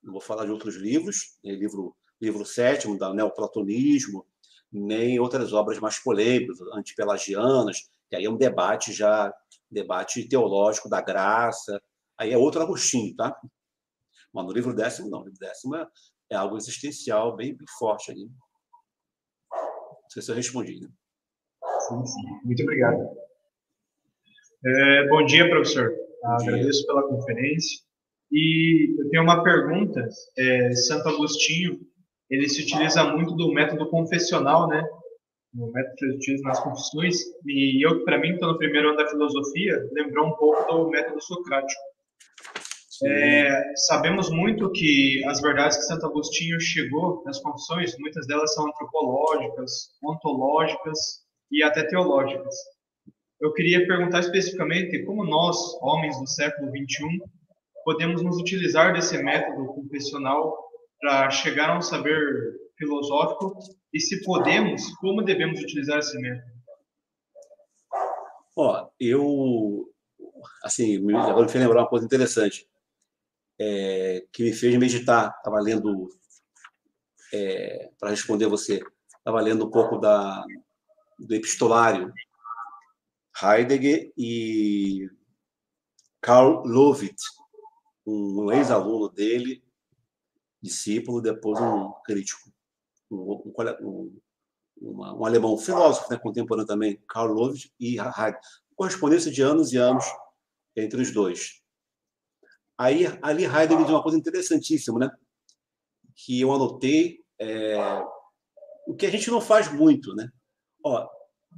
Não 0.02 0.12
vou 0.12 0.20
falar 0.20 0.44
de 0.44 0.50
outros 0.50 0.76
livros, 0.76 1.38
né? 1.44 1.52
livro, 1.52 1.96
livro 2.20 2.44
sétimo, 2.44 2.98
da 2.98 3.12
neoplatonismo, 3.12 4.26
nem 4.70 5.18
outras 5.18 5.52
obras 5.52 5.78
mais 5.78 5.98
polêmicas, 5.98 6.60
antipelagianas, 6.74 7.88
que 8.08 8.16
aí 8.16 8.24
é 8.24 8.30
um 8.30 8.36
debate 8.36 8.92
já, 8.92 9.32
debate 9.70 10.28
teológico 10.28 10.88
da 10.88 11.00
graça, 11.00 11.80
aí 12.16 12.32
é 12.32 12.38
outro 12.38 12.62
Agostinho, 12.62 13.14
tá? 13.16 13.36
Mas 14.38 14.46
no 14.46 14.52
livro 14.52 14.72
décimo, 14.72 15.10
não. 15.10 15.18
No 15.18 15.24
livro 15.24 15.40
décimo 15.40 15.74
é, 15.74 15.84
é 16.30 16.36
algo 16.36 16.56
existencial 16.56 17.34
bem, 17.34 17.56
bem 17.56 17.66
forte 17.76 18.12
ali. 18.12 18.26
Não 19.50 20.10
sei 20.10 20.22
se 20.22 20.30
eu 20.30 20.36
respondi, 20.36 20.80
né? 20.80 20.88
Sim, 21.80 22.06
sim. 22.06 22.22
Muito 22.44 22.62
obrigado. 22.62 22.98
É, 24.64 25.08
bom 25.08 25.24
dia, 25.24 25.48
professor. 25.48 25.90
Bom 26.22 26.28
Agradeço 26.34 26.78
dia. 26.78 26.86
pela 26.86 27.08
conferência. 27.08 27.82
E 28.30 29.00
eu 29.00 29.10
tenho 29.10 29.24
uma 29.24 29.42
pergunta. 29.42 30.08
É, 30.38 30.70
Santo 30.72 31.08
Agostinho, 31.08 31.80
ele 32.30 32.48
se 32.48 32.62
utiliza 32.62 33.02
muito 33.12 33.34
do 33.34 33.52
método 33.52 33.90
confessional, 33.90 34.68
né? 34.68 34.88
O 35.56 35.72
método 35.72 35.96
que 35.96 36.04
ele 36.04 36.14
utiliza 36.14 36.44
nas 36.44 36.60
confissões. 36.60 37.16
E 37.44 37.84
eu, 37.84 38.04
para 38.04 38.20
mim, 38.20 38.34
estou 38.34 38.52
no 38.52 38.58
primeiro 38.58 38.90
ano 38.90 38.98
da 38.98 39.08
filosofia, 39.08 39.84
lembrou 39.90 40.28
um 40.28 40.36
pouco 40.36 40.72
do 40.72 40.90
método 40.90 41.20
socrático. 41.20 41.88
É, 43.04 43.72
sabemos 43.76 44.28
muito 44.30 44.70
que 44.72 45.22
as 45.26 45.40
verdades 45.40 45.76
que 45.76 45.84
Santo 45.84 46.06
Agostinho 46.06 46.60
chegou 46.60 47.22
nas 47.24 47.40
confissões, 47.40 47.96
muitas 47.98 48.26
delas 48.26 48.52
são 48.54 48.66
antropológicas, 48.66 49.90
ontológicas 50.02 50.98
e 51.50 51.62
até 51.62 51.84
teológicas. 51.84 52.54
Eu 53.40 53.52
queria 53.52 53.86
perguntar 53.86 54.20
especificamente 54.20 55.04
como 55.04 55.24
nós, 55.24 55.56
homens 55.80 56.18
do 56.18 56.26
século 56.26 56.70
XXI, 56.70 57.22
podemos 57.84 58.22
nos 58.22 58.36
utilizar 58.38 58.92
desse 58.92 59.16
método 59.22 59.66
confessional 59.74 60.58
para 61.00 61.30
chegar 61.30 61.70
a 61.70 61.78
um 61.78 61.82
saber 61.82 62.52
filosófico 62.76 63.56
e, 63.94 64.00
se 64.00 64.24
podemos, 64.24 64.92
como 64.96 65.22
devemos 65.22 65.60
utilizar 65.60 65.98
esse 65.98 66.18
método? 66.18 66.58
Ó, 68.56 68.88
eu, 68.98 69.88
assim, 70.64 70.96
agora 71.14 71.46
me 71.46 71.52
fez 71.52 71.62
lembrar 71.62 71.82
uma 71.82 71.88
coisa 71.88 72.04
interessante 72.04 72.67
é, 73.58 74.24
que 74.32 74.42
me 74.42 74.52
fez 74.52 74.76
meditar. 74.78 75.34
Estava 75.36 75.60
lendo, 75.60 76.08
é, 77.32 77.90
para 77.98 78.10
responder 78.10 78.46
você, 78.46 78.80
estava 79.16 79.40
lendo 79.40 79.66
um 79.66 79.70
pouco 79.70 79.98
da, 79.98 80.44
do 81.18 81.34
epistolário 81.34 82.12
Heidegger 83.42 84.12
e 84.16 85.08
Karl 86.20 86.62
Lovitz, 86.66 87.22
um 88.06 88.50
ex-aluno 88.50 89.08
dele, 89.08 89.62
discípulo, 90.60 91.20
depois 91.20 91.60
um 91.60 91.92
crítico, 92.04 92.50
um, 93.10 93.52
um, 93.56 94.20
um, 94.80 95.12
um 95.20 95.24
alemão, 95.24 95.56
filósofo 95.56 96.10
né, 96.10 96.18
contemporâneo 96.18 96.66
também, 96.66 97.00
Karl 97.08 97.32
Lovitz 97.32 97.70
e 97.78 97.98
Heidegger. 97.98 98.40
Correspondência 98.74 99.30
de 99.30 99.42
anos 99.42 99.72
e 99.72 99.76
anos 99.76 100.04
entre 100.76 101.00
os 101.00 101.12
dois. 101.12 101.57
Aí, 102.78 103.06
ali 103.20 103.44
Heidegger 103.44 103.78
diz 103.78 103.90
uma 103.90 104.02
coisa 104.02 104.16
interessantíssima, 104.16 105.00
né? 105.00 105.10
que 106.14 106.40
eu 106.40 106.52
anotei, 106.52 107.20
é, 107.38 107.76
o 108.86 108.94
que 108.94 109.06
a 109.06 109.10
gente 109.10 109.30
não 109.30 109.40
faz 109.40 109.72
muito. 109.72 110.14
Né? 110.14 110.28
Ó, 110.84 111.08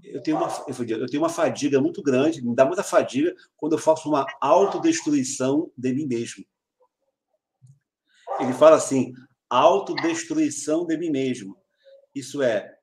eu, 0.04 0.22
tenho 0.22 0.36
uma, 0.36 0.48
eu 0.68 1.06
tenho 1.06 1.22
uma 1.22 1.28
fadiga 1.30 1.80
muito 1.80 2.02
grande, 2.02 2.44
me 2.44 2.54
dá 2.54 2.66
muita 2.66 2.82
fadiga 2.82 3.34
quando 3.56 3.72
eu 3.72 3.78
faço 3.78 4.08
uma 4.08 4.26
autodestruição 4.40 5.72
de 5.76 5.92
mim 5.94 6.06
mesmo. 6.06 6.44
Ele 8.38 8.52
fala 8.52 8.76
assim, 8.76 9.12
autodestruição 9.48 10.86
de 10.86 10.96
mim 10.96 11.10
mesmo. 11.10 11.56
Isso 12.14 12.42
é, 12.42 12.76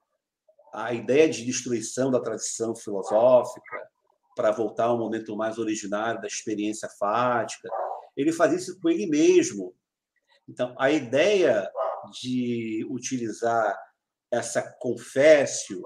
a 0.73 0.93
ideia 0.93 1.29
de 1.29 1.45
destruição 1.45 2.09
da 2.09 2.19
tradição 2.19 2.75
filosófica 2.75 3.89
para 4.35 4.51
voltar 4.51 4.85
a 4.85 4.93
um 4.93 4.99
momento 4.99 5.35
mais 5.35 5.57
originário 5.57 6.21
da 6.21 6.27
experiência 6.27 6.89
fática, 6.99 7.69
ele 8.17 8.33
faz 8.33 8.51
isso 8.53 8.79
com 8.81 8.89
ele 8.89 9.05
mesmo. 9.05 9.73
Então, 10.49 10.75
a 10.79 10.89
ideia 10.91 11.69
de 12.21 12.85
utilizar 12.89 13.77
essa 14.31 14.61
confessio 14.79 15.81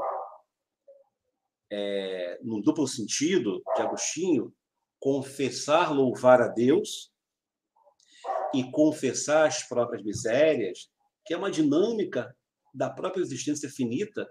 é, 1.71 2.39
no 2.41 2.61
duplo 2.61 2.87
sentido 2.87 3.61
de 3.75 3.81
Agostinho, 3.81 4.53
confessar, 4.99 5.93
louvar 5.93 6.41
a 6.41 6.47
Deus 6.47 7.11
e 8.53 8.69
confessar 8.71 9.47
as 9.47 9.63
próprias 9.63 10.03
misérias, 10.03 10.89
que 11.25 11.33
é 11.33 11.37
uma 11.37 11.51
dinâmica 11.51 12.35
da 12.73 12.89
própria 12.89 13.21
existência 13.21 13.69
finita 13.69 14.29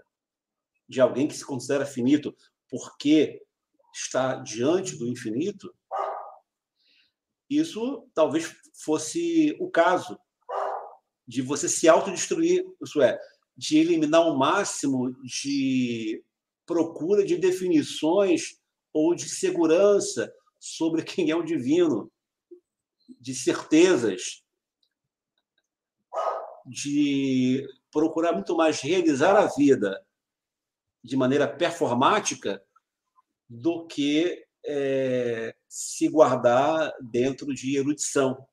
de 0.89 1.01
alguém 1.01 1.29
que 1.29 1.37
se 1.37 1.45
considera 1.45 1.87
finito 1.87 2.35
porque 2.69 3.43
está 3.95 4.37
diante 4.37 4.97
do 4.97 5.07
infinito, 5.07 5.75
isso 7.51 8.09
talvez 8.15 8.55
fosse 8.85 9.57
o 9.59 9.69
caso 9.69 10.19
de 11.27 11.43
você 11.43 11.69
se 11.69 11.89
autodestruir, 11.89 12.65
isso 12.83 13.03
é, 13.03 13.19
de 13.57 13.79
eliminar 13.79 14.23
o 14.23 14.39
máximo 14.39 15.13
de 15.23 16.25
procura 16.65 17.25
de 17.25 17.37
definições 17.37 18.61
ou 18.93 19.15
de 19.15 19.29
segurança 19.29 20.33
sobre 20.59 21.03
quem 21.05 21.31
é 21.31 21.37
o 21.37 21.43
divino, 21.43 22.11
de 23.21 23.35
certezas, 23.35 24.45
de 26.65 27.67
procurar 27.91 28.33
muito 28.33 28.57
mais 28.57 28.81
realizar 28.81 29.37
a 29.37 29.47
vida 29.47 30.01
de 31.03 31.17
maneira 31.17 31.49
performática 31.49 32.63
do 33.49 33.87
que 33.87 34.47
é, 34.67 35.55
se 35.69 36.09
guardar 36.09 36.93
dentro 37.01 37.55
de 37.55 37.77
erudição, 37.77 38.47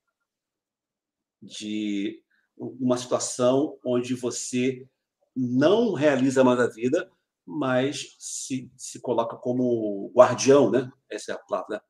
de 1.41 2.21
uma 2.57 2.97
situação 2.97 3.77
onde 3.85 4.15
você 4.15 4.88
não 5.35 5.93
realiza 5.93 6.43
mais 6.43 6.59
a 6.59 6.67
vida, 6.67 7.09
mas 7.45 8.15
se, 8.19 8.71
se 8.75 8.99
coloca 8.99 9.38
como 9.38 10.11
guardião, 10.15 10.71
né? 10.71 10.91
Essa 11.09 11.31
é 11.31 11.35
a 11.35 11.38
palavra, 11.38 11.77
né? 11.77 11.81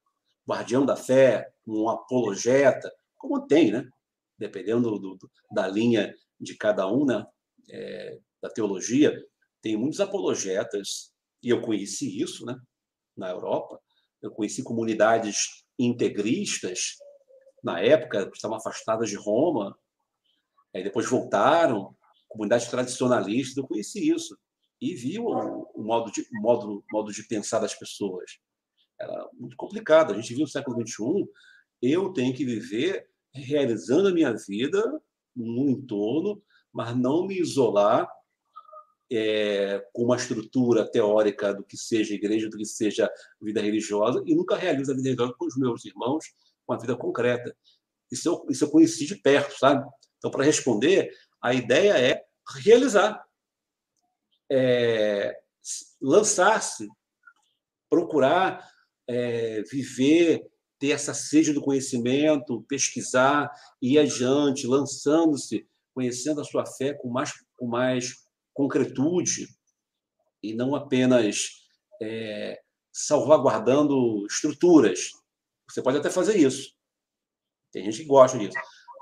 guardião 0.47 0.85
da 0.85 0.95
fé, 0.95 1.51
um 1.65 1.89
apologeta, 1.89 2.91
como 3.17 3.47
tem, 3.47 3.71
né? 3.71 3.89
Dependendo 4.37 4.91
do, 4.99 5.15
do, 5.15 5.31
da 5.51 5.67
linha 5.67 6.13
de 6.39 6.55
cada 6.55 6.87
um, 6.87 7.05
né? 7.05 7.25
É, 7.69 8.19
da 8.41 8.49
teologia, 8.49 9.17
tem 9.61 9.75
muitos 9.75 9.99
apologetas, 9.99 11.11
e 11.41 11.49
eu 11.49 11.61
conheci 11.61 12.21
isso, 12.21 12.45
né? 12.45 12.55
Na 13.15 13.29
Europa, 13.31 13.81
eu 14.21 14.31
conheci 14.31 14.63
comunidades 14.63 15.65
integristas 15.77 16.97
na 17.63 17.79
época, 17.79 18.29
estavam 18.33 18.57
afastadas 18.57 19.09
de 19.09 19.15
Roma, 19.15 19.77
aí 20.73 20.83
depois 20.83 21.09
voltaram, 21.09 21.95
comunidades 22.27 22.67
tradicionalistas, 22.67 23.57
eu 23.57 23.67
conheci 23.67 24.09
isso 24.09 24.37
e 24.79 24.93
vi 24.93 25.19
o, 25.19 25.27
o 25.73 25.83
modo, 25.83 26.11
de, 26.11 26.25
modo, 26.33 26.83
modo 26.91 27.11
de 27.11 27.23
pensar 27.27 27.59
das 27.59 27.73
pessoas. 27.73 28.37
Era 28.99 29.29
muito 29.33 29.55
complicado. 29.55 30.13
A 30.13 30.15
gente 30.15 30.33
viu 30.33 30.41
no 30.41 30.47
século 30.47 30.85
XXI, 30.85 31.27
eu 31.81 32.13
tenho 32.13 32.33
que 32.33 32.45
viver 32.45 33.07
realizando 33.33 34.07
a 34.07 34.13
minha 34.13 34.33
vida 34.33 34.83
no 35.35 35.69
entorno, 35.69 36.41
mas 36.73 36.95
não 36.95 37.25
me 37.25 37.39
isolar 37.39 38.07
é, 39.11 39.83
com 39.93 40.03
uma 40.03 40.15
estrutura 40.15 40.89
teórica 40.89 41.53
do 41.53 41.63
que 41.63 41.77
seja 41.77 42.13
igreja, 42.13 42.49
do 42.49 42.57
que 42.57 42.65
seja 42.65 43.09
vida 43.41 43.61
religiosa, 43.61 44.21
e 44.25 44.35
nunca 44.35 44.55
realizo 44.55 44.91
a 44.91 44.95
vida 44.95 45.09
religiosa 45.09 45.33
com 45.37 45.45
os 45.45 45.57
meus 45.57 45.85
irmãos, 45.85 46.25
com 46.65 46.73
a 46.73 46.77
vida 46.77 46.95
concreta. 46.95 47.55
Isso 48.11 48.29
eu, 48.29 48.45
isso 48.49 48.65
eu 48.65 48.69
conheci 48.69 49.05
de 49.05 49.15
perto, 49.15 49.57
sabe? 49.57 49.87
Então, 50.17 50.31
para 50.31 50.43
responder, 50.43 51.09
a 51.41 51.53
ideia 51.53 51.97
é 51.97 52.23
realizar, 52.63 53.23
é, 54.51 55.37
lançar-se, 56.01 56.87
procurar 57.89 58.67
é, 59.07 59.61
viver, 59.63 60.45
ter 60.79 60.91
essa 60.91 61.13
sede 61.13 61.53
do 61.53 61.61
conhecimento, 61.61 62.63
pesquisar, 62.63 63.49
ir 63.81 63.97
adiante, 63.97 64.67
lançando-se, 64.67 65.67
conhecendo 65.93 66.41
a 66.41 66.43
sua 66.43 66.65
fé 66.65 66.93
com 66.93 67.09
mais, 67.09 67.33
com 67.57 67.67
mais 67.67 68.26
concretude 68.57 69.47
e 70.41 70.55
não 70.55 70.73
apenas 70.73 71.67
é, 72.01 72.59
salvaguardando 72.91 74.25
estruturas. 74.25 75.11
Você 75.69 75.79
pode 75.79 75.99
até 75.99 76.09
fazer 76.09 76.37
isso. 76.37 76.75
Tem 77.71 77.85
gente 77.85 77.99
que 77.99 78.05
gosta 78.05 78.39
disso. 78.39 78.57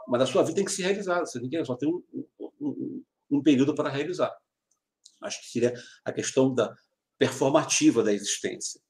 Mas 0.10 0.22
a 0.23 0.26
sua 0.26 0.44
vida 0.44 0.57
tem 0.57 0.65
que 0.65 0.72
se 0.72 0.82
realizar. 0.82 1.22
Você 1.22 1.40
tem 1.40 1.49
que 1.49 1.64
só 1.64 1.77
tem 1.77 1.88
um, 1.88 2.03
um, 2.60 3.03
um 3.32 3.41
período 3.41 3.73
para 3.73 3.90
realizar. 3.90 4.36
Acho 5.22 5.40
que 5.41 5.48
seria 5.48 5.73
a 6.03 6.11
questão 6.11 6.53
da 6.53 6.76
performativa 7.18 8.03
da 8.03 8.11
existência, 8.11 8.82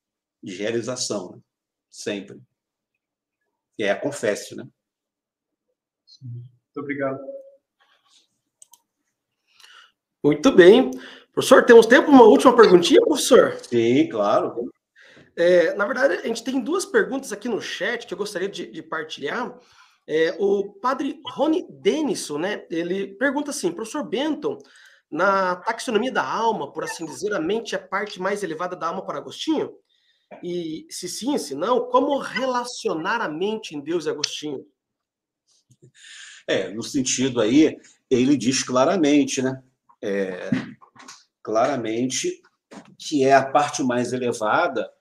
de 0.42 0.56
realização, 0.56 1.34
né? 1.34 1.42
sempre. 1.92 2.42
E 3.78 3.84
é 3.84 3.92
a 3.92 4.02
confesso, 4.02 4.56
né? 4.56 4.68
Muito 6.24 6.78
obrigado. 6.78 7.20
Muito 10.26 10.52
bem. 10.52 10.90
Professor, 11.32 11.64
temos 11.64 11.86
tempo 11.86 12.06
para 12.06 12.16
uma 12.16 12.24
última 12.24 12.56
perguntinha, 12.56 13.00
professor? 13.00 13.60
Sim, 13.62 14.10
claro. 14.10 14.72
É, 15.36 15.76
na 15.76 15.86
verdade, 15.86 16.16
a 16.16 16.26
gente 16.26 16.44
tem 16.44 16.60
duas 16.60 16.84
perguntas 16.84 17.32
aqui 17.32 17.48
no 17.48 17.62
chat 17.62 18.08
que 18.08 18.14
eu 18.16 18.18
gostaria 18.18 18.50
de, 18.50 18.66
de 18.66 18.82
partilhar. 18.82 19.56
É, 20.08 20.36
o 20.40 20.74
padre 20.82 21.22
Rony 21.28 21.68
Denison, 21.70 22.40
né? 22.40 22.66
Ele 22.72 23.06
pergunta 23.06 23.52
assim, 23.52 23.72
professor 23.72 24.04
Benton, 24.04 24.58
na 25.12 25.58
taxonomia 25.58 26.12
da 26.12 26.28
alma, 26.28 26.74
por 26.74 26.84
assim 26.84 27.06
dizer, 27.06 27.32
a 27.32 27.40
mente 27.40 27.76
é 27.76 27.78
a 27.78 27.88
parte 27.88 28.20
mais 28.20 28.42
elevada 28.42 28.76
da 28.76 28.88
alma 28.88 29.06
para 29.06 29.20
Agostinho? 29.20 29.74
E 30.42 30.88
se 30.90 31.08
sim, 31.08 31.38
se 31.38 31.54
não, 31.54 31.88
como 31.92 32.18
relacionar 32.18 33.22
a 33.22 33.30
mente 33.30 33.76
em 33.76 33.80
Deus 33.80 34.08
e 34.08 34.10
Agostinho? 34.10 34.66
É, 36.48 36.74
no 36.74 36.82
sentido 36.82 37.40
aí, 37.40 37.78
ele 38.10 38.36
diz 38.36 38.64
claramente, 38.64 39.40
né? 39.40 39.62
É, 40.04 40.50
claramente 41.44 42.42
que 42.98 43.24
é 43.24 43.34
a 43.34 43.50
parte 43.50 43.84
mais 43.84 44.14
elevada 44.14 44.92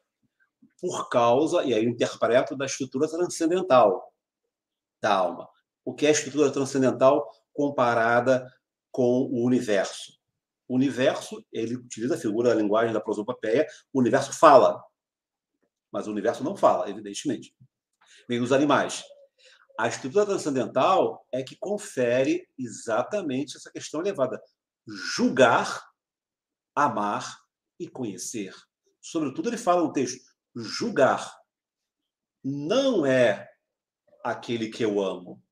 por 0.80 1.08
causa, 1.08 1.64
e 1.64 1.72
aí 1.72 1.84
eu 1.84 1.90
interpreto, 1.90 2.56
da 2.56 2.66
estrutura 2.66 3.08
transcendental 3.08 4.12
da 5.00 5.14
alma. 5.14 5.48
O 5.84 5.94
que 5.94 6.06
é 6.06 6.10
a 6.10 6.12
estrutura 6.12 6.50
transcendental 6.50 7.30
comparada 7.52 8.46
com 8.90 9.22
o 9.22 9.44
universo? 9.44 10.12
O 10.68 10.74
universo, 10.74 11.44
ele 11.52 11.76
utiliza 11.76 12.14
a 12.14 12.18
figura 12.18 12.50
da 12.50 12.54
linguagem 12.54 12.92
da 12.92 13.00
prosopopeia, 13.00 13.66
o 13.92 14.00
universo 14.00 14.32
fala, 14.32 14.82
mas 15.90 16.06
o 16.06 16.10
universo 16.10 16.42
não 16.42 16.56
fala, 16.56 16.88
evidentemente. 16.90 17.54
Vem 18.28 18.40
dos 18.40 18.52
animais. 18.52 19.04
A 19.78 19.88
estrutura 19.88 20.26
transcendental 20.26 21.26
é 21.32 21.42
que 21.42 21.56
confere 21.56 22.46
exatamente 22.58 23.56
essa 23.56 23.70
questão 23.70 24.00
elevada. 24.00 24.40
Julgar, 24.86 25.82
amar 26.74 27.38
e 27.78 27.88
conhecer. 27.88 28.54
Sobretudo, 29.00 29.48
ele 29.48 29.56
fala 29.56 29.82
no 29.82 29.92
texto: 29.92 30.20
julgar 30.54 31.34
não 32.42 33.06
é 33.06 33.50
aquele 34.22 34.68
que 34.68 34.84
eu 34.84 35.00
amo. 35.00 35.42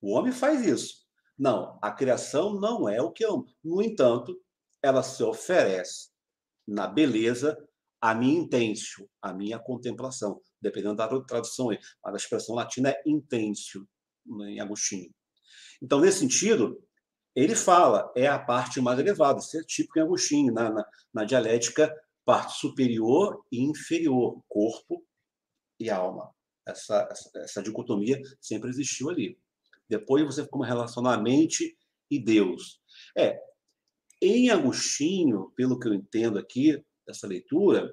O 0.00 0.16
homem 0.16 0.32
faz 0.32 0.66
isso. 0.66 1.02
Não, 1.38 1.78
a 1.80 1.90
criação 1.90 2.54
não 2.54 2.88
é 2.88 3.00
o 3.00 3.12
que 3.12 3.24
eu 3.24 3.34
amo. 3.34 3.46
No 3.62 3.82
entanto, 3.82 4.36
ela 4.82 5.02
se 5.02 5.22
oferece 5.22 6.10
na 6.66 6.86
beleza 6.86 7.56
a 8.00 8.14
minha 8.14 8.40
intensio, 8.40 9.08
a 9.20 9.32
minha 9.32 9.58
contemplação, 9.60 10.40
dependendo 10.60 10.96
da 10.96 11.08
tradução. 11.22 11.68
Mas 12.04 12.14
a 12.14 12.16
expressão 12.16 12.54
latina 12.56 12.90
é 12.90 13.02
intensio, 13.06 13.88
em 14.26 14.60
Agostinho. 14.60 15.12
Então, 15.80 16.00
nesse 16.00 16.18
sentido, 16.18 16.82
ele 17.34 17.54
fala, 17.54 18.12
é 18.16 18.26
a 18.26 18.38
parte 18.38 18.80
mais 18.80 18.98
elevada, 18.98 19.38
isso 19.38 19.58
é 19.58 19.62
típico 19.62 19.98
em 19.98 20.02
Agostinho, 20.02 20.52
na, 20.52 20.70
na, 20.70 20.84
na 21.12 21.24
dialética, 21.24 21.94
parte 22.24 22.58
superior 22.58 23.44
e 23.50 23.62
inferior, 23.62 24.42
corpo 24.48 25.04
e 25.80 25.90
alma 25.90 26.32
essa, 26.66 27.08
essa, 27.10 27.30
essa 27.38 27.62
dicotomia 27.62 28.20
sempre 28.40 28.70
existiu 28.70 29.10
ali. 29.10 29.38
Depois 29.88 30.24
você 30.24 30.46
como 30.46 30.64
relacionar 30.64 31.14
a 31.14 31.20
mente 31.20 31.76
e 32.10 32.18
Deus. 32.18 32.80
É, 33.16 33.38
em 34.20 34.50
Agostinho, 34.50 35.52
pelo 35.56 35.78
que 35.78 35.88
eu 35.88 35.94
entendo 35.94 36.38
aqui 36.38 36.82
dessa 37.06 37.26
leitura, 37.26 37.92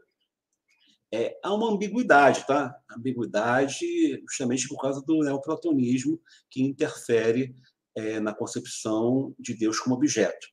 é, 1.11 1.40
há 1.44 1.53
uma 1.53 1.72
ambiguidade, 1.72 2.45
tá? 2.45 2.76
Ambiguidade 2.95 4.22
justamente 4.30 4.68
por 4.68 4.80
causa 4.80 5.02
do 5.02 5.24
neoplatonismo 5.24 6.22
que 6.52 6.61
interfere 6.61 7.56
é, 7.99 8.19
na 8.19 8.34
concepção 8.34 9.34
de 9.38 9.53
Deus 9.53 9.80
como 9.80 9.95
objeto. 9.95 10.47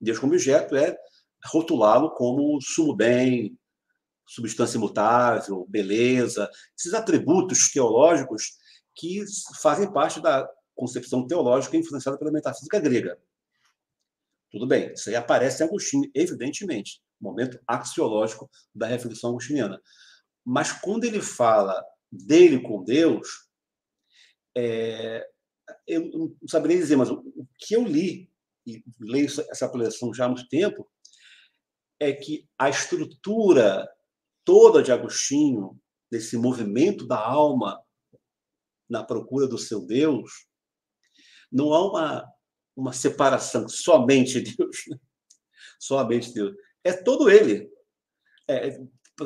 Deus 0.00 0.18
como 0.18 0.32
objeto 0.32 0.76
é 0.76 0.96
rotulá-lo 1.46 2.10
como 2.14 2.60
sumo 2.60 2.94
bem, 2.94 3.58
substância 4.26 4.76
imutável, 4.76 5.66
beleza, 5.68 6.48
esses 6.78 6.94
atributos 6.94 7.70
teológicos 7.72 8.52
que 8.94 9.24
fazem 9.60 9.92
parte 9.92 10.20
da 10.20 10.48
concepção 10.74 11.26
teológica 11.26 11.76
influenciada 11.76 12.18
pela 12.18 12.32
metafísica 12.32 12.78
grega. 12.78 13.18
Tudo 14.50 14.66
bem, 14.66 14.92
isso 14.92 15.08
aí 15.08 15.16
aparece 15.16 15.62
em 15.62 15.66
Agostinho, 15.66 16.10
evidentemente, 16.14 17.00
momento 17.20 17.58
axiológico 17.66 18.50
da 18.74 18.86
reflexão 18.86 19.30
agostiniana. 19.30 19.80
Mas 20.44 20.72
quando 20.72 21.04
ele 21.04 21.20
fala 21.20 21.82
dele 22.10 22.60
com 22.60 22.84
Deus, 22.84 23.28
é, 24.56 25.26
eu 25.86 26.10
não 26.10 26.48
saberia 26.48 26.78
dizer, 26.78 26.96
mas 26.96 27.10
o 27.10 27.22
que 27.58 27.74
eu 27.74 27.84
li, 27.84 28.30
e 28.66 28.82
leio 29.00 29.26
essa 29.26 29.68
coleção 29.68 30.12
já 30.14 30.26
há 30.26 30.28
muito 30.28 30.48
tempo, 30.48 30.88
é 32.00 32.12
que 32.12 32.48
a 32.58 32.68
estrutura 32.68 33.88
toda 34.44 34.82
de 34.82 34.92
Agostinho, 34.92 35.80
desse 36.10 36.36
movimento 36.36 37.06
da 37.06 37.18
alma 37.18 37.80
na 38.88 39.02
procura 39.02 39.46
do 39.46 39.56
seu 39.56 39.80
Deus, 39.86 40.46
não 41.50 41.72
há 41.72 41.88
uma, 41.88 42.32
uma 42.76 42.92
separação 42.92 43.68
somente 43.68 44.40
Deus, 44.40 44.84
né? 44.88 44.98
somente 45.80 46.32
Deus. 46.32 46.54
É 46.84 46.92
todo 46.92 47.30
ele. 47.30 47.70
É, 48.48 48.78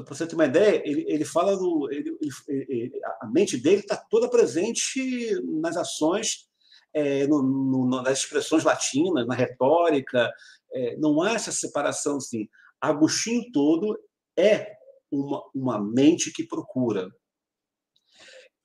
para 0.05 0.15
você 0.15 0.27
ter 0.27 0.35
uma 0.35 0.47
ideia, 0.47 0.83
ele, 0.85 1.05
ele 1.09 1.25
fala 1.25 1.57
do. 1.57 1.89
Ele, 1.91 2.17
ele, 2.49 3.01
a 3.21 3.27
mente 3.27 3.57
dele 3.57 3.81
está 3.81 3.97
toda 3.97 4.29
presente 4.29 5.41
nas 5.45 5.77
ações, 5.77 6.49
é, 6.93 7.27
no, 7.27 7.43
no, 7.43 8.03
nas 8.03 8.21
expressões 8.21 8.65
latinas, 8.65 9.27
na 9.27 9.35
retórica. 9.35 10.33
É, 10.73 10.97
não 10.97 11.23
há 11.23 11.33
essa 11.33 11.53
separação 11.53 12.17
assim. 12.17 12.49
Agostinho 12.81 13.51
todo 13.53 13.99
é 14.37 14.77
uma, 15.11 15.43
uma 15.55 15.81
mente 15.81 16.33
que 16.33 16.45
procura. 16.45 17.09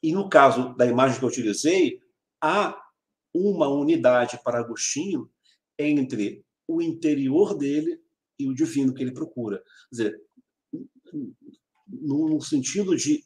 E 0.04 0.12
no 0.12 0.30
caso 0.30 0.76
da 0.76 0.86
imagem 0.86 1.20
que 1.20 1.26
eu 1.26 1.30
utilizei, 1.30 2.00
há 2.42 2.76
uma 3.34 3.68
unidade 3.68 4.40
para 4.44 4.60
Agostinho 4.60 5.30
entre 5.78 6.44
o 6.68 6.82
interior 6.82 7.56
dele 7.58 8.02
e 8.40 8.48
o 8.48 8.54
divino 8.54 8.94
que 8.94 9.04
ele 9.04 9.14
procura. 9.14 9.58
Quer 9.58 9.92
dizer, 9.92 10.22
no 11.88 12.42
sentido 12.42 12.96
de 12.96 13.26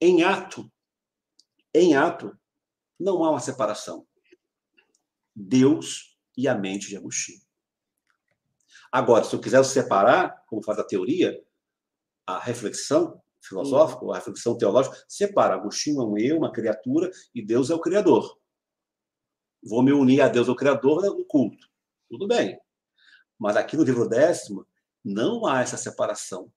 em 0.00 0.22
ato, 0.22 0.70
em 1.74 1.94
ato, 1.94 2.36
não 2.98 3.24
há 3.24 3.30
uma 3.30 3.40
separação. 3.40 4.06
Deus 5.34 6.16
e 6.36 6.48
a 6.48 6.54
mente 6.54 6.88
de 6.88 6.96
Agostinho. 6.96 7.40
Agora, 8.90 9.24
se 9.24 9.34
eu 9.34 9.40
quiser 9.40 9.62
separar, 9.64 10.44
como 10.46 10.62
faz 10.62 10.78
a 10.78 10.84
teoria, 10.84 11.42
a 12.26 12.38
reflexão 12.38 13.20
filosófica, 13.40 14.04
a 14.10 14.14
reflexão 14.14 14.56
teológica, 14.56 14.96
separa. 15.08 15.54
Agostinho 15.54 16.00
é 16.00 16.04
um 16.04 16.18
eu, 16.18 16.38
uma 16.38 16.52
criatura, 16.52 17.10
e 17.34 17.44
Deus 17.44 17.70
é 17.70 17.74
o 17.74 17.80
Criador. 17.80 18.38
Vou 19.62 19.82
me 19.82 19.92
unir 19.92 20.20
a 20.20 20.28
Deus, 20.28 20.48
o 20.48 20.56
Criador, 20.56 21.02
no 21.04 21.24
culto. 21.24 21.68
Tudo 22.08 22.26
bem. 22.26 22.58
Mas 23.38 23.56
aqui 23.56 23.76
no 23.76 23.82
livro 23.82 24.08
décimo, 24.08 24.66
não 25.04 25.46
há 25.46 25.60
essa 25.60 25.76
separação. 25.76 26.52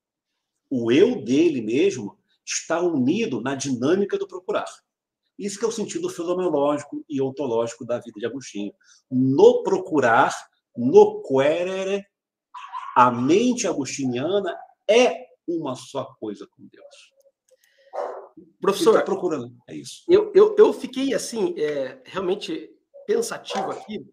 O 0.70 0.92
eu 0.92 1.24
dele 1.24 1.62
mesmo 1.62 2.18
está 2.46 2.82
unido 2.82 3.42
na 3.42 3.56
dinâmica 3.56 4.18
do 4.18 4.28
procurar. 4.28 4.66
Isso 5.38 5.58
que 5.58 5.66
é 5.66 5.68
o 5.68 5.72
sentido 5.72 6.10
fenomenológico 6.10 7.04
e 7.08 7.22
ontológico 7.22 7.86
da 7.86 7.98
vida 7.98 8.20
de 8.20 8.26
Agostinho. 8.26 8.74
No 9.10 9.64
procurar, 9.64 10.36
no 10.76 11.22
querere, 11.24 12.06
a 12.96 13.10
mente 13.10 13.66
agostiniana 13.68 14.58
é 14.90 15.28
uma 15.48 15.76
só 15.76 16.14
coisa 16.20 16.46
com 16.48 16.68
Deus. 16.68 17.14
Professor, 18.60 18.92
está 18.92 19.06
procurando, 19.06 19.56
é 19.68 19.76
isso. 19.76 20.04
Eu, 20.08 20.32
eu, 20.36 20.56
eu 20.58 20.74
fiquei 20.74 21.14
assim, 21.14 21.54
é, 21.58 22.02
realmente 22.06 22.70
pensativo 23.08 23.72
aqui, 23.72 24.06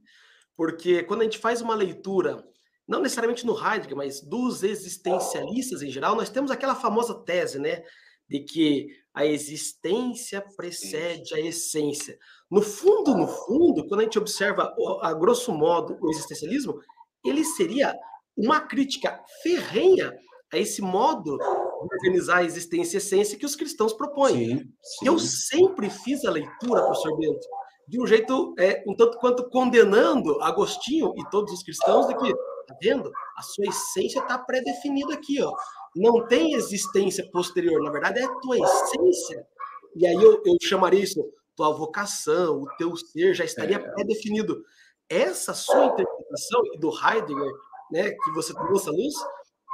porque 0.57 1.03
quando 1.03 1.23
a 1.23 1.25
gente 1.25 1.39
faz 1.39 1.61
uma 1.61 1.75
leitura, 1.75 2.47
não 2.87 3.01
necessariamente 3.01 3.45
no 3.45 3.55
Heidegger, 3.55 3.97
mas 3.97 4.21
dos 4.21 4.63
existencialistas 4.63 5.83
em 5.83 5.91
geral, 5.91 6.15
nós 6.15 6.31
temos 6.31 6.51
aquela 6.51 6.75
famosa 6.75 7.15
tese, 7.25 7.59
né, 7.59 7.83
de 8.29 8.41
que 8.41 8.87
a 9.15 9.25
existência 9.25 10.45
precede 10.57 11.35
a 11.35 11.41
essência. 11.41 12.19
No 12.51 12.63
fundo, 12.63 13.17
no 13.17 13.27
fundo, 13.27 13.87
quando 13.89 14.01
a 14.01 14.03
gente 14.05 14.19
observa 14.19 14.75
a 15.01 15.15
grosso 15.15 15.53
modo 15.53 15.97
o 16.01 16.11
existencialismo, 16.11 16.79
ele 17.25 17.45
seria 17.45 17.95
uma 18.37 18.61
crítica 18.61 19.21
ferrenha 19.43 20.13
a 20.53 20.59
esse 20.59 20.81
modo 20.81 21.37
de 21.39 21.95
organizar 21.95 22.39
a 22.39 22.45
existência 22.45 22.97
e 22.97 22.99
a 22.99 23.03
essência 23.03 23.39
que 23.39 23.47
os 23.47 23.57
cristãos 23.57 23.93
propõem. 23.93 24.59
Sim, 24.59 24.73
sim. 24.83 25.07
Eu 25.07 25.19
sempre 25.19 25.91
fiz 25.91 26.25
a 26.25 26.31
leitura, 26.31 26.85
professor 26.85 27.17
Bento, 27.19 27.47
de 27.89 28.01
um 28.01 28.07
jeito 28.07 28.55
é, 28.59 28.83
um 28.87 28.95
tanto 28.95 29.19
quanto 29.19 29.49
condenando 29.49 30.41
Agostinho 30.43 31.13
e 31.17 31.31
todos 31.31 31.53
os 31.53 31.63
cristãos 31.63 32.07
de 32.07 32.17
que, 32.17 32.33
tá 32.67 32.77
vendo? 32.81 33.11
A 33.37 33.43
sua 33.43 33.67
essência 33.67 34.21
está 34.21 34.39
pré-definida 34.39 35.15
aqui, 35.15 35.43
ó. 35.43 35.53
Não 35.95 36.27
tem 36.27 36.55
existência 36.55 37.29
posterior, 37.31 37.83
na 37.83 37.91
verdade 37.91 38.21
é 38.21 38.25
a 38.25 38.35
tua 38.41 38.59
essência. 38.59 39.47
E 39.95 40.07
aí 40.07 40.15
eu, 40.15 40.43
eu 40.45 40.57
chamaria 40.61 41.03
isso 41.03 41.25
tua 41.57 41.73
vocação, 41.73 42.63
o 42.63 42.77
teu 42.77 42.95
ser 42.97 43.35
já 43.35 43.45
estaria 43.45 43.77
é. 43.77 43.79
pré-definido. 43.79 44.63
Essa 45.09 45.55
sua 45.55 45.87
interpretação 45.87 46.61
e 46.75 46.79
do 46.79 46.91
Heidegger, 46.91 47.53
né, 47.91 48.11
que 48.11 48.31
você 48.33 48.53
trouxe 48.53 48.89
à 48.89 48.93
luz, 48.93 49.15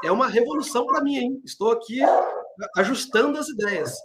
é 0.05 0.12
uma 0.12 0.28
revolução 0.28 0.86
para 0.86 1.02
mim, 1.02 1.16
hein? 1.16 1.43
Estou 1.44 1.73
aqui 1.73 2.01
ajustando 2.77 3.39
as 3.39 3.48
ideias. 3.48 3.97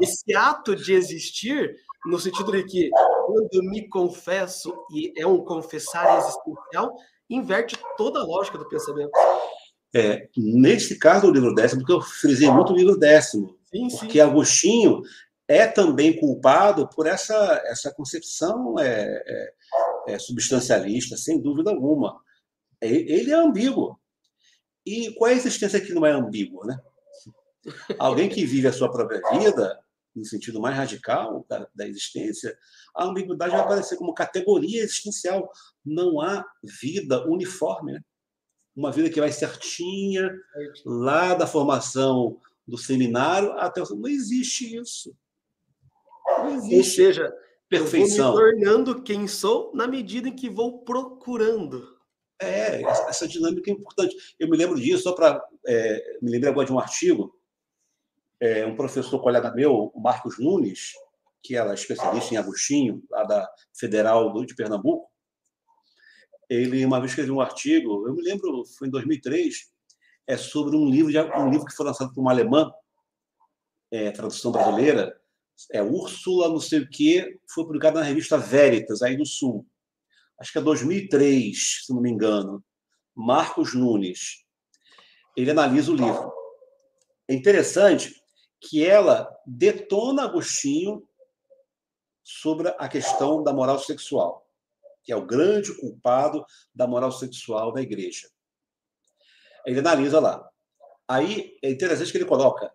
Esse 0.00 0.34
ato 0.34 0.74
de 0.74 0.94
existir, 0.94 1.74
no 2.06 2.18
sentido 2.18 2.52
de 2.52 2.64
que 2.64 2.90
quando 3.26 3.48
eu 3.52 3.62
me 3.64 3.88
confesso 3.88 4.72
e 4.92 5.12
é 5.16 5.26
um 5.26 5.44
confessar 5.44 6.18
existencial, 6.18 6.94
inverte 7.28 7.76
toda 7.96 8.20
a 8.20 8.24
lógica 8.24 8.56
do 8.56 8.68
pensamento. 8.68 9.10
É, 9.94 10.28
nesse 10.36 10.98
caso 10.98 11.26
do 11.26 11.32
livro 11.32 11.54
décimo, 11.54 11.80
porque 11.80 11.92
eu 11.92 12.00
frisei 12.00 12.50
muito 12.50 12.72
o 12.72 12.76
livro 12.76 12.96
décimo, 12.98 13.56
sim, 13.70 13.88
sim. 13.88 13.98
porque 13.98 14.20
Agostinho 14.20 15.02
é 15.48 15.66
também 15.66 16.18
culpado 16.18 16.88
por 16.88 17.06
essa, 17.06 17.62
essa 17.66 17.92
concepção 17.92 18.78
é, 18.78 19.22
é, 19.26 20.14
é 20.14 20.18
substancialista, 20.18 21.16
sem 21.16 21.40
dúvida 21.40 21.70
alguma. 21.70 22.20
Ele 22.80 23.30
é 23.30 23.34
ambíguo. 23.34 23.98
E 24.84 25.12
qual 25.14 25.30
é 25.30 25.34
a 25.34 25.36
existência 25.36 25.80
que 25.80 25.92
não 25.92 26.04
é 26.04 26.12
ambígua, 26.12 26.66
né? 26.66 26.78
Alguém 27.98 28.28
que 28.28 28.44
vive 28.44 28.68
a 28.68 28.72
sua 28.72 28.90
própria 28.90 29.20
vida, 29.30 29.80
no 30.16 30.24
sentido 30.24 30.60
mais 30.60 30.74
radical 30.74 31.44
da, 31.48 31.68
da 31.74 31.86
existência, 31.86 32.56
a 32.94 33.04
ambiguidade 33.04 33.52
vai 33.52 33.60
aparecer 33.60 33.96
como 33.96 34.14
categoria 34.14 34.82
existencial. 34.82 35.50
Não 35.84 36.20
há 36.20 36.44
vida 36.62 37.28
uniforme, 37.28 37.92
né? 37.92 38.00
Uma 38.74 38.90
vida 38.90 39.10
que 39.10 39.20
vai 39.20 39.30
certinha, 39.30 40.30
lá 40.84 41.34
da 41.34 41.46
formação 41.46 42.40
do 42.66 42.76
seminário 42.76 43.52
até 43.52 43.82
o... 43.82 43.86
Não 43.94 44.08
existe 44.08 44.76
isso. 44.76 45.16
Não 46.26 46.56
existe. 46.56 46.76
Ou 46.76 46.84
seja, 46.84 47.34
perfeição. 47.68 48.28
Eu 48.28 48.32
vou 48.32 48.44
me 48.44 48.64
tornando 48.64 49.02
quem 49.02 49.28
sou 49.28 49.72
na 49.74 49.86
medida 49.86 50.28
em 50.28 50.34
que 50.34 50.50
vou 50.50 50.82
procurando. 50.82 51.96
É, 52.40 52.82
essa 52.82 53.26
dinâmica 53.26 53.70
é 53.70 53.74
importante. 53.74 54.14
Eu 54.38 54.48
me 54.48 54.56
lembro 54.56 54.78
disso, 54.78 55.04
só 55.04 55.12
para. 55.12 55.42
É, 55.66 56.18
me 56.20 56.30
lembrei 56.30 56.50
agora 56.50 56.66
de 56.66 56.72
um 56.72 56.78
artigo, 56.78 57.34
é, 58.40 58.66
um 58.66 58.76
professor 58.76 59.20
colega 59.20 59.52
meu, 59.52 59.90
o 59.94 60.00
Marcos 60.00 60.38
Nunes, 60.38 60.92
que 61.42 61.56
era 61.56 61.74
especialista 61.74 62.34
em 62.34 62.36
Agostinho, 62.36 63.02
lá 63.10 63.24
da 63.24 63.48
Federal 63.78 64.32
de 64.44 64.54
Pernambuco, 64.54 65.08
ele 66.48 66.84
uma 66.84 66.98
vez 67.00 67.12
escreveu 67.12 67.34
um 67.34 67.40
artigo, 67.40 68.06
eu 68.06 68.14
me 68.14 68.22
lembro, 68.22 68.64
foi 68.78 68.88
em 68.88 68.90
2003, 68.90 69.70
é 70.26 70.36
sobre 70.36 70.76
um 70.76 70.88
livro, 70.88 71.10
de, 71.10 71.18
um 71.18 71.50
livro 71.50 71.66
que 71.66 71.74
foi 71.74 71.86
lançado 71.86 72.12
por 72.12 72.20
uma 72.20 72.32
alemã, 72.32 72.72
é, 73.90 74.10
tradução 74.10 74.52
brasileira, 74.52 75.18
é 75.72 75.82
Úrsula, 75.82 76.48
não 76.48 76.60
sei 76.60 76.80
o 76.80 76.88
quê, 76.88 77.38
foi 77.48 77.64
publicado 77.64 77.98
na 77.98 78.04
revista 78.04 78.36
Veritas, 78.36 79.02
aí 79.02 79.16
do 79.16 79.24
Sul 79.24 79.66
acho 80.38 80.52
que 80.52 80.58
é 80.58 80.62
2003, 80.62 81.84
se 81.86 81.92
não 81.92 82.00
me 82.00 82.10
engano, 82.10 82.62
Marcos 83.14 83.74
Nunes. 83.74 84.44
Ele 85.36 85.50
analisa 85.50 85.90
o 85.92 85.96
livro. 85.96 86.32
É 87.28 87.34
interessante 87.34 88.14
que 88.68 88.84
ela 88.84 89.30
detona 89.46 90.24
Agostinho 90.24 91.06
sobre 92.22 92.68
a 92.78 92.88
questão 92.88 93.42
da 93.42 93.52
moral 93.52 93.78
sexual, 93.78 94.48
que 95.02 95.12
é 95.12 95.16
o 95.16 95.24
grande 95.24 95.72
culpado 95.74 96.44
da 96.74 96.86
moral 96.86 97.12
sexual 97.12 97.72
da 97.72 97.80
igreja. 97.80 98.28
Ele 99.64 99.78
analisa 99.78 100.20
lá. 100.20 100.48
Aí 101.08 101.56
é 101.62 101.70
interessante 101.70 102.10
que 102.10 102.18
ele 102.18 102.24
coloca 102.24 102.72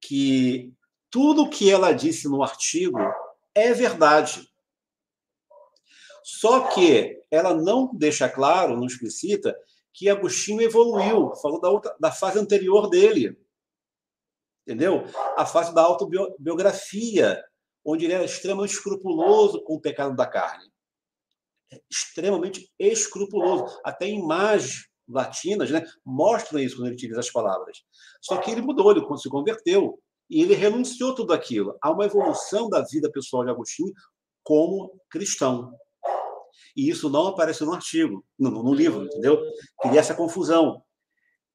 que 0.00 0.72
tudo 1.10 1.50
que 1.50 1.70
ela 1.70 1.92
disse 1.92 2.28
no 2.28 2.42
artigo 2.42 2.98
é 3.54 3.72
verdade. 3.72 4.48
Só 6.22 6.68
que 6.68 7.22
ela 7.30 7.54
não 7.54 7.92
deixa 7.94 8.28
claro, 8.28 8.76
não 8.76 8.86
explicita, 8.86 9.56
que 9.92 10.08
Agostinho 10.08 10.60
evoluiu, 10.60 11.34
falou 11.36 11.60
da, 11.60 11.70
outra, 11.70 11.96
da 11.98 12.12
fase 12.12 12.38
anterior 12.38 12.88
dele. 12.88 13.36
Entendeu? 14.66 15.04
A 15.36 15.46
fase 15.46 15.72
da 15.72 15.82
autobiografia, 15.82 17.40
onde 17.84 18.04
ele 18.04 18.14
era 18.14 18.24
extremamente 18.24 18.72
escrupuloso 18.72 19.62
com 19.62 19.74
o 19.74 19.80
pecado 19.80 20.16
da 20.16 20.26
carne. 20.26 20.68
Extremamente 21.88 22.68
escrupuloso. 22.78 23.80
Até 23.84 24.08
imagens 24.08 24.88
latinas 25.08 25.70
né, 25.70 25.84
mostram 26.04 26.58
isso 26.58 26.76
quando 26.76 26.86
ele 26.86 26.96
utiliza 26.96 27.20
as 27.20 27.30
palavras. 27.30 27.78
Só 28.20 28.38
que 28.38 28.50
ele 28.50 28.60
mudou, 28.60 28.90
ele 28.90 29.04
se 29.18 29.28
converteu. 29.28 29.98
E 30.28 30.42
ele 30.42 30.54
renunciou 30.54 31.14
tudo 31.14 31.32
aquilo. 31.32 31.78
Há 31.80 31.92
uma 31.92 32.04
evolução 32.04 32.68
da 32.68 32.82
vida 32.82 33.10
pessoal 33.12 33.44
de 33.44 33.50
Agostinho 33.50 33.92
como 34.42 35.00
cristão. 35.08 35.72
E 36.76 36.90
isso 36.90 37.08
não 37.08 37.28
aparece 37.28 37.64
no 37.64 37.72
artigo, 37.72 38.24
no, 38.38 38.50
no 38.50 38.74
livro, 38.74 39.04
entendeu? 39.04 39.40
Cria 39.80 40.00
essa 40.00 40.14
confusão. 40.14 40.82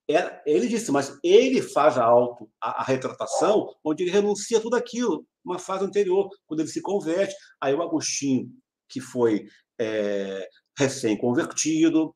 É, 0.09 0.41
ele 0.45 0.67
disse, 0.67 0.91
mas 0.91 1.17
ele 1.23 1.61
faz 1.61 1.97
a 1.97 2.03
auto, 2.03 2.49
a, 2.59 2.81
a, 2.81 2.83
retratação, 2.83 3.73
onde 3.83 4.03
ele 4.03 4.11
renuncia 4.11 4.59
tudo 4.59 4.75
aquilo, 4.75 5.25
uma 5.43 5.57
fase 5.57 5.85
anterior, 5.85 6.29
quando 6.45 6.59
ele 6.59 6.69
se 6.69 6.81
converte. 6.81 7.35
Aí 7.61 7.73
o 7.73 7.81
Agostinho, 7.81 8.49
que 8.89 8.99
foi 8.99 9.47
é, 9.79 10.47
recém-convertido, 10.77 12.15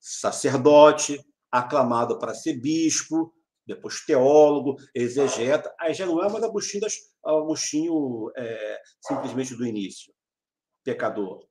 sacerdote, 0.00 1.18
aclamado 1.50 2.18
para 2.18 2.34
ser 2.34 2.60
bispo, 2.60 3.32
depois 3.66 4.04
teólogo, 4.04 4.76
exegeta, 4.94 5.74
aí 5.80 5.94
já 5.94 6.04
não 6.04 6.22
é 6.22 6.30
mais 6.30 6.44
Agostinho, 6.44 6.82
das, 6.82 6.94
Agostinho 7.24 8.30
é, 8.36 8.80
simplesmente 9.00 9.56
do 9.56 9.66
início, 9.66 10.12
pecador, 10.84 11.46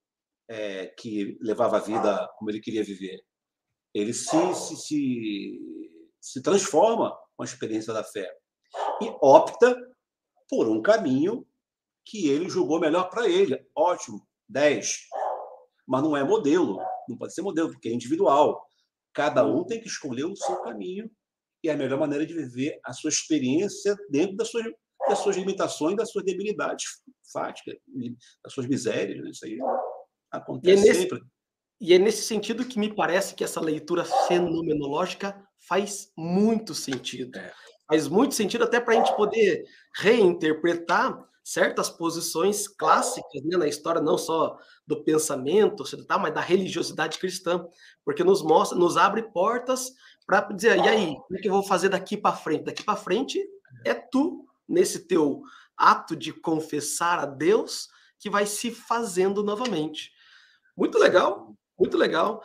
é, 0.47 0.87
que 0.87 1.37
levava 1.41 1.77
a 1.77 1.81
vida 1.81 2.29
como 2.37 2.51
ele 2.51 2.59
queria 2.59 2.83
viver. 2.83 3.19
Ele 3.93 4.13
se, 4.13 4.55
se, 4.55 4.75
se, 4.77 5.59
se 6.19 6.41
transforma 6.41 7.15
com 7.35 7.43
a 7.43 7.45
experiência 7.45 7.93
da 7.93 8.03
fé 8.03 8.29
e 9.01 9.15
opta 9.21 9.75
por 10.49 10.67
um 10.67 10.81
caminho 10.81 11.45
que 12.05 12.29
ele 12.29 12.49
julgou 12.49 12.79
melhor 12.79 13.09
para 13.09 13.27
ele. 13.27 13.65
Ótimo, 13.75 14.25
10. 14.49 14.99
Mas 15.87 16.01
não 16.01 16.15
é 16.15 16.23
modelo, 16.23 16.79
não 17.07 17.17
pode 17.17 17.33
ser 17.33 17.41
modelo, 17.41 17.71
porque 17.71 17.89
é 17.89 17.93
individual. 17.93 18.65
Cada 19.13 19.45
um 19.45 19.63
tem 19.63 19.79
que 19.79 19.87
escolher 19.87 20.25
o 20.25 20.35
seu 20.35 20.57
caminho 20.61 21.09
e 21.63 21.69
a 21.69 21.77
melhor 21.77 21.99
maneira 21.99 22.25
de 22.25 22.33
viver 22.33 22.79
a 22.83 22.93
sua 22.93 23.09
experiência 23.09 23.95
dentro 24.09 24.35
das 24.35 24.49
suas, 24.49 24.65
das 25.07 25.19
suas 25.19 25.37
limitações, 25.37 25.95
das 25.95 26.11
suas 26.11 26.25
debilidades 26.25 26.85
fáticas, 27.31 27.75
das 28.43 28.53
suas 28.53 28.67
misérias. 28.67 29.23
Né? 29.23 29.29
Isso 29.29 29.45
aí 29.45 29.57
acontece 30.31 30.85
e 30.85 30.89
é 30.89 30.93
nesse, 30.93 31.01
sempre. 31.01 31.21
E 31.79 31.93
é 31.93 31.99
nesse 31.99 32.23
sentido 32.23 32.65
que 32.65 32.79
me 32.79 32.93
parece 32.93 33.35
que 33.35 33.43
essa 33.43 33.59
leitura 33.59 34.05
fenomenológica 34.27 35.35
faz 35.59 36.11
muito 36.17 36.73
sentido. 36.73 37.37
É. 37.37 37.53
Faz 37.87 38.07
muito 38.07 38.35
sentido 38.35 38.63
até 38.63 38.79
para 38.79 38.93
a 38.93 38.97
gente 38.97 39.15
poder 39.15 39.65
reinterpretar 39.95 41.27
certas 41.43 41.89
posições 41.89 42.67
clássicas 42.67 43.43
né, 43.43 43.57
na 43.57 43.67
história, 43.67 44.01
não 44.01 44.17
só 44.17 44.57
do 44.87 45.03
pensamento 45.03 45.83
mas 46.19 46.33
da 46.33 46.39
religiosidade 46.39 47.19
cristã, 47.19 47.65
porque 48.05 48.23
nos 48.23 48.41
mostra, 48.41 48.77
nos 48.77 48.95
abre 48.95 49.23
portas 49.23 49.91
para 50.25 50.41
dizer, 50.53 50.77
e 50.77 50.87
aí, 50.87 51.17
o 51.29 51.35
que 51.35 51.49
eu 51.49 51.53
vou 51.53 51.63
fazer 51.63 51.89
daqui 51.89 52.15
para 52.15 52.35
frente? 52.35 52.63
Daqui 52.63 52.83
para 52.83 52.95
frente 52.95 53.45
é 53.83 53.93
tu, 53.93 54.45
nesse 54.67 55.05
teu 55.05 55.41
ato 55.75 56.15
de 56.15 56.31
confessar 56.31 57.19
a 57.19 57.25
Deus, 57.25 57.89
que 58.17 58.29
vai 58.29 58.45
se 58.45 58.71
fazendo 58.71 59.43
novamente. 59.43 60.11
Muito 60.77 60.97
legal, 60.97 61.53
muito 61.83 61.97
legal. 61.97 62.43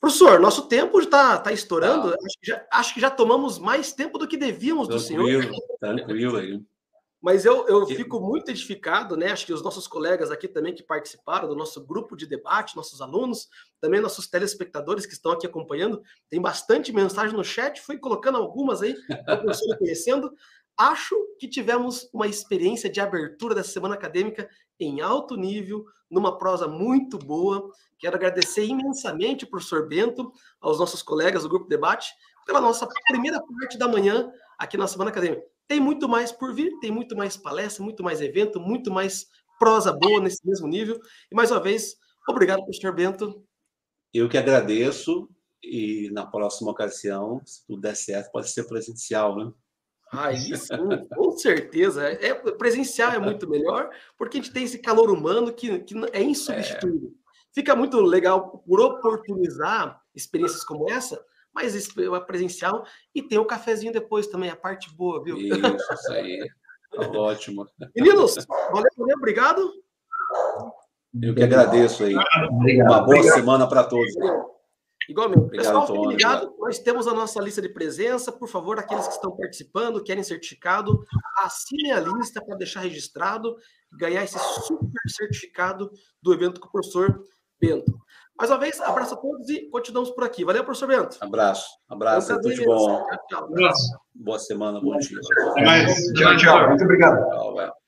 Professor, 0.00 0.38
nosso 0.38 0.68
tempo 0.68 1.00
está 1.00 1.38
tá 1.38 1.52
estourando. 1.52 2.08
Ah. 2.08 2.16
Acho, 2.24 2.38
que 2.40 2.46
já, 2.46 2.66
acho 2.70 2.94
que 2.94 3.00
já 3.00 3.10
tomamos 3.10 3.58
mais 3.58 3.92
tempo 3.92 4.18
do 4.18 4.28
que 4.28 4.36
devíamos 4.36 4.86
tranquilo, 4.86 5.40
do 5.40 5.42
senhor. 5.42 5.62
Tranquilo 5.80 6.36
aí. 6.36 6.62
Mas 7.24 7.46
eu, 7.46 7.66
eu 7.68 7.86
fico 7.86 8.20
muito 8.20 8.50
edificado, 8.50 9.16
né? 9.16 9.32
Acho 9.32 9.46
que 9.46 9.52
os 9.54 9.62
nossos 9.62 9.88
colegas 9.88 10.30
aqui 10.30 10.46
também 10.46 10.74
que 10.74 10.82
participaram 10.82 11.48
do 11.48 11.56
nosso 11.56 11.82
grupo 11.82 12.14
de 12.14 12.26
debate, 12.26 12.76
nossos 12.76 13.00
alunos, 13.00 13.48
também 13.80 13.98
nossos 13.98 14.26
telespectadores 14.26 15.06
que 15.06 15.14
estão 15.14 15.32
aqui 15.32 15.46
acompanhando, 15.46 16.02
tem 16.28 16.38
bastante 16.38 16.92
mensagem 16.92 17.34
no 17.34 17.42
chat, 17.42 17.80
fui 17.80 17.96
colocando 17.96 18.36
algumas 18.36 18.82
aí, 18.82 18.94
o 18.94 19.78
conhecendo. 19.78 20.34
Acho 20.76 21.16
que 21.38 21.48
tivemos 21.48 22.10
uma 22.12 22.26
experiência 22.26 22.90
de 22.90 23.00
abertura 23.00 23.54
dessa 23.54 23.70
semana 23.70 23.94
acadêmica 23.94 24.46
em 24.78 25.00
alto 25.00 25.36
nível, 25.36 25.84
numa 26.10 26.38
prosa 26.38 26.66
muito 26.66 27.18
boa. 27.18 27.70
Quero 27.98 28.16
agradecer 28.16 28.64
imensamente, 28.64 29.46
professor 29.46 29.88
Bento, 29.88 30.32
aos 30.60 30.78
nossos 30.78 31.02
colegas 31.02 31.42
do 31.42 31.48
Grupo 31.48 31.68
Debate, 31.68 32.12
pela 32.46 32.60
nossa 32.60 32.86
primeira 33.08 33.40
parte 33.40 33.78
da 33.78 33.88
manhã 33.88 34.30
aqui 34.58 34.76
na 34.76 34.86
Semana 34.86 35.10
Acadêmica. 35.10 35.42
Tem 35.66 35.80
muito 35.80 36.08
mais 36.08 36.30
por 36.30 36.54
vir, 36.54 36.78
tem 36.80 36.90
muito 36.90 37.16
mais 37.16 37.36
palestra, 37.36 37.82
muito 37.82 38.02
mais 38.02 38.20
evento, 38.20 38.60
muito 38.60 38.90
mais 38.90 39.26
prosa 39.58 39.92
boa 39.92 40.20
nesse 40.20 40.46
mesmo 40.46 40.68
nível. 40.68 41.00
E 41.30 41.34
mais 41.34 41.50
uma 41.50 41.60
vez, 41.60 41.96
obrigado, 42.28 42.62
professor 42.64 42.94
Bento. 42.94 43.42
Eu 44.12 44.28
que 44.28 44.36
agradeço 44.36 45.28
e 45.62 46.10
na 46.12 46.26
próxima 46.26 46.70
ocasião, 46.70 47.40
se 47.44 47.66
tudo 47.66 47.80
der 47.80 47.96
certo, 47.96 48.30
pode 48.30 48.50
ser 48.50 48.64
presencial, 48.64 49.36
né? 49.36 49.50
Ah, 50.16 50.32
isso, 50.32 50.68
com 51.14 51.32
certeza. 51.32 52.04
É, 52.04 52.34
presencial 52.34 53.12
é 53.12 53.18
muito 53.18 53.48
melhor, 53.48 53.90
porque 54.16 54.38
a 54.38 54.40
gente 54.40 54.52
tem 54.52 54.64
esse 54.64 54.78
calor 54.78 55.10
humano 55.10 55.52
que, 55.52 55.78
que 55.80 55.94
é 56.12 56.22
insubstituível. 56.22 57.08
É. 57.08 57.24
Fica 57.52 57.76
muito 57.76 58.00
legal 58.00 58.58
por 58.58 58.80
oportunizar 58.80 60.00
experiências 60.14 60.64
como 60.64 60.90
essa, 60.90 61.22
mas 61.54 61.74
é 61.76 62.20
presencial 62.20 62.84
e 63.14 63.22
tem 63.22 63.38
o 63.38 63.44
cafezinho 63.44 63.92
depois 63.92 64.26
também, 64.26 64.50
a 64.50 64.56
parte 64.56 64.92
boa, 64.94 65.22
viu? 65.22 65.36
Isso, 65.36 65.54
isso 65.56 66.12
aí. 66.12 66.38
Tá 66.94 67.08
ótimo. 67.08 67.66
Meninos, 67.96 68.36
valeu, 68.70 68.88
valeu, 68.96 69.16
obrigado. 69.16 69.68
Eu 71.20 71.34
que 71.34 71.42
agradeço 71.42 72.04
aí. 72.04 72.14
Obrigado. 72.52 72.88
Uma 72.88 73.00
boa 73.00 73.16
obrigado. 73.16 73.34
semana 73.34 73.68
para 73.68 73.82
todos. 73.82 74.14
Igualmente. 75.08 75.40
Obrigado, 75.40 75.80
Pessoal, 75.80 75.86
fique 75.86 76.08
ligado. 76.08 76.54
Nós 76.58 76.78
temos 76.78 77.06
a 77.06 77.14
nossa 77.14 77.40
lista 77.40 77.60
de 77.60 77.68
presença. 77.68 78.32
Por 78.32 78.48
favor, 78.48 78.78
aqueles 78.78 79.06
que 79.06 79.14
estão 79.14 79.36
participando, 79.36 80.02
querem 80.02 80.22
certificado, 80.22 81.04
assinem 81.38 81.92
a 81.92 82.00
lista 82.00 82.44
para 82.44 82.56
deixar 82.56 82.80
registrado 82.80 83.56
e 83.92 83.96
ganhar 83.96 84.24
esse 84.24 84.38
super 84.38 85.02
certificado 85.08 85.90
do 86.22 86.32
evento 86.32 86.60
com 86.60 86.68
o 86.68 86.72
professor 86.72 87.22
Bento. 87.60 87.92
Mais 88.36 88.50
uma 88.50 88.58
vez, 88.58 88.80
abraço 88.80 89.14
a 89.14 89.16
todos 89.16 89.48
e 89.48 89.68
continuamos 89.70 90.10
por 90.10 90.24
aqui. 90.24 90.44
Valeu, 90.44 90.64
professor 90.64 90.88
Bento. 90.88 91.16
Abraço. 91.20 91.68
Abraço. 91.88 92.34
Tudo 92.40 92.54
de 92.54 92.64
bom. 92.64 93.06
Tchau, 93.28 93.48
tchau. 93.48 93.48
Boa 94.14 94.38
semana, 94.38 94.80
bom 94.80 94.98
dia. 94.98 95.20
Tchau, 96.14 96.36
tchau. 96.36 96.68
Muito 96.68 96.84
obrigado. 96.84 97.16
Tchau, 97.30 97.83